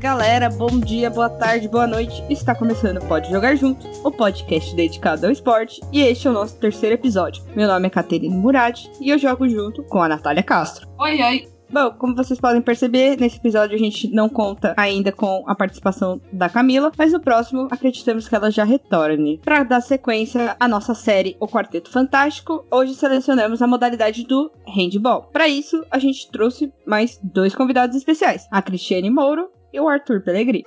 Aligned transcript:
galera, 0.00 0.48
bom 0.48 0.80
dia, 0.80 1.10
boa 1.10 1.28
tarde, 1.28 1.68
boa 1.68 1.86
noite. 1.86 2.24
Está 2.30 2.54
começando 2.54 3.06
Pode 3.06 3.30
Jogar 3.30 3.54
Junto, 3.54 3.86
o 4.02 4.10
podcast 4.10 4.74
dedicado 4.74 5.26
ao 5.26 5.32
esporte, 5.32 5.78
e 5.92 6.00
este 6.00 6.26
é 6.26 6.30
o 6.30 6.32
nosso 6.32 6.56
terceiro 6.56 6.94
episódio. 6.94 7.44
Meu 7.54 7.68
nome 7.68 7.86
é 7.86 7.90
Caterine 7.90 8.34
Murad 8.34 8.80
e 8.98 9.10
eu 9.10 9.18
jogo 9.18 9.46
junto 9.46 9.82
com 9.82 10.02
a 10.02 10.08
Natália 10.08 10.42
Castro. 10.42 10.88
Oi, 10.98 11.22
oi. 11.22 11.48
Bom, 11.70 11.90
como 11.98 12.16
vocês 12.16 12.40
podem 12.40 12.62
perceber, 12.62 13.18
nesse 13.20 13.36
episódio 13.36 13.76
a 13.76 13.78
gente 13.78 14.08
não 14.08 14.26
conta 14.26 14.72
ainda 14.74 15.12
com 15.12 15.44
a 15.46 15.54
participação 15.54 16.18
da 16.32 16.48
Camila, 16.48 16.90
mas 16.96 17.12
no 17.12 17.20
próximo 17.20 17.68
acreditamos 17.70 18.26
que 18.26 18.34
ela 18.34 18.50
já 18.50 18.64
retorne. 18.64 19.38
Para 19.44 19.64
dar 19.64 19.82
sequência 19.82 20.56
à 20.58 20.66
nossa 20.66 20.94
série 20.94 21.36
O 21.38 21.46
Quarteto 21.46 21.90
Fantástico, 21.90 22.64
hoje 22.70 22.94
selecionamos 22.94 23.60
a 23.60 23.66
modalidade 23.66 24.24
do 24.24 24.50
handball. 24.66 25.28
Para 25.30 25.46
isso, 25.46 25.84
a 25.90 25.98
gente 25.98 26.30
trouxe 26.30 26.72
mais 26.86 27.20
dois 27.22 27.54
convidados 27.54 27.94
especiais, 27.94 28.48
a 28.50 28.62
Cristiane 28.62 29.10
Mouro 29.10 29.50
e 29.72 29.80
o 29.80 29.88
Arthur 29.88 30.22
Pellegrini. 30.22 30.64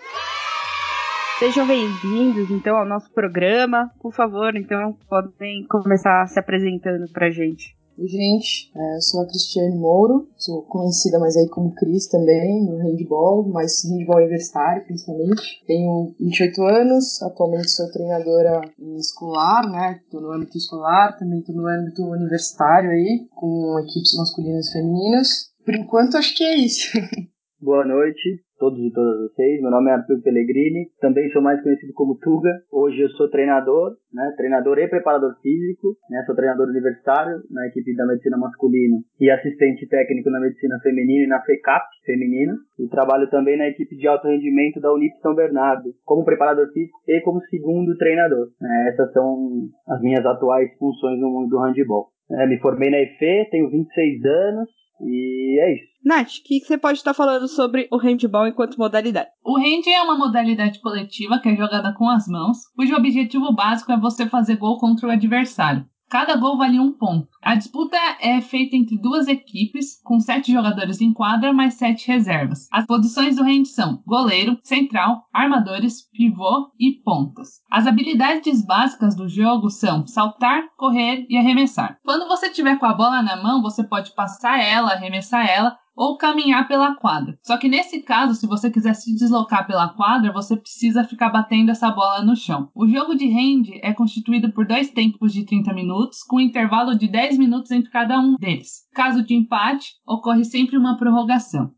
Sejam 1.39 1.67
bem-vindos, 1.67 2.49
então, 2.49 2.77
ao 2.77 2.85
nosso 2.85 3.11
programa. 3.11 3.91
Por 4.01 4.13
favor, 4.13 4.55
então, 4.55 4.97
podem 5.09 5.65
começar 5.67 6.25
se 6.27 6.39
apresentando 6.39 7.11
pra 7.11 7.29
gente. 7.29 7.75
Oi, 7.95 8.07
gente, 8.07 8.71
é, 8.75 8.95
eu 8.95 9.01
sou 9.01 9.21
a 9.21 9.27
Cristiane 9.27 9.77
Mouro, 9.77 10.27
sou 10.35 10.63
conhecida 10.63 11.19
mais 11.19 11.37
aí 11.37 11.47
como 11.47 11.75
Cris 11.75 12.07
também, 12.07 12.65
no 12.65 12.77
handball, 12.77 13.47
mas 13.49 13.83
handball 13.83 14.17
universitário 14.17 14.83
principalmente. 14.85 15.63
Tenho 15.67 16.15
28 16.19 16.63
anos, 16.63 17.21
atualmente 17.21 17.69
sou 17.69 17.91
treinadora 17.91 18.61
em 18.79 18.95
escolar, 18.95 19.69
né, 19.69 19.99
tô 20.09 20.19
no 20.19 20.31
âmbito 20.31 20.57
escolar, 20.57 21.15
também 21.19 21.43
tô 21.43 21.53
no 21.53 21.67
âmbito 21.67 22.03
universitário 22.03 22.89
aí, 22.89 23.27
com 23.35 23.79
equipes 23.81 24.17
masculinas 24.17 24.69
e 24.69 24.71
femininas. 24.71 25.29
Por 25.63 25.75
enquanto, 25.75 26.17
acho 26.17 26.35
que 26.35 26.43
é 26.43 26.55
isso. 26.55 26.97
Boa 27.61 27.85
noite, 27.85 28.43
todos 28.63 28.79
e 28.79 28.93
todas 28.93 29.19
vocês. 29.27 29.61
Meu 29.61 29.69
nome 29.69 29.91
é 29.91 29.93
Arthur 29.93 30.21
Pellegrini, 30.23 30.87
também 31.01 31.29
sou 31.31 31.41
mais 31.41 31.61
conhecido 31.61 31.91
como 31.91 32.15
Tuga. 32.15 32.63
Hoje 32.71 33.01
eu 33.01 33.09
sou 33.09 33.29
treinador, 33.29 33.91
né, 34.13 34.33
treinador 34.37 34.79
e 34.79 34.87
preparador 34.87 35.35
físico, 35.41 35.97
né, 36.09 36.23
sou 36.25 36.33
treinador 36.33 36.69
universitário 36.69 37.43
na 37.51 37.67
equipe 37.67 37.93
da 37.93 38.07
medicina 38.07 38.37
masculina 38.37 38.99
e 39.19 39.29
assistente 39.29 39.85
técnico 39.89 40.29
na 40.29 40.39
medicina 40.39 40.79
feminina 40.81 41.25
e 41.25 41.27
na 41.27 41.41
FECAP 41.41 41.83
feminina. 42.05 42.55
E 42.79 42.87
trabalho 42.87 43.29
também 43.29 43.57
na 43.57 43.67
equipe 43.67 43.97
de 43.97 44.07
alto 44.07 44.29
rendimento 44.29 44.79
da 44.79 44.93
Unip 44.93 45.13
São 45.21 45.35
Bernardo, 45.35 45.89
como 46.05 46.23
preparador 46.23 46.71
físico 46.71 46.97
e 47.05 47.19
como 47.19 47.41
segundo 47.49 47.97
treinador. 47.97 48.47
É, 48.63 48.89
essas 48.91 49.11
são 49.11 49.67
as 49.89 49.99
minhas 49.99 50.25
atuais 50.25 50.71
funções 50.77 51.19
no 51.19 51.29
mundo 51.29 51.49
do 51.49 51.59
handball. 51.59 52.07
É, 52.31 52.47
me 52.47 52.57
formei 52.59 52.89
na 52.89 53.01
EFE, 53.01 53.49
tenho 53.51 53.69
26 53.69 54.23
anos, 54.23 54.69
e 55.01 55.59
é 55.59 55.73
isso. 55.73 55.92
Nath, 56.03 56.39
o 56.39 56.43
que, 56.43 56.59
você 56.59 56.77
pode 56.77 56.97
estar 56.97 57.13
falando 57.13 57.47
sobre 57.47 57.87
o 57.89 57.97
handball 57.97 58.45
enquanto 58.45 58.77
modalidade? 58.77 59.29
O 59.41 59.57
hand 59.57 59.87
é 59.87 60.01
uma 60.01 60.17
modalidade 60.17 60.81
coletiva 60.81 61.39
que 61.39 61.47
é 61.47 61.55
jogada 61.55 61.93
com 61.93 62.09
as 62.09 62.27
mãos, 62.27 62.57
cujo 62.75 62.93
objetivo 62.93 63.53
básico 63.53 63.89
é 63.91 63.97
você 63.97 64.27
fazer 64.27 64.57
gol 64.57 64.77
contra 64.79 65.07
o 65.07 65.11
adversário. 65.11 65.87
Cada 66.09 66.35
gol 66.35 66.57
vale 66.57 66.79
um 66.79 66.91
ponto. 66.91 67.29
A 67.41 67.55
disputa 67.55 67.97
é 68.21 68.39
feita 68.39 68.75
entre 68.75 68.99
duas 68.99 69.27
equipes, 69.27 69.99
com 70.03 70.19
sete 70.19 70.51
jogadores 70.51 71.01
em 71.01 71.11
quadra, 71.11 71.51
mais 71.51 71.73
sete 71.73 72.07
reservas. 72.07 72.67
As 72.71 72.85
posições 72.85 73.37
do 73.37 73.43
hand 73.43 73.65
são 73.65 74.03
goleiro, 74.05 74.59
central, 74.61 75.23
armadores, 75.33 76.07
pivô 76.11 76.69
e 76.79 77.01
pontas. 77.03 77.61
As 77.71 77.87
habilidades 77.87 78.63
básicas 78.63 79.15
do 79.15 79.27
jogo 79.27 79.71
são 79.71 80.05
saltar, 80.05 80.63
correr 80.77 81.25
e 81.29 81.35
arremessar. 81.35 81.97
Quando 82.03 82.27
você 82.27 82.51
tiver 82.51 82.77
com 82.77 82.85
a 82.85 82.93
bola 82.93 83.23
na 83.23 83.41
mão, 83.41 83.63
você 83.63 83.83
pode 83.83 84.13
passar 84.13 84.59
ela, 84.59 84.91
arremessar 84.91 85.49
ela, 85.49 85.75
ou 85.95 86.17
caminhar 86.17 86.67
pela 86.67 86.95
quadra. 86.95 87.37
Só 87.41 87.57
que 87.57 87.69
nesse 87.69 88.01
caso, 88.01 88.35
se 88.35 88.47
você 88.47 88.69
quiser 88.69 88.93
se 88.93 89.13
deslocar 89.15 89.65
pela 89.67 89.89
quadra, 89.89 90.31
você 90.31 90.55
precisa 90.55 91.03
ficar 91.03 91.29
batendo 91.29 91.71
essa 91.71 91.91
bola 91.91 92.23
no 92.23 92.35
chão. 92.35 92.69
O 92.75 92.87
jogo 92.87 93.15
de 93.15 93.27
hand 93.27 93.79
é 93.81 93.93
constituído 93.93 94.51
por 94.51 94.65
dois 94.65 94.89
tempos 94.89 95.33
de 95.33 95.45
30 95.45 95.73
minutos, 95.73 96.23
com 96.23 96.37
um 96.37 96.41
intervalo 96.41 96.97
de 96.97 97.07
10 97.07 97.37
minutos 97.37 97.71
entre 97.71 97.91
cada 97.91 98.19
um 98.19 98.35
deles. 98.35 98.87
Caso 98.93 99.23
de 99.23 99.35
empate, 99.35 99.93
ocorre 100.05 100.43
sempre 100.43 100.77
uma 100.77 100.97
prorrogação. 100.97 101.71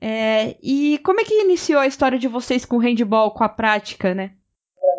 É, 0.00 0.56
e 0.62 0.98
como 1.04 1.20
é 1.20 1.24
que 1.24 1.42
iniciou 1.42 1.78
a 1.78 1.86
história 1.86 2.18
de 2.18 2.26
vocês 2.26 2.64
com 2.64 2.76
o 2.76 2.80
handball, 2.80 3.32
com 3.32 3.44
a 3.44 3.48
prática, 3.48 4.14
né? 4.14 4.32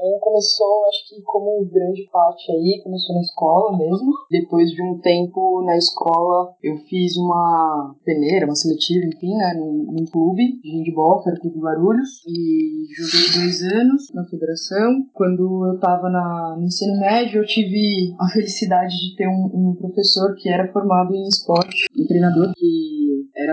Mim 0.01 0.19
começou, 0.19 0.85
acho 0.88 1.09
que 1.09 1.22
como 1.22 1.66
grande 1.66 2.07
parte 2.12 2.51
aí, 2.51 2.81
começou 2.84 3.16
na 3.16 3.22
escola 3.22 3.78
mesmo. 3.78 4.12
Depois 4.29 4.72
de 4.72 4.81
um 4.81 5.00
tempo 5.00 5.62
na 5.63 5.78
escola, 5.78 6.53
eu 6.63 6.78
fiz 6.89 7.17
uma 7.17 7.95
peneira, 8.03 8.45
uma 8.45 8.56
seletiva, 8.56 9.06
enfim, 9.06 9.35
né, 9.35 9.53
num, 9.56 9.91
num 9.91 10.06
clube 10.06 10.59
de 10.61 10.72
handball, 10.72 11.22
que 11.22 11.29
era 11.29 11.38
o 11.38 11.41
Clube 11.41 11.59
Barulhos, 11.59 12.23
e 12.28 12.85
joguei 12.95 13.41
dois 13.41 13.61
anos 13.61 14.11
na 14.13 14.25
federação. 14.25 15.06
Quando 15.13 15.67
eu 15.67 15.79
tava 15.79 16.09
na, 16.09 16.56
no 16.57 16.63
ensino 16.63 17.00
médio, 17.00 17.41
eu 17.41 17.45
tive 17.45 18.13
a 18.19 18.28
felicidade 18.29 18.94
de 18.95 19.16
ter 19.16 19.28
um, 19.28 19.50
um 19.53 19.75
professor 19.75 20.35
que 20.35 20.50
era 20.50 20.72
formado 20.72 21.13
em 21.13 21.28
esporte, 21.28 21.85
um 21.97 22.06
treinador 22.06 22.51
que 22.56 22.81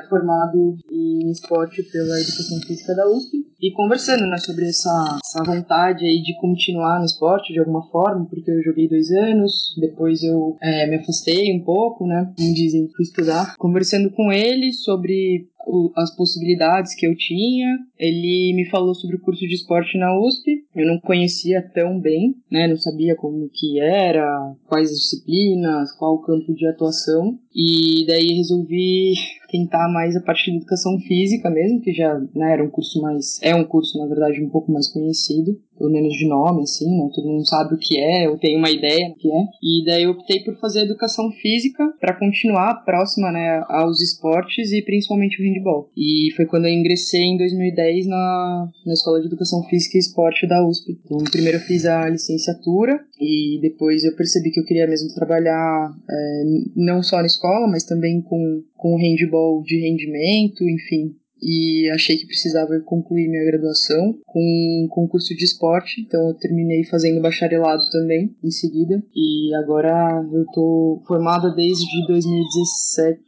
formado 0.08 0.76
em 0.90 1.30
esporte 1.30 1.82
pela 1.82 2.20
educação 2.20 2.60
física 2.60 2.94
da 2.94 3.08
USP 3.08 3.46
e 3.60 3.72
conversando 3.72 4.26
né, 4.26 4.38
sobre 4.38 4.68
essa, 4.68 5.18
essa 5.24 5.42
vontade 5.42 6.04
aí 6.04 6.22
de 6.22 6.34
continuar 6.40 6.98
no 6.98 7.04
esporte 7.04 7.52
de 7.52 7.58
alguma 7.58 7.82
forma, 7.90 8.26
porque 8.26 8.50
eu 8.50 8.62
joguei 8.62 8.88
dois 8.88 9.10
anos, 9.10 9.74
depois 9.80 10.22
eu 10.22 10.56
é, 10.62 10.86
me 10.86 10.96
afastei 10.96 11.54
um 11.56 11.64
pouco, 11.64 12.06
né? 12.06 12.32
Como 12.36 12.54
dizem, 12.54 12.88
fui 12.94 13.04
estudar. 13.04 13.56
Conversando 13.56 14.10
com 14.10 14.32
ele 14.32 14.72
sobre 14.72 15.48
as 15.96 16.14
possibilidades 16.14 16.94
que 16.94 17.06
eu 17.06 17.16
tinha. 17.16 17.66
Ele 17.98 18.54
me 18.54 18.68
falou 18.70 18.94
sobre 18.94 19.16
o 19.16 19.20
curso 19.20 19.46
de 19.46 19.54
esporte 19.54 19.98
na 19.98 20.18
USP. 20.18 20.64
Eu 20.74 20.86
não 20.86 20.98
conhecia 21.00 21.62
tão 21.74 22.00
bem, 22.00 22.34
né? 22.50 22.66
Não 22.66 22.76
sabia 22.76 23.14
como 23.16 23.48
que 23.52 23.80
era, 23.80 24.54
quais 24.66 24.90
disciplinas, 24.90 25.92
qual 25.92 26.14
o 26.14 26.22
campo 26.22 26.54
de 26.54 26.66
atuação. 26.66 27.38
E 27.60 28.06
daí 28.06 28.36
resolvi 28.36 29.14
tentar 29.50 29.88
mais 29.88 30.14
a 30.14 30.20
parte 30.20 30.48
de 30.48 30.58
educação 30.58 30.96
física 31.00 31.50
mesmo, 31.50 31.80
que 31.80 31.92
já 31.92 32.16
né, 32.32 32.52
era 32.52 32.62
um 32.62 32.70
curso 32.70 33.02
mais. 33.02 33.40
É 33.42 33.52
um 33.52 33.64
curso, 33.64 33.98
na 33.98 34.06
verdade, 34.06 34.40
um 34.40 34.48
pouco 34.48 34.70
mais 34.70 34.86
conhecido 34.86 35.58
pelo 35.78 35.90
menos 35.90 36.12
de 36.14 36.26
nome, 36.26 36.62
assim, 36.62 36.90
né? 36.90 37.08
Todo 37.14 37.28
mundo 37.28 37.48
sabe 37.48 37.74
o 37.74 37.78
que 37.78 37.96
é, 37.98 38.26
eu 38.26 38.36
tenho 38.36 38.58
uma 38.58 38.70
ideia 38.70 39.08
do 39.08 39.14
que 39.14 39.30
é. 39.30 39.44
E 39.62 39.84
daí 39.86 40.02
eu 40.02 40.10
optei 40.10 40.40
por 40.40 40.58
fazer 40.58 40.80
educação 40.80 41.30
física 41.30 41.88
para 42.00 42.18
continuar 42.18 42.84
próxima, 42.84 43.30
né, 43.30 43.62
aos 43.68 44.00
esportes 44.00 44.72
e 44.72 44.82
principalmente 44.82 45.40
o 45.40 45.44
handball. 45.44 45.88
E 45.96 46.30
foi 46.36 46.46
quando 46.46 46.66
eu 46.66 46.72
ingressei 46.72 47.22
em 47.22 47.38
2010 47.38 48.06
na, 48.06 48.68
na 48.84 48.92
Escola 48.92 49.20
de 49.20 49.28
Educação 49.28 49.62
Física 49.64 49.96
e 49.96 50.00
Esporte 50.00 50.46
da 50.46 50.66
USP. 50.66 50.98
Então, 51.04 51.18
primeiro 51.30 51.58
eu 51.58 51.62
fiz 51.62 51.86
a 51.86 52.08
licenciatura 52.08 53.00
e 53.20 53.58
depois 53.60 54.04
eu 54.04 54.14
percebi 54.14 54.50
que 54.50 54.60
eu 54.60 54.64
queria 54.64 54.86
mesmo 54.86 55.14
trabalhar 55.14 55.94
é, 56.08 56.42
não 56.76 57.02
só 57.02 57.16
na 57.18 57.26
escola, 57.26 57.66
mas 57.66 57.84
também 57.84 58.22
com, 58.22 58.62
com 58.76 58.96
handball 58.96 59.62
de 59.62 59.80
rendimento, 59.80 60.62
enfim, 60.68 61.14
e 61.40 61.88
achei 61.94 62.16
que 62.16 62.26
precisava 62.26 62.80
concluir 62.80 63.28
minha 63.28 63.44
graduação 63.44 64.18
com 64.26 64.88
concurso 64.90 65.34
de 65.36 65.44
esporte, 65.44 66.00
então 66.00 66.28
eu 66.28 66.34
terminei 66.34 66.84
fazendo 66.84 67.22
bacharelado 67.22 67.82
também 67.90 68.36
em 68.42 68.50
seguida. 68.50 69.02
E 69.14 69.54
agora 69.54 70.26
eu 70.32 70.44
tô 70.52 71.02
formada 71.06 71.54
desde 71.54 72.06
2017, 72.08 73.20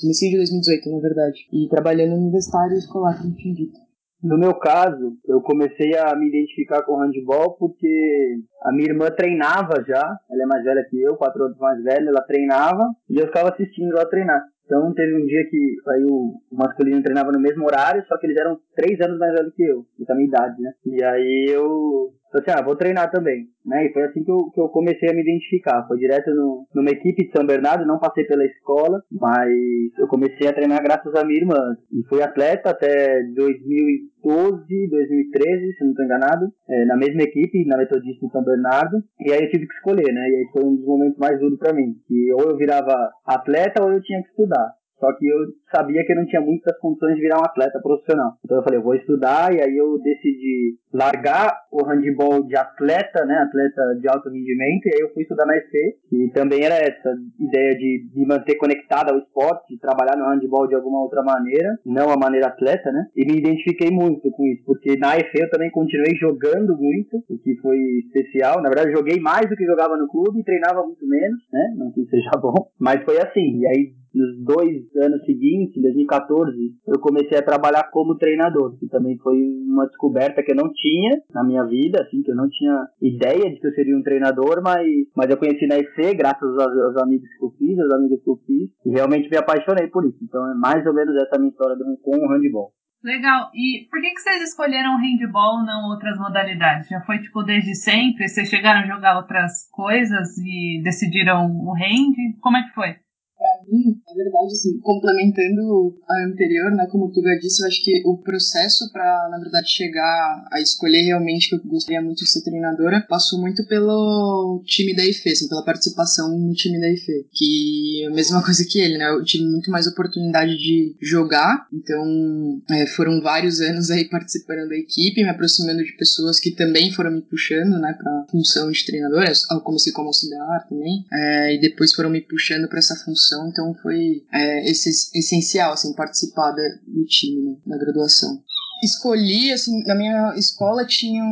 comecei 0.00 0.30
de 0.30 0.36
2018 0.36 0.90
na 0.90 1.00
verdade, 1.00 1.46
e 1.52 1.68
trabalhando 1.68 2.10
no 2.10 2.22
universitário 2.22 2.76
escolar, 2.76 3.20
como 3.20 3.34
tinha 3.34 3.54
dito. 3.54 3.87
No 4.22 4.36
meu 4.36 4.54
caso, 4.54 5.16
eu 5.26 5.40
comecei 5.40 5.96
a 5.96 6.14
me 6.16 6.28
identificar 6.28 6.82
com 6.82 6.96
handball 6.96 7.56
porque 7.56 8.36
a 8.62 8.72
minha 8.72 8.90
irmã 8.90 9.10
treinava 9.10 9.84
já, 9.86 10.18
ela 10.30 10.42
é 10.42 10.46
mais 10.46 10.64
velha 10.64 10.84
que 10.90 11.00
eu, 11.00 11.16
quatro 11.16 11.44
anos 11.44 11.58
mais 11.58 11.82
velha, 11.84 12.08
ela 12.08 12.22
treinava 12.22 12.88
e 13.08 13.18
eu 13.18 13.26
ficava 13.26 13.50
assistindo 13.50 13.96
ela 13.96 14.08
treinar. 14.08 14.42
Então 14.64 14.92
teve 14.92 15.16
um 15.16 15.24
dia 15.24 15.48
que 15.48 15.76
aí 15.88 16.04
o, 16.04 16.34
masculino 16.52 17.02
treinava 17.02 17.32
no 17.32 17.40
mesmo 17.40 17.64
horário, 17.64 18.04
só 18.06 18.18
que 18.18 18.26
eles 18.26 18.36
eram 18.36 18.58
três 18.76 19.00
anos 19.00 19.18
mais 19.18 19.32
velhos 19.32 19.54
que 19.54 19.62
eu, 19.62 19.86
da 20.06 20.14
minha 20.14 20.28
idade, 20.28 20.60
né? 20.60 20.72
E 20.84 21.02
aí 21.02 21.46
eu 21.48 22.12
falei 22.30 22.46
assim, 22.46 22.58
ah, 22.58 22.64
vou 22.64 22.76
treinar 22.76 23.10
também, 23.10 23.46
né? 23.64 23.86
E 23.86 23.92
foi 23.92 24.04
assim 24.04 24.22
que 24.22 24.30
eu, 24.30 24.50
que 24.50 24.60
eu 24.60 24.68
comecei 24.68 25.08
a 25.08 25.14
me 25.14 25.22
identificar. 25.22 25.86
Foi 25.86 25.98
direto 25.98 26.30
no, 26.34 26.66
numa 26.74 26.90
equipe 26.90 27.26
de 27.26 27.32
São 27.32 27.46
Bernardo, 27.46 27.86
não 27.86 27.98
passei 27.98 28.24
pela 28.24 28.44
escola, 28.44 29.02
mas 29.10 29.52
eu 29.98 30.06
comecei 30.08 30.48
a 30.48 30.52
treinar 30.52 30.82
graças 30.82 31.14
à 31.14 31.24
minha 31.24 31.40
irmã. 31.40 31.76
E 31.92 32.02
fui 32.08 32.22
atleta 32.22 32.70
até 32.70 33.22
2012, 33.34 34.88
2013, 34.90 35.72
se 35.72 35.84
não 35.84 35.90
estou 35.90 36.04
enganado, 36.04 36.52
é, 36.68 36.84
na 36.84 36.96
mesma 36.96 37.22
equipe, 37.22 37.66
na 37.66 37.76
Metodista 37.76 38.24
em 38.24 38.30
São 38.30 38.44
Bernardo. 38.44 39.02
E 39.20 39.32
aí 39.32 39.42
eu 39.42 39.50
tive 39.50 39.66
que 39.66 39.74
escolher, 39.74 40.12
né? 40.12 40.28
E 40.28 40.36
aí 40.36 40.48
foi 40.52 40.64
um 40.64 40.76
dos 40.76 40.84
momentos 40.84 41.18
mais 41.18 41.38
duros 41.40 41.58
para 41.58 41.72
mim, 41.72 41.94
que 42.06 42.32
ou 42.32 42.50
eu 42.50 42.56
virava 42.56 43.10
atleta 43.26 43.82
ou 43.82 43.92
eu 43.92 44.02
tinha 44.02 44.22
que 44.22 44.28
estudar. 44.28 44.78
Só 44.98 45.12
que 45.16 45.26
eu 45.26 45.38
sabia 45.70 46.04
que 46.04 46.12
eu 46.12 46.16
não 46.16 46.26
tinha 46.26 46.40
muitas 46.40 46.76
condições 46.78 47.14
de 47.14 47.22
virar 47.22 47.38
um 47.38 47.44
atleta 47.44 47.80
profissional. 47.80 48.32
Então 48.44 48.58
eu 48.58 48.64
falei, 48.64 48.78
eu 48.78 48.82
vou 48.82 48.94
estudar 48.94 49.54
e 49.54 49.60
aí 49.60 49.76
eu 49.76 49.98
decidi 50.00 50.76
largar 50.92 51.52
o 51.70 51.84
handball 51.84 52.42
de 52.44 52.56
atleta, 52.56 53.24
né, 53.24 53.34
atleta 53.38 53.94
de 54.00 54.08
alto 54.08 54.30
rendimento, 54.30 54.86
e 54.86 54.94
aí 54.94 55.00
eu 55.00 55.12
fui 55.12 55.22
estudar 55.22 55.46
na 55.46 55.56
EFE, 55.56 55.96
e 56.12 56.30
também 56.32 56.64
era 56.64 56.76
essa 56.76 57.14
ideia 57.38 57.76
de 57.76 58.08
me 58.14 58.26
manter 58.26 58.56
conectado 58.56 59.12
ao 59.12 59.18
esporte, 59.18 59.74
de 59.74 59.80
trabalhar 59.80 60.16
no 60.16 60.24
handball 60.24 60.66
de 60.66 60.74
alguma 60.74 61.02
outra 61.02 61.22
maneira, 61.22 61.78
não 61.84 62.10
a 62.10 62.16
maneira 62.16 62.48
atleta, 62.48 62.90
né, 62.90 63.06
e 63.14 63.24
me 63.24 63.38
identifiquei 63.38 63.90
muito 63.90 64.30
com 64.30 64.46
isso, 64.46 64.62
porque 64.64 64.96
na 64.96 65.16
EFE 65.16 65.42
eu 65.42 65.50
também 65.50 65.70
continuei 65.70 66.14
jogando 66.16 66.76
muito, 66.76 67.18
o 67.28 67.38
que 67.38 67.54
foi 67.60 67.78
especial, 68.06 68.62
na 68.62 68.70
verdade 68.70 68.92
joguei 68.92 69.20
mais 69.20 69.48
do 69.48 69.56
que 69.56 69.66
jogava 69.66 69.96
no 69.96 70.08
clube 70.08 70.42
treinava 70.42 70.82
muito 70.82 71.06
menos, 71.06 71.38
né, 71.52 71.74
não 71.76 71.92
que 71.92 72.04
seja 72.06 72.30
bom, 72.40 72.70
mas 72.78 73.04
foi 73.04 73.18
assim, 73.18 73.58
e 73.58 73.66
aí 73.66 73.92
nos 74.14 74.44
dois 74.44 74.84
anos 74.96 75.24
seguintes, 75.24 75.76
em 75.76 75.82
2014, 75.82 76.56
eu 76.86 76.98
comecei 77.00 77.38
a 77.38 77.44
trabalhar 77.44 77.90
como 77.90 78.16
treinador, 78.16 78.76
que 78.78 78.86
também 78.88 79.16
foi 79.18 79.36
uma 79.66 79.86
descoberta 79.86 80.42
que 80.42 80.52
eu 80.52 80.56
não 80.56 80.72
tinha 80.72 81.20
na 81.32 81.44
minha 81.44 81.64
vida, 81.64 82.02
assim, 82.02 82.22
que 82.22 82.30
eu 82.30 82.36
não 82.36 82.48
tinha 82.48 82.86
ideia 83.00 83.50
de 83.50 83.60
que 83.60 83.66
eu 83.66 83.72
seria 83.72 83.96
um 83.96 84.02
treinador, 84.02 84.62
mas, 84.62 84.86
mas 85.16 85.30
eu 85.30 85.36
conheci 85.36 85.66
na 85.66 85.78
EC 85.78 86.16
graças 86.16 86.58
aos, 86.58 86.78
aos 86.78 86.96
amigos 87.02 87.28
que 87.38 87.44
eu 87.44 87.50
fiz, 87.50 87.78
às 87.78 87.90
amigas 87.90 88.22
que 88.22 88.30
eu 88.30 88.36
fiz, 88.46 88.70
e 88.84 88.90
realmente 88.90 89.30
me 89.30 89.36
apaixonei 89.36 89.88
por 89.88 90.04
isso. 90.04 90.18
Então 90.22 90.50
é 90.50 90.54
mais 90.54 90.84
ou 90.86 90.94
menos 90.94 91.14
essa 91.16 91.38
minha 91.38 91.50
história 91.50 91.76
com 92.02 92.16
o 92.16 92.28
handball. 92.28 92.72
Legal. 93.02 93.50
E 93.54 93.86
por 93.88 94.00
que, 94.00 94.10
que 94.10 94.20
vocês 94.20 94.42
escolheram 94.42 94.98
handball 94.98 95.64
não 95.64 95.88
outras 95.90 96.18
modalidades? 96.18 96.88
Já 96.88 97.00
foi 97.02 97.18
tipo 97.20 97.42
desde 97.44 97.74
sempre? 97.76 98.28
Vocês 98.28 98.48
chegaram 98.48 98.80
a 98.80 98.86
jogar 98.86 99.16
outras 99.16 99.70
coisas 99.70 100.36
e 100.38 100.82
decidiram 100.82 101.46
o 101.46 101.72
hand? 101.74 102.14
Como 102.40 102.56
é 102.56 102.62
que 102.64 102.74
foi? 102.74 102.96
Pra 103.38 103.46
mim, 103.70 103.94
na 104.04 104.14
verdade, 104.14 104.52
assim, 104.52 104.80
complementando 104.80 105.96
a 106.10 106.26
anterior, 106.26 106.72
né, 106.72 106.88
como 106.90 107.04
o 107.04 107.12
Tuga 107.12 107.38
disse, 107.40 107.62
eu 107.62 107.68
acho 107.68 107.84
que 107.84 108.02
o 108.04 108.18
processo 108.18 108.90
para, 108.92 109.28
na 109.30 109.38
verdade, 109.38 109.70
chegar 109.70 110.44
a 110.52 110.60
escolher 110.60 111.02
realmente 111.02 111.48
que 111.48 111.54
eu 111.54 111.60
gostaria 111.64 112.02
muito 112.02 112.24
de 112.24 112.30
ser 112.30 112.42
treinadora 112.42 113.06
passou 113.08 113.40
muito 113.40 113.64
pelo 113.68 114.60
time 114.66 114.92
da 114.92 115.04
IFE, 115.04 115.30
assim, 115.30 115.48
pela 115.48 115.64
participação 115.64 116.36
no 116.36 116.52
time 116.52 116.80
da 116.80 116.90
IFE, 116.90 117.28
que 117.32 118.02
é 118.02 118.08
a 118.08 118.10
mesma 118.10 118.42
coisa 118.42 118.64
que 118.68 118.80
ele, 118.80 118.98
né, 118.98 119.08
eu 119.08 119.22
tive 119.22 119.44
muito 119.44 119.70
mais 119.70 119.86
oportunidade 119.86 120.56
de 120.56 120.96
jogar, 121.00 121.68
então 121.72 122.60
é, 122.72 122.88
foram 122.88 123.20
vários 123.22 123.60
anos 123.60 123.88
aí 123.88 124.08
participando 124.08 124.68
da 124.68 124.76
equipe, 124.76 125.22
me 125.22 125.28
aproximando 125.28 125.84
de 125.84 125.96
pessoas 125.96 126.40
que 126.40 126.50
também 126.50 126.90
foram 126.90 127.12
me 127.12 127.22
puxando, 127.22 127.78
né, 127.78 127.94
pra 127.96 128.26
função 128.32 128.68
de 128.68 128.84
treinadora, 128.84 129.30
eu 129.52 129.60
comecei 129.60 129.92
como 129.92 130.08
auxiliar 130.08 130.66
também, 130.68 131.04
é, 131.12 131.54
e 131.54 131.60
depois 131.60 131.92
foram 131.92 132.10
me 132.10 132.20
puxando 132.20 132.68
para 132.68 132.80
essa 132.80 132.96
função 132.96 133.27
então 133.48 133.74
foi 133.82 134.22
é, 134.32 134.70
essencial 134.70 135.72
assim, 135.72 135.94
participar 135.94 136.52
do 136.52 137.04
time 137.06 137.58
né, 137.66 137.78
graduação. 137.78 138.42
Escolhi, 138.82 139.52
assim, 139.52 139.82
na 139.84 139.94
minha 139.94 140.34
escola 140.36 140.86
tinham 140.86 141.28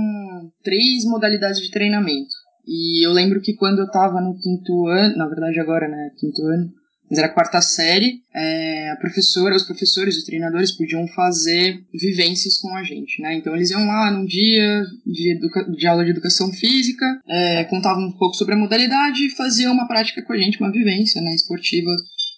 três 0.65 1.05
modalidades 1.05 1.61
de 1.61 1.71
treinamento. 1.71 2.35
E 2.67 3.07
eu 3.07 3.13
lembro 3.13 3.41
que 3.41 3.55
quando 3.55 3.79
eu 3.79 3.91
tava 3.91 4.21
no 4.21 4.37
quinto 4.37 4.87
ano, 4.89 5.17
na 5.17 5.29
verdade 5.29 5.61
agora, 5.61 5.87
né, 5.87 6.11
quinto 6.19 6.43
ano, 6.43 6.69
mas 7.09 7.19
era 7.19 7.29
a 7.29 7.33
quarta 7.33 7.61
série, 7.61 8.21
é, 8.35 8.91
a 8.91 8.97
professora, 8.97 9.57
os 9.57 9.63
professores, 9.63 10.17
os 10.17 10.25
treinadores 10.25 10.73
podiam 10.73 11.07
fazer 11.09 11.81
vivências 11.93 12.59
com 12.59 12.75
a 12.77 12.83
gente, 12.83 13.23
né? 13.23 13.35
Então 13.35 13.55
eles 13.55 13.71
iam 13.71 13.87
lá 13.87 14.11
num 14.11 14.25
dia 14.25 14.85
de, 15.07 15.39
de 15.77 15.87
aula 15.87 16.05
de 16.05 16.11
educação 16.11 16.53
física, 16.53 17.07
é, 17.29 17.65
contavam 17.65 18.05
um 18.05 18.13
pouco 18.13 18.35
sobre 18.35 18.55
a 18.55 18.59
modalidade 18.59 19.27
e 19.27 19.31
faziam 19.31 19.73
uma 19.73 19.87
prática 19.87 20.23
com 20.23 20.33
a 20.33 20.37
gente, 20.37 20.61
uma 20.61 20.73
vivência 20.73 21.23
né, 21.23 21.35
esportiva 21.35 21.91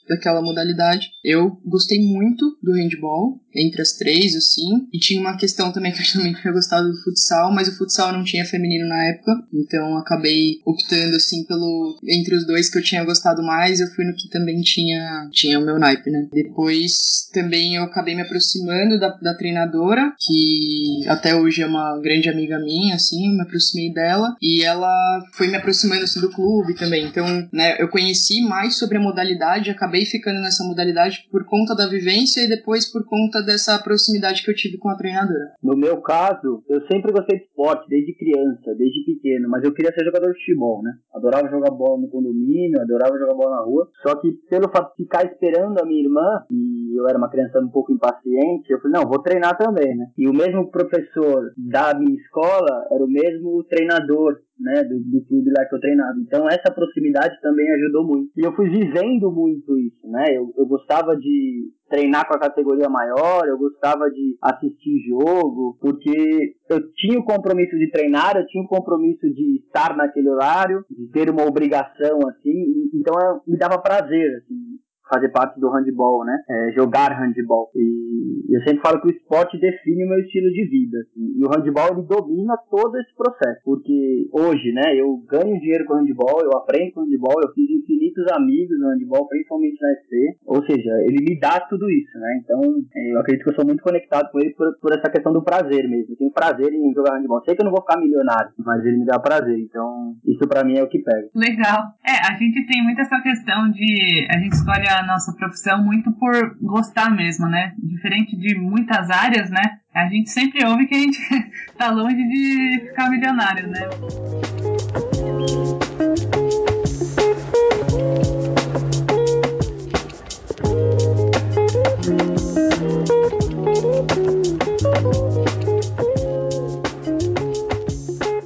daquela 0.08 0.42
modalidade. 0.42 1.10
Eu 1.22 1.60
gostei 1.64 2.00
muito 2.00 2.56
do 2.62 2.72
handball, 2.72 3.40
entre 3.54 3.82
as 3.82 3.92
três, 3.92 4.36
assim, 4.36 4.86
e 4.92 4.98
tinha 4.98 5.20
uma 5.20 5.36
questão 5.36 5.72
também 5.72 5.92
que 5.92 6.00
eu 6.00 6.12
também 6.12 6.34
tinha 6.34 6.52
gostado 6.52 6.88
do 6.88 7.02
futsal, 7.02 7.52
mas 7.52 7.68
o 7.68 7.76
futsal 7.76 8.12
não 8.12 8.24
tinha 8.24 8.44
feminino 8.44 8.86
na 8.86 9.04
época, 9.06 9.32
então 9.52 9.96
acabei 9.96 10.60
optando, 10.64 11.16
assim, 11.16 11.44
pelo... 11.44 11.98
entre 12.06 12.36
os 12.36 12.46
dois 12.46 12.70
que 12.70 12.78
eu 12.78 12.82
tinha 12.82 13.04
gostado 13.04 13.42
mais, 13.42 13.80
eu 13.80 13.88
fui 13.88 14.04
no 14.04 14.14
que 14.14 14.28
também 14.28 14.60
tinha, 14.60 15.28
tinha 15.32 15.58
o 15.58 15.64
meu 15.64 15.78
naipe, 15.78 16.10
né. 16.10 16.28
Depois, 16.32 17.28
também 17.32 17.76
eu 17.76 17.84
acabei 17.84 18.14
me 18.14 18.22
aproximando 18.22 18.98
da, 18.98 19.08
da 19.08 19.34
treinadora, 19.34 20.12
que 20.18 21.06
até 21.08 21.34
hoje 21.34 21.62
é 21.62 21.66
uma 21.66 22.00
grande 22.00 22.28
amiga 22.28 22.58
minha, 22.58 22.94
assim, 22.94 23.34
me 23.34 23.42
aproximei 23.42 23.92
dela, 23.92 24.36
e 24.40 24.62
ela 24.62 25.20
foi 25.32 25.48
me 25.48 25.56
aproximando, 25.56 26.04
assim, 26.04 26.20
do 26.20 26.30
clube 26.30 26.74
também, 26.74 27.06
então, 27.06 27.26
né, 27.52 27.76
eu 27.80 27.88
conheci 27.88 28.40
mais 28.42 28.76
sobre 28.76 28.98
a 28.98 29.00
modalidade, 29.00 29.70
acabei 29.70 29.97
acabei 29.98 30.04
ficando 30.04 30.40
nessa 30.40 30.64
modalidade 30.64 31.26
por 31.30 31.44
conta 31.44 31.74
da 31.74 31.88
vivência 31.88 32.40
e 32.42 32.48
depois 32.48 32.90
por 32.90 33.04
conta 33.04 33.42
dessa 33.42 33.78
proximidade 33.82 34.44
que 34.44 34.50
eu 34.50 34.54
tive 34.54 34.78
com 34.78 34.88
a 34.88 34.96
treinadora. 34.96 35.54
No 35.62 35.76
meu 35.76 36.00
caso, 36.00 36.62
eu 36.68 36.86
sempre 36.86 37.12
gostei 37.12 37.38
de 37.38 37.44
esporte, 37.44 37.88
desde 37.88 38.14
criança, 38.14 38.74
desde 38.76 39.04
pequeno, 39.04 39.48
mas 39.48 39.64
eu 39.64 39.72
queria 39.72 39.92
ser 39.92 40.04
jogador 40.04 40.32
de 40.32 40.38
futebol, 40.38 40.82
né? 40.82 40.92
Adorava 41.14 41.48
jogar 41.48 41.70
bola 41.70 42.00
no 42.00 42.08
condomínio, 42.08 42.80
adorava 42.80 43.18
jogar 43.18 43.34
bola 43.34 43.56
na 43.56 43.62
rua. 43.62 43.88
Só 44.02 44.14
que 44.16 44.32
pelo 44.48 44.70
fato 44.70 44.90
de 44.96 45.04
ficar 45.04 45.24
esperando 45.24 45.78
a 45.80 45.86
minha 45.86 46.02
irmã, 46.02 46.44
e 46.50 46.98
eu 46.98 47.08
era 47.08 47.18
uma 47.18 47.30
criança 47.30 47.58
um 47.60 47.68
pouco 47.68 47.92
impaciente, 47.92 48.70
eu 48.70 48.80
falei, 48.80 49.00
não, 49.00 49.08
vou 49.08 49.22
treinar 49.22 49.56
também, 49.56 49.96
né? 49.96 50.06
E 50.16 50.28
o 50.28 50.32
mesmo 50.32 50.70
professor 50.70 51.52
da 51.56 51.94
minha 51.94 52.16
escola 52.16 52.86
era 52.90 53.04
o 53.04 53.08
mesmo 53.08 53.64
treinador 53.64 54.38
né, 54.58 54.82
do, 54.84 54.98
do 54.98 55.24
clube 55.26 55.50
lá 55.56 55.64
que 55.64 55.74
eu 55.74 55.80
treinava. 55.80 56.18
Então 56.20 56.46
essa 56.48 56.72
proximidade 56.72 57.40
também 57.40 57.70
ajudou 57.72 58.06
muito. 58.06 58.30
E 58.36 58.44
eu 58.44 58.54
fui 58.54 58.68
vivendo 58.68 59.30
muito 59.30 59.78
isso, 59.78 60.08
né? 60.08 60.24
Eu, 60.36 60.52
eu 60.56 60.66
gostava 60.66 61.16
de 61.16 61.70
treinar 61.88 62.28
com 62.28 62.34
a 62.34 62.40
categoria 62.40 62.88
maior, 62.88 63.46
eu 63.46 63.56
gostava 63.56 64.10
de 64.10 64.36
assistir 64.42 64.98
jogo, 65.08 65.78
porque 65.80 66.54
eu 66.68 66.92
tinha 66.92 67.18
o 67.18 67.24
compromisso 67.24 67.78
de 67.78 67.90
treinar, 67.90 68.36
eu 68.36 68.46
tinha 68.46 68.62
o 68.62 68.68
compromisso 68.68 69.26
de 69.32 69.62
estar 69.64 69.96
naquele 69.96 70.28
horário, 70.28 70.84
de 70.90 71.08
ter 71.10 71.30
uma 71.30 71.46
obrigação 71.46 72.18
assim, 72.28 72.90
então 72.94 73.14
eu, 73.18 73.40
me 73.46 73.56
dava 73.56 73.80
prazer 73.80 74.36
assim 74.36 74.67
fazer 75.08 75.28
parte 75.30 75.58
do 75.58 75.70
handball, 75.70 76.24
né? 76.24 76.36
É, 76.48 76.72
jogar 76.72 77.12
handball. 77.18 77.70
E 77.74 78.54
eu 78.54 78.62
sempre 78.62 78.80
falo 78.80 79.00
que 79.00 79.08
o 79.08 79.10
esporte 79.10 79.58
define 79.58 80.04
o 80.04 80.08
meu 80.08 80.20
estilo 80.20 80.50
de 80.50 80.64
vida. 80.68 80.98
Assim. 80.98 81.34
E 81.36 81.44
o 81.44 81.48
handball 81.48 81.92
ele 81.92 82.06
domina 82.06 82.56
todo 82.70 82.96
esse 82.98 83.14
processo. 83.14 83.60
Porque 83.64 84.28
hoje, 84.32 84.72
né, 84.72 84.94
eu 84.96 85.16
ganho 85.28 85.60
dinheiro 85.60 85.84
com 85.86 85.94
handball, 85.94 86.40
eu 86.42 86.56
aprendo 86.56 86.92
com 86.92 87.02
handball, 87.02 87.40
eu 87.42 87.52
fiz 87.52 87.68
infinitos 87.70 88.24
amigos 88.32 88.78
no 88.78 88.88
handball, 88.88 89.28
principalmente 89.28 89.78
na 89.80 89.88
SC. 90.02 90.38
Ou 90.46 90.64
seja, 90.64 90.90
ele 91.04 91.24
me 91.24 91.38
dá 91.38 91.60
tudo 91.68 91.90
isso, 91.90 92.18
né? 92.18 92.40
Então, 92.42 92.60
é, 92.94 93.12
eu 93.14 93.20
acredito 93.20 93.44
que 93.44 93.50
eu 93.50 93.56
sou 93.56 93.66
muito 93.66 93.82
conectado 93.82 94.30
com 94.30 94.38
ele 94.38 94.54
por, 94.54 94.66
por 94.80 94.92
essa 94.92 95.10
questão 95.10 95.32
do 95.32 95.42
prazer 95.42 95.88
mesmo. 95.88 96.12
Eu 96.12 96.16
tenho 96.16 96.32
prazer 96.32 96.72
em 96.72 96.92
jogar 96.94 97.16
handball. 97.16 97.42
Sei 97.44 97.54
que 97.54 97.62
eu 97.62 97.66
não 97.66 97.72
vou 97.72 97.82
ficar 97.82 97.98
milionário, 97.98 98.50
mas 98.58 98.84
ele 98.84 98.98
me 98.98 99.06
dá 99.06 99.18
prazer. 99.18 99.58
Então, 99.58 100.14
isso 100.24 100.46
para 100.48 100.64
mim 100.64 100.78
é 100.78 100.82
o 100.82 100.88
que 100.88 100.98
pega. 100.98 101.28
Legal. 101.34 101.78
É, 102.06 102.32
a 102.32 102.36
gente 102.36 102.66
tem 102.66 102.82
muito 102.82 103.00
essa 103.00 103.20
questão 103.20 103.70
de 103.70 104.26
a 104.30 104.38
gente 104.38 104.52
escolhe 104.52 104.88
a 104.88 104.97
nossa 105.02 105.32
profissão 105.32 105.84
muito 105.84 106.10
por 106.12 106.56
gostar 106.60 107.10
mesmo, 107.10 107.46
né? 107.48 107.74
Diferente 107.78 108.36
de 108.36 108.58
muitas 108.58 109.10
áreas, 109.10 109.50
né? 109.50 109.80
A 109.94 110.06
gente 110.08 110.30
sempre 110.30 110.64
ouve 110.64 110.86
que 110.86 110.94
a 110.94 110.98
gente 110.98 111.18
tá 111.76 111.90
longe 111.90 112.16
de 112.16 112.86
ficar 112.88 113.10
milionário, 113.10 113.68
né? 113.68 113.80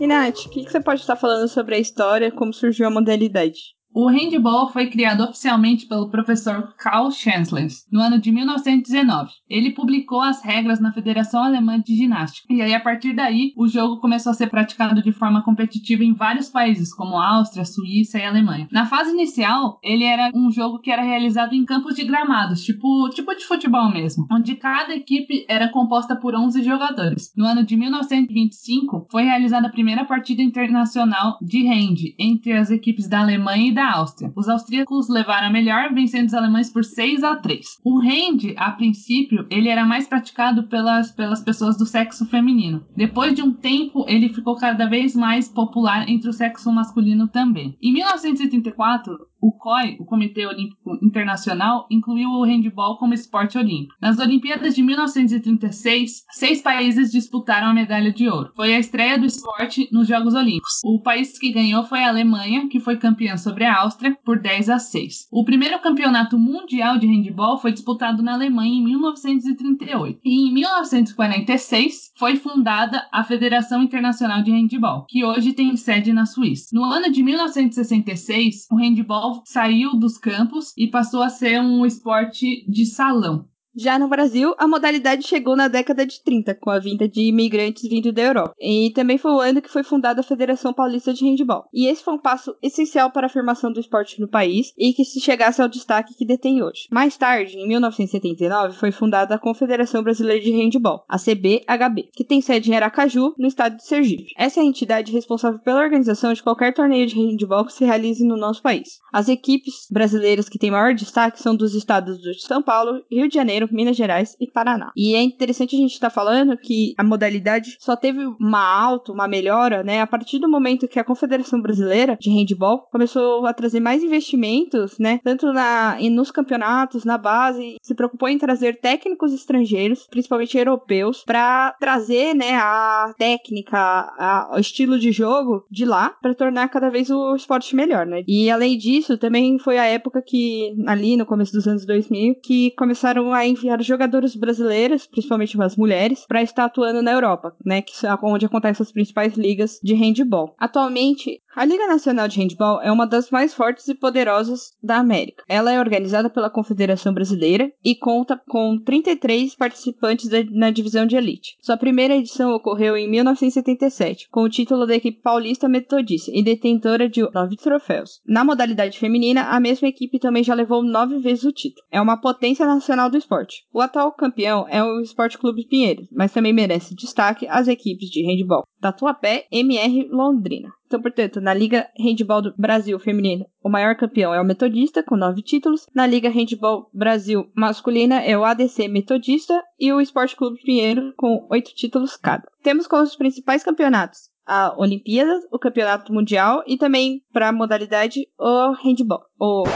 E 0.00 0.06
Nath, 0.06 0.46
o 0.46 0.50
que, 0.50 0.64
você 0.64 0.80
pode 0.80 1.00
estar 1.00 1.16
falando 1.16 1.48
sobre 1.48 1.74
a 1.74 1.78
história, 1.78 2.32
como 2.32 2.52
surgiu 2.52 2.86
a 2.86 2.90
modalidade? 2.90 3.74
O 3.94 4.08
handball 4.08 4.70
foi 4.70 4.86
criado 4.86 5.22
oficialmente 5.22 5.86
pelo 5.86 6.08
professor 6.08 6.74
Karl 6.78 7.10
Chancellor 7.10 7.66
no 7.90 8.00
ano 8.00 8.18
de 8.18 8.32
1919. 8.32 9.30
Ele 9.48 9.70
publicou 9.70 10.22
as 10.22 10.42
regras 10.42 10.80
na 10.80 10.92
Federação 10.92 11.44
Alemã 11.44 11.78
de 11.78 11.94
Ginástica. 11.94 12.50
E 12.50 12.62
aí, 12.62 12.72
a 12.72 12.80
partir 12.80 13.12
daí, 13.12 13.52
o 13.54 13.68
jogo 13.68 14.00
começou 14.00 14.30
a 14.30 14.34
ser 14.34 14.48
praticado 14.48 15.02
de 15.02 15.12
forma 15.12 15.42
competitiva 15.42 16.02
em 16.02 16.14
vários 16.14 16.48
países, 16.48 16.94
como 16.94 17.18
Áustria, 17.18 17.66
Suíça 17.66 18.18
e 18.18 18.24
Alemanha. 18.24 18.66
Na 18.72 18.86
fase 18.86 19.10
inicial, 19.10 19.78
ele 19.82 20.04
era 20.04 20.30
um 20.34 20.50
jogo 20.50 20.78
que 20.78 20.90
era 20.90 21.02
realizado 21.02 21.54
em 21.54 21.64
campos 21.64 21.94
de 21.94 22.04
gramados, 22.04 22.64
tipo, 22.64 23.10
tipo 23.10 23.34
de 23.34 23.44
futebol 23.44 23.92
mesmo, 23.92 24.26
onde 24.32 24.54
cada 24.54 24.94
equipe 24.94 25.44
era 25.46 25.68
composta 25.68 26.16
por 26.16 26.34
11 26.34 26.62
jogadores. 26.62 27.30
No 27.36 27.44
ano 27.44 27.62
de 27.62 27.76
1925, 27.76 29.06
foi 29.10 29.24
realizada 29.24 29.66
a 29.66 29.72
primeira 29.72 30.06
partida 30.06 30.40
internacional 30.40 31.36
de 31.42 31.66
hand 31.68 32.14
entre 32.18 32.54
as 32.54 32.70
equipes 32.70 33.06
da 33.06 33.20
Alemanha 33.20 33.68
e 33.68 33.74
da 33.74 33.81
da 33.82 33.96
Áustria. 33.96 34.32
Os 34.36 34.48
austríacos 34.48 35.08
levaram 35.08 35.48
a 35.48 35.50
melhor, 35.50 35.92
vencendo 35.92 36.28
os 36.28 36.34
alemães 36.34 36.70
por 36.70 36.84
6 36.84 37.24
a 37.24 37.36
3. 37.36 37.80
O 37.84 37.98
hand, 37.98 38.54
a 38.56 38.70
princípio, 38.70 39.44
ele 39.50 39.68
era 39.68 39.84
mais 39.84 40.06
praticado 40.06 40.64
pelas, 40.68 41.10
pelas 41.10 41.42
pessoas 41.42 41.76
do 41.76 41.84
sexo 41.84 42.24
feminino. 42.26 42.84
Depois 42.96 43.34
de 43.34 43.42
um 43.42 43.52
tempo, 43.52 44.04
ele 44.06 44.28
ficou 44.28 44.56
cada 44.56 44.88
vez 44.88 45.16
mais 45.16 45.48
popular 45.48 46.08
entre 46.08 46.30
o 46.30 46.32
sexo 46.32 46.70
masculino 46.70 47.26
também. 47.26 47.76
Em 47.82 47.92
1934, 47.92 49.18
O 49.42 49.50
COI, 49.50 49.96
o 49.98 50.04
Comitê 50.04 50.46
Olímpico 50.46 50.96
Internacional, 51.02 51.84
incluiu 51.90 52.30
o 52.30 52.44
handball 52.44 52.96
como 52.96 53.12
esporte 53.12 53.58
olímpico. 53.58 53.96
Nas 54.00 54.20
Olimpíadas 54.20 54.72
de 54.72 54.82
1936, 54.84 56.24
seis 56.30 56.62
países 56.62 57.10
disputaram 57.10 57.66
a 57.66 57.74
medalha 57.74 58.12
de 58.12 58.28
ouro. 58.28 58.52
Foi 58.54 58.72
a 58.72 58.78
estreia 58.78 59.18
do 59.18 59.26
esporte 59.26 59.88
nos 59.90 60.06
Jogos 60.06 60.34
Olímpicos. 60.34 60.80
O 60.84 61.02
país 61.02 61.36
que 61.36 61.50
ganhou 61.50 61.82
foi 61.82 62.04
a 62.04 62.08
Alemanha, 62.08 62.68
que 62.68 62.78
foi 62.78 62.96
campeã 62.96 63.36
sobre 63.36 63.64
a 63.64 63.80
Áustria 63.80 64.16
por 64.24 64.38
10 64.38 64.70
a 64.70 64.78
6. 64.78 65.26
O 65.32 65.44
primeiro 65.44 65.80
campeonato 65.80 66.38
mundial 66.38 66.96
de 66.96 67.08
handball 67.08 67.58
foi 67.58 67.72
disputado 67.72 68.22
na 68.22 68.34
Alemanha 68.34 68.76
em 68.76 68.84
1938. 68.84 70.20
E 70.24 70.48
em 70.48 70.54
1946 70.54 72.12
foi 72.16 72.36
fundada 72.36 73.08
a 73.10 73.24
Federação 73.24 73.82
Internacional 73.82 74.40
de 74.40 74.52
Handball, 74.52 75.04
que 75.08 75.24
hoje 75.24 75.52
tem 75.52 75.76
sede 75.76 76.12
na 76.12 76.26
Suíça. 76.26 76.68
No 76.72 76.84
ano 76.84 77.10
de 77.10 77.24
1966, 77.24 78.68
o 78.70 78.76
handball 78.76 79.31
saiu 79.44 79.96
dos 79.96 80.18
campos 80.18 80.72
e 80.76 80.88
passou 80.88 81.22
a 81.22 81.28
ser 81.28 81.60
um 81.60 81.86
esporte 81.86 82.64
de 82.68 82.84
salão. 82.84 83.48
Já 83.74 83.98
no 83.98 84.06
Brasil, 84.06 84.54
a 84.58 84.68
modalidade 84.68 85.26
chegou 85.26 85.56
na 85.56 85.66
década 85.66 86.04
de 86.04 86.22
30, 86.22 86.54
com 86.56 86.68
a 86.68 86.78
vinda 86.78 87.08
de 87.08 87.22
imigrantes 87.22 87.88
vindo 87.88 88.12
da 88.12 88.22
Europa. 88.22 88.54
E 88.60 88.90
também 88.94 89.16
foi 89.16 89.32
o 89.32 89.40
ano 89.40 89.62
que 89.62 89.70
foi 89.70 89.82
fundada 89.82 90.20
a 90.20 90.24
Federação 90.24 90.74
Paulista 90.74 91.12
de 91.12 91.24
Handball. 91.24 91.64
E 91.72 91.86
esse 91.86 92.04
foi 92.04 92.12
um 92.12 92.18
passo 92.18 92.54
essencial 92.62 93.10
para 93.10 93.26
a 93.26 93.30
afirmação 93.30 93.72
do 93.72 93.80
esporte 93.80 94.20
no 94.20 94.28
país 94.28 94.74
e 94.76 94.92
que 94.92 95.04
se 95.04 95.20
chegasse 95.20 95.62
ao 95.62 95.68
destaque 95.68 96.14
que 96.14 96.26
detém 96.26 96.62
hoje. 96.62 96.86
Mais 96.90 97.16
tarde, 97.16 97.56
em 97.56 97.66
1979, 97.66 98.76
foi 98.76 98.92
fundada 98.92 99.34
a 99.34 99.38
Confederação 99.38 100.02
Brasileira 100.02 100.42
de 100.42 100.52
Handball, 100.52 101.04
a 101.08 101.16
CBHB, 101.16 102.10
que 102.12 102.24
tem 102.24 102.42
sede 102.42 102.70
em 102.70 102.76
Aracaju, 102.76 103.34
no 103.38 103.48
estado 103.48 103.76
de 103.76 103.86
Sergipe. 103.86 104.34
Essa 104.36 104.60
é 104.60 104.62
a 104.62 104.66
entidade 104.66 105.12
responsável 105.12 105.58
pela 105.60 105.80
organização 105.80 106.34
de 106.34 106.42
qualquer 106.42 106.74
torneio 106.74 107.06
de 107.06 107.14
handball 107.14 107.64
que 107.64 107.72
se 107.72 107.84
realize 107.84 108.22
no 108.22 108.36
nosso 108.36 108.60
país. 108.60 109.00
As 109.12 109.28
equipes 109.28 109.86
brasileiras 109.90 110.48
que 110.48 110.58
têm 110.58 110.70
maior 110.70 110.94
destaque 110.94 111.40
são 111.40 111.56
dos 111.56 111.74
estados 111.74 112.18
de 112.20 112.38
São 112.42 112.62
Paulo, 112.62 113.02
Rio 113.10 113.28
de 113.28 113.34
Janeiro, 113.34 113.61
Minas 113.70 113.96
Gerais 113.96 114.36
e 114.40 114.46
Paraná. 114.46 114.92
E 114.96 115.14
é 115.14 115.22
interessante 115.22 115.76
a 115.76 115.78
gente 115.78 115.92
estar 115.92 116.08
tá 116.08 116.14
falando 116.14 116.56
que 116.56 116.94
a 116.96 117.04
modalidade 117.04 117.76
só 117.78 117.96
teve 117.96 118.24
uma 118.40 118.62
alta, 118.62 119.12
uma 119.12 119.28
melhora, 119.28 119.82
né, 119.82 120.00
a 120.00 120.06
partir 120.06 120.38
do 120.38 120.48
momento 120.48 120.88
que 120.88 120.98
a 120.98 121.04
Confederação 121.04 121.60
Brasileira 121.60 122.16
de 122.20 122.30
Handball 122.30 122.86
começou 122.90 123.46
a 123.46 123.52
trazer 123.52 123.80
mais 123.80 124.02
investimentos, 124.02 124.98
né, 124.98 125.20
tanto 125.24 125.52
na 125.52 125.96
nos 126.12 126.30
campeonatos, 126.30 127.04
na 127.04 127.16
base, 127.16 127.76
se 127.82 127.94
preocupou 127.94 128.28
em 128.28 128.38
trazer 128.38 128.80
técnicos 128.80 129.32
estrangeiros, 129.32 130.06
principalmente 130.10 130.58
europeus, 130.58 131.22
para 131.24 131.74
trazer, 131.80 132.34
né, 132.34 132.54
a 132.56 133.14
técnica, 133.16 133.78
a, 133.78 134.50
o 134.54 134.58
estilo 134.58 134.98
de 134.98 135.12
jogo 135.12 135.64
de 135.70 135.84
lá, 135.84 136.10
para 136.20 136.34
tornar 136.34 136.68
cada 136.68 136.90
vez 136.90 137.10
o 137.10 137.34
esporte 137.34 137.74
melhor, 137.74 138.06
né? 138.06 138.22
E 138.26 138.50
além 138.50 138.76
disso, 138.76 139.16
também 139.16 139.58
foi 139.58 139.78
a 139.78 139.84
época 139.84 140.22
que 140.22 140.74
ali 140.86 141.16
no 141.16 141.26
começo 141.26 141.52
dos 141.52 141.66
anos 141.66 141.86
2000 141.86 142.36
que 142.42 142.72
começaram 142.72 143.32
a 143.32 143.46
enviar 143.52 143.82
jogadores 143.82 144.34
brasileiros, 144.36 145.06
principalmente 145.06 145.60
as 145.60 145.76
mulheres, 145.76 146.24
para 146.26 146.42
estar 146.42 146.64
atuando 146.64 147.02
na 147.02 147.12
Europa, 147.12 147.54
né, 147.64 147.82
que 147.82 148.06
é 148.06 148.14
onde 148.22 148.46
acontecem 148.46 148.82
as 148.82 148.92
principais 148.92 149.34
ligas 149.34 149.78
de 149.82 149.94
handball. 149.94 150.54
Atualmente, 150.58 151.41
a 151.54 151.66
Liga 151.66 151.86
Nacional 151.86 152.28
de 152.28 152.40
Handball 152.40 152.80
é 152.80 152.90
uma 152.90 153.06
das 153.06 153.30
mais 153.30 153.52
fortes 153.52 153.86
e 153.86 153.94
poderosas 153.94 154.72
da 154.82 154.96
América. 154.96 155.44
Ela 155.46 155.70
é 155.70 155.78
organizada 155.78 156.30
pela 156.30 156.48
Confederação 156.48 157.12
Brasileira 157.12 157.70
e 157.84 157.94
conta 157.94 158.40
com 158.48 158.78
33 158.78 159.54
participantes 159.54 160.30
na 160.50 160.70
divisão 160.70 161.06
de 161.06 161.14
elite. 161.14 161.56
Sua 161.60 161.76
primeira 161.76 162.16
edição 162.16 162.54
ocorreu 162.54 162.96
em 162.96 163.10
1977, 163.10 164.28
com 164.30 164.42
o 164.42 164.48
título 164.48 164.86
da 164.86 164.94
equipe 164.96 165.20
paulista 165.20 165.68
metodista 165.68 166.30
e 166.34 166.42
detentora 166.42 167.08
de 167.08 167.22
nove 167.32 167.56
troféus. 167.56 168.20
Na 168.26 168.44
modalidade 168.44 168.98
feminina, 168.98 169.42
a 169.42 169.60
mesma 169.60 169.88
equipe 169.88 170.18
também 170.18 170.42
já 170.42 170.54
levou 170.54 170.82
nove 170.82 171.18
vezes 171.18 171.44
o 171.44 171.52
título. 171.52 171.84
É 171.90 172.00
uma 172.00 172.16
potência 172.16 172.66
nacional 172.66 173.10
do 173.10 173.18
esporte. 173.18 173.66
O 173.72 173.80
atual 173.80 174.10
campeão 174.12 174.66
é 174.70 174.82
o 174.82 175.00
Esporte 175.00 175.36
Clube 175.36 175.68
Pinheiros, 175.68 176.06
mas 176.10 176.32
também 176.32 176.52
merece 176.52 176.94
destaque 176.94 177.46
as 177.46 177.68
equipes 177.68 178.08
de 178.08 178.22
handball 178.22 178.64
Tatuapé 178.80 179.46
MR 179.52 180.08
Londrina. 180.10 180.72
Então, 180.92 181.00
portanto, 181.00 181.40
na 181.40 181.54
Liga 181.54 181.88
Handball 181.98 182.42
do 182.42 182.54
Brasil 182.54 183.00
Feminino, 183.00 183.46
o 183.64 183.70
maior 183.70 183.96
campeão 183.96 184.34
é 184.34 184.40
o 184.42 184.44
Metodista, 184.44 185.02
com 185.02 185.16
nove 185.16 185.40
títulos. 185.40 185.86
Na 185.94 186.06
Liga 186.06 186.28
Handball 186.28 186.90
Brasil 186.92 187.50
Masculina 187.56 188.20
é 188.20 188.36
o 188.36 188.44
ADC 188.44 188.88
Metodista 188.88 189.58
e 189.80 189.90
o 189.90 190.02
Esporte 190.02 190.36
Clube 190.36 190.60
Pinheiro, 190.62 191.14
com 191.16 191.48
oito 191.50 191.74
títulos 191.74 192.14
cada. 192.18 192.46
Temos 192.62 192.86
como 192.86 193.04
os 193.04 193.16
principais 193.16 193.64
campeonatos 193.64 194.30
a 194.44 194.74
Olimpíada, 194.76 195.40
o 195.50 195.58
Campeonato 195.58 196.12
Mundial 196.12 196.62
e 196.66 196.76
também, 196.76 197.22
para 197.32 197.48
a 197.48 197.52
modalidade, 197.52 198.28
o 198.38 198.72
Handball. 198.84 199.24
O... 199.40 199.62
o 199.62 199.64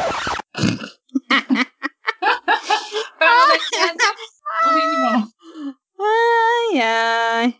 handball. 4.68 5.32
Ai, 6.78 6.80
ai. 6.82 7.54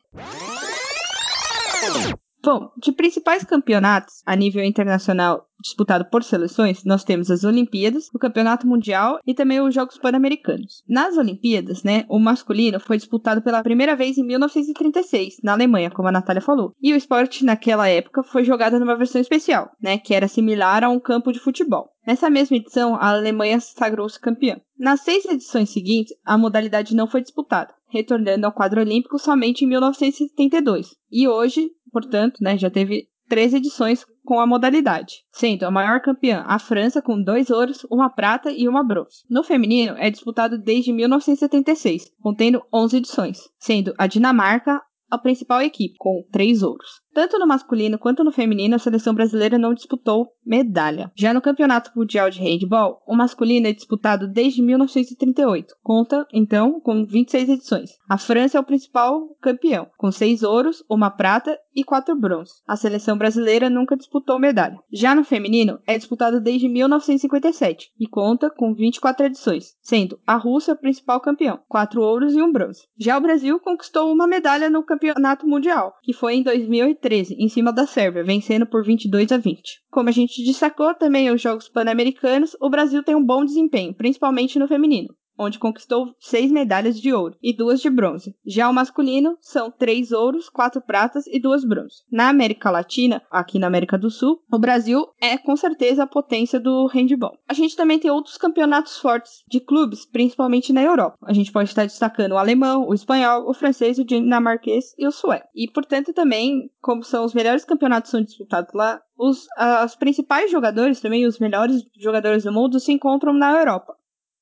Bom, 2.46 2.70
de 2.80 2.92
principais 2.92 3.42
campeonatos 3.42 4.22
a 4.24 4.36
nível 4.36 4.62
internacional 4.62 5.48
disputado 5.60 6.04
por 6.04 6.22
seleções, 6.22 6.84
nós 6.84 7.02
temos 7.02 7.28
as 7.28 7.42
Olimpíadas, 7.42 8.08
o 8.14 8.20
Campeonato 8.20 8.68
Mundial 8.68 9.18
e 9.26 9.34
também 9.34 9.60
os 9.60 9.74
Jogos 9.74 9.98
Pan-Americanos. 9.98 10.84
Nas 10.88 11.16
Olimpíadas, 11.16 11.82
né, 11.82 12.04
o 12.08 12.20
masculino 12.20 12.78
foi 12.78 12.98
disputado 12.98 13.42
pela 13.42 13.64
primeira 13.64 13.96
vez 13.96 14.16
em 14.16 14.24
1936, 14.24 15.38
na 15.42 15.54
Alemanha, 15.54 15.90
como 15.90 16.06
a 16.06 16.12
Natália 16.12 16.40
falou. 16.40 16.72
E 16.80 16.92
o 16.92 16.96
esporte 16.96 17.44
naquela 17.44 17.88
época 17.88 18.22
foi 18.22 18.44
jogado 18.44 18.78
numa 18.78 18.96
versão 18.96 19.20
especial, 19.20 19.70
né, 19.82 19.98
que 19.98 20.14
era 20.14 20.28
similar 20.28 20.84
a 20.84 20.88
um 20.88 21.00
campo 21.00 21.32
de 21.32 21.40
futebol. 21.40 21.90
Nessa 22.06 22.30
mesma 22.30 22.56
edição, 22.56 22.94
a 22.94 23.08
Alemanha 23.08 23.58
sagrou-se 23.58 24.20
campeã. 24.20 24.60
Nas 24.78 25.00
seis 25.00 25.24
edições 25.24 25.70
seguintes, 25.70 26.14
a 26.24 26.38
modalidade 26.38 26.94
não 26.94 27.08
foi 27.08 27.22
disputada, 27.22 27.74
retornando 27.88 28.46
ao 28.46 28.52
quadro 28.52 28.80
olímpico 28.80 29.18
somente 29.18 29.64
em 29.64 29.68
1972. 29.68 30.94
E 31.10 31.26
hoje, 31.26 31.70
portanto, 31.96 32.42
né, 32.42 32.58
já 32.58 32.68
teve 32.68 33.08
três 33.26 33.54
edições 33.54 34.04
com 34.22 34.38
a 34.38 34.46
modalidade, 34.46 35.24
sendo 35.32 35.64
a 35.64 35.70
maior 35.70 36.02
campeã 36.02 36.44
a 36.46 36.58
França 36.58 37.00
com 37.00 37.22
dois 37.22 37.48
ouros, 37.48 37.86
uma 37.90 38.10
prata 38.10 38.52
e 38.52 38.68
uma 38.68 38.84
bronze. 38.84 39.24
No 39.30 39.42
feminino 39.42 39.96
é 39.96 40.10
disputado 40.10 40.58
desde 40.58 40.92
1976, 40.92 42.12
contendo 42.20 42.62
11 42.70 42.98
edições, 42.98 43.38
sendo 43.58 43.94
a 43.96 44.06
Dinamarca 44.06 44.82
a 45.10 45.16
principal 45.16 45.62
equipe, 45.62 45.94
com 45.98 46.22
três 46.30 46.62
ouros. 46.62 47.00
Tanto 47.16 47.38
no 47.38 47.46
masculino 47.46 47.98
quanto 47.98 48.22
no 48.22 48.30
feminino, 48.30 48.76
a 48.76 48.78
seleção 48.78 49.14
brasileira 49.14 49.56
não 49.56 49.72
disputou 49.72 50.28
medalha. 50.44 51.10
Já 51.16 51.32
no 51.32 51.40
Campeonato 51.40 51.90
Mundial 51.96 52.28
de 52.28 52.40
Handball, 52.40 53.00
o 53.06 53.16
masculino 53.16 53.66
é 53.66 53.72
disputado 53.72 54.28
desde 54.28 54.60
1938. 54.60 55.76
Conta, 55.82 56.26
então, 56.30 56.78
com 56.78 57.06
26 57.06 57.48
edições. 57.48 57.92
A 58.06 58.18
França 58.18 58.58
é 58.58 58.60
o 58.60 58.64
principal 58.64 59.34
campeão, 59.40 59.86
com 59.96 60.12
seis 60.12 60.42
ouros, 60.42 60.84
uma 60.90 61.10
prata 61.10 61.58
e 61.74 61.82
quatro 61.82 62.14
bronzes. 62.14 62.62
A 62.68 62.76
seleção 62.76 63.16
brasileira 63.16 63.70
nunca 63.70 63.96
disputou 63.96 64.38
medalha. 64.38 64.78
Já 64.92 65.14
no 65.14 65.24
feminino, 65.24 65.78
é 65.86 65.96
disputado 65.96 66.38
desde 66.38 66.68
1957 66.68 67.92
e 67.98 68.06
conta 68.06 68.50
com 68.50 68.74
24 68.74 69.24
edições, 69.24 69.74
sendo 69.80 70.20
a 70.26 70.36
Rússia 70.36 70.74
o 70.74 70.78
principal 70.78 71.20
campeão, 71.20 71.60
quatro 71.66 72.02
ouros 72.02 72.34
e 72.34 72.42
um 72.42 72.52
bronze. 72.52 72.82
Já 72.98 73.16
o 73.16 73.22
Brasil 73.22 73.58
conquistou 73.58 74.12
uma 74.12 74.26
medalha 74.26 74.68
no 74.68 74.82
Campeonato 74.82 75.46
Mundial, 75.48 75.94
que 76.02 76.12
foi 76.12 76.34
em 76.34 76.42
2013 76.42 77.05
13, 77.06 77.36
em 77.38 77.48
cima 77.48 77.72
da 77.72 77.86
Sérvia, 77.86 78.24
vencendo 78.24 78.66
por 78.66 78.84
22 78.84 79.30
a 79.30 79.36
20. 79.36 79.80
Como 79.92 80.08
a 80.08 80.12
gente 80.12 80.44
destacou 80.44 80.92
também 80.92 81.30
os 81.30 81.40
Jogos 81.40 81.68
Pan-Americanos, 81.68 82.56
o 82.60 82.68
Brasil 82.68 83.00
tem 83.04 83.14
um 83.14 83.24
bom 83.24 83.44
desempenho, 83.44 83.94
principalmente 83.94 84.58
no 84.58 84.66
feminino 84.66 85.14
onde 85.38 85.58
conquistou 85.58 86.14
seis 86.18 86.50
medalhas 86.50 87.00
de 87.00 87.12
ouro 87.12 87.36
e 87.42 87.54
duas 87.54 87.80
de 87.80 87.90
bronze. 87.90 88.34
Já 88.44 88.68
o 88.68 88.74
masculino 88.74 89.36
são 89.40 89.70
três 89.70 90.12
ouros, 90.12 90.48
quatro 90.48 90.80
pratas 90.80 91.26
e 91.26 91.40
duas 91.40 91.64
bronzes. 91.64 92.04
Na 92.10 92.28
América 92.28 92.70
Latina, 92.70 93.22
aqui 93.30 93.58
na 93.58 93.66
América 93.66 93.98
do 93.98 94.10
Sul, 94.10 94.42
o 94.50 94.58
Brasil 94.58 95.06
é 95.20 95.36
com 95.36 95.56
certeza 95.56 96.04
a 96.04 96.06
potência 96.06 96.58
do 96.58 96.86
handball. 96.86 97.36
A 97.48 97.54
gente 97.54 97.76
também 97.76 97.98
tem 97.98 98.10
outros 98.10 98.36
campeonatos 98.36 98.98
fortes 98.98 99.42
de 99.48 99.60
clubes, 99.60 100.06
principalmente 100.06 100.72
na 100.72 100.82
Europa. 100.82 101.16
A 101.24 101.32
gente 101.32 101.52
pode 101.52 101.68
estar 101.68 101.84
destacando 101.84 102.32
o 102.32 102.38
alemão, 102.38 102.86
o 102.88 102.94
espanhol, 102.94 103.48
o 103.48 103.54
francês, 103.54 103.98
o 103.98 104.04
dinamarquês 104.04 104.94
e 104.98 105.06
o 105.06 105.12
sueco. 105.12 105.48
E 105.54 105.70
portanto 105.70 106.12
também, 106.12 106.70
como 106.80 107.02
são 107.02 107.24
os 107.24 107.34
melhores 107.34 107.64
campeonatos 107.64 108.10
são 108.10 108.22
disputados 108.22 108.72
lá, 108.74 109.00
os 109.18 109.46
as 109.56 109.96
principais 109.96 110.50
jogadores 110.50 111.00
também, 111.00 111.26
os 111.26 111.38
melhores 111.38 111.82
jogadores 111.98 112.44
do 112.44 112.52
mundo 112.52 112.78
se 112.78 112.92
encontram 112.92 113.32
na 113.32 113.58
Europa. 113.58 113.94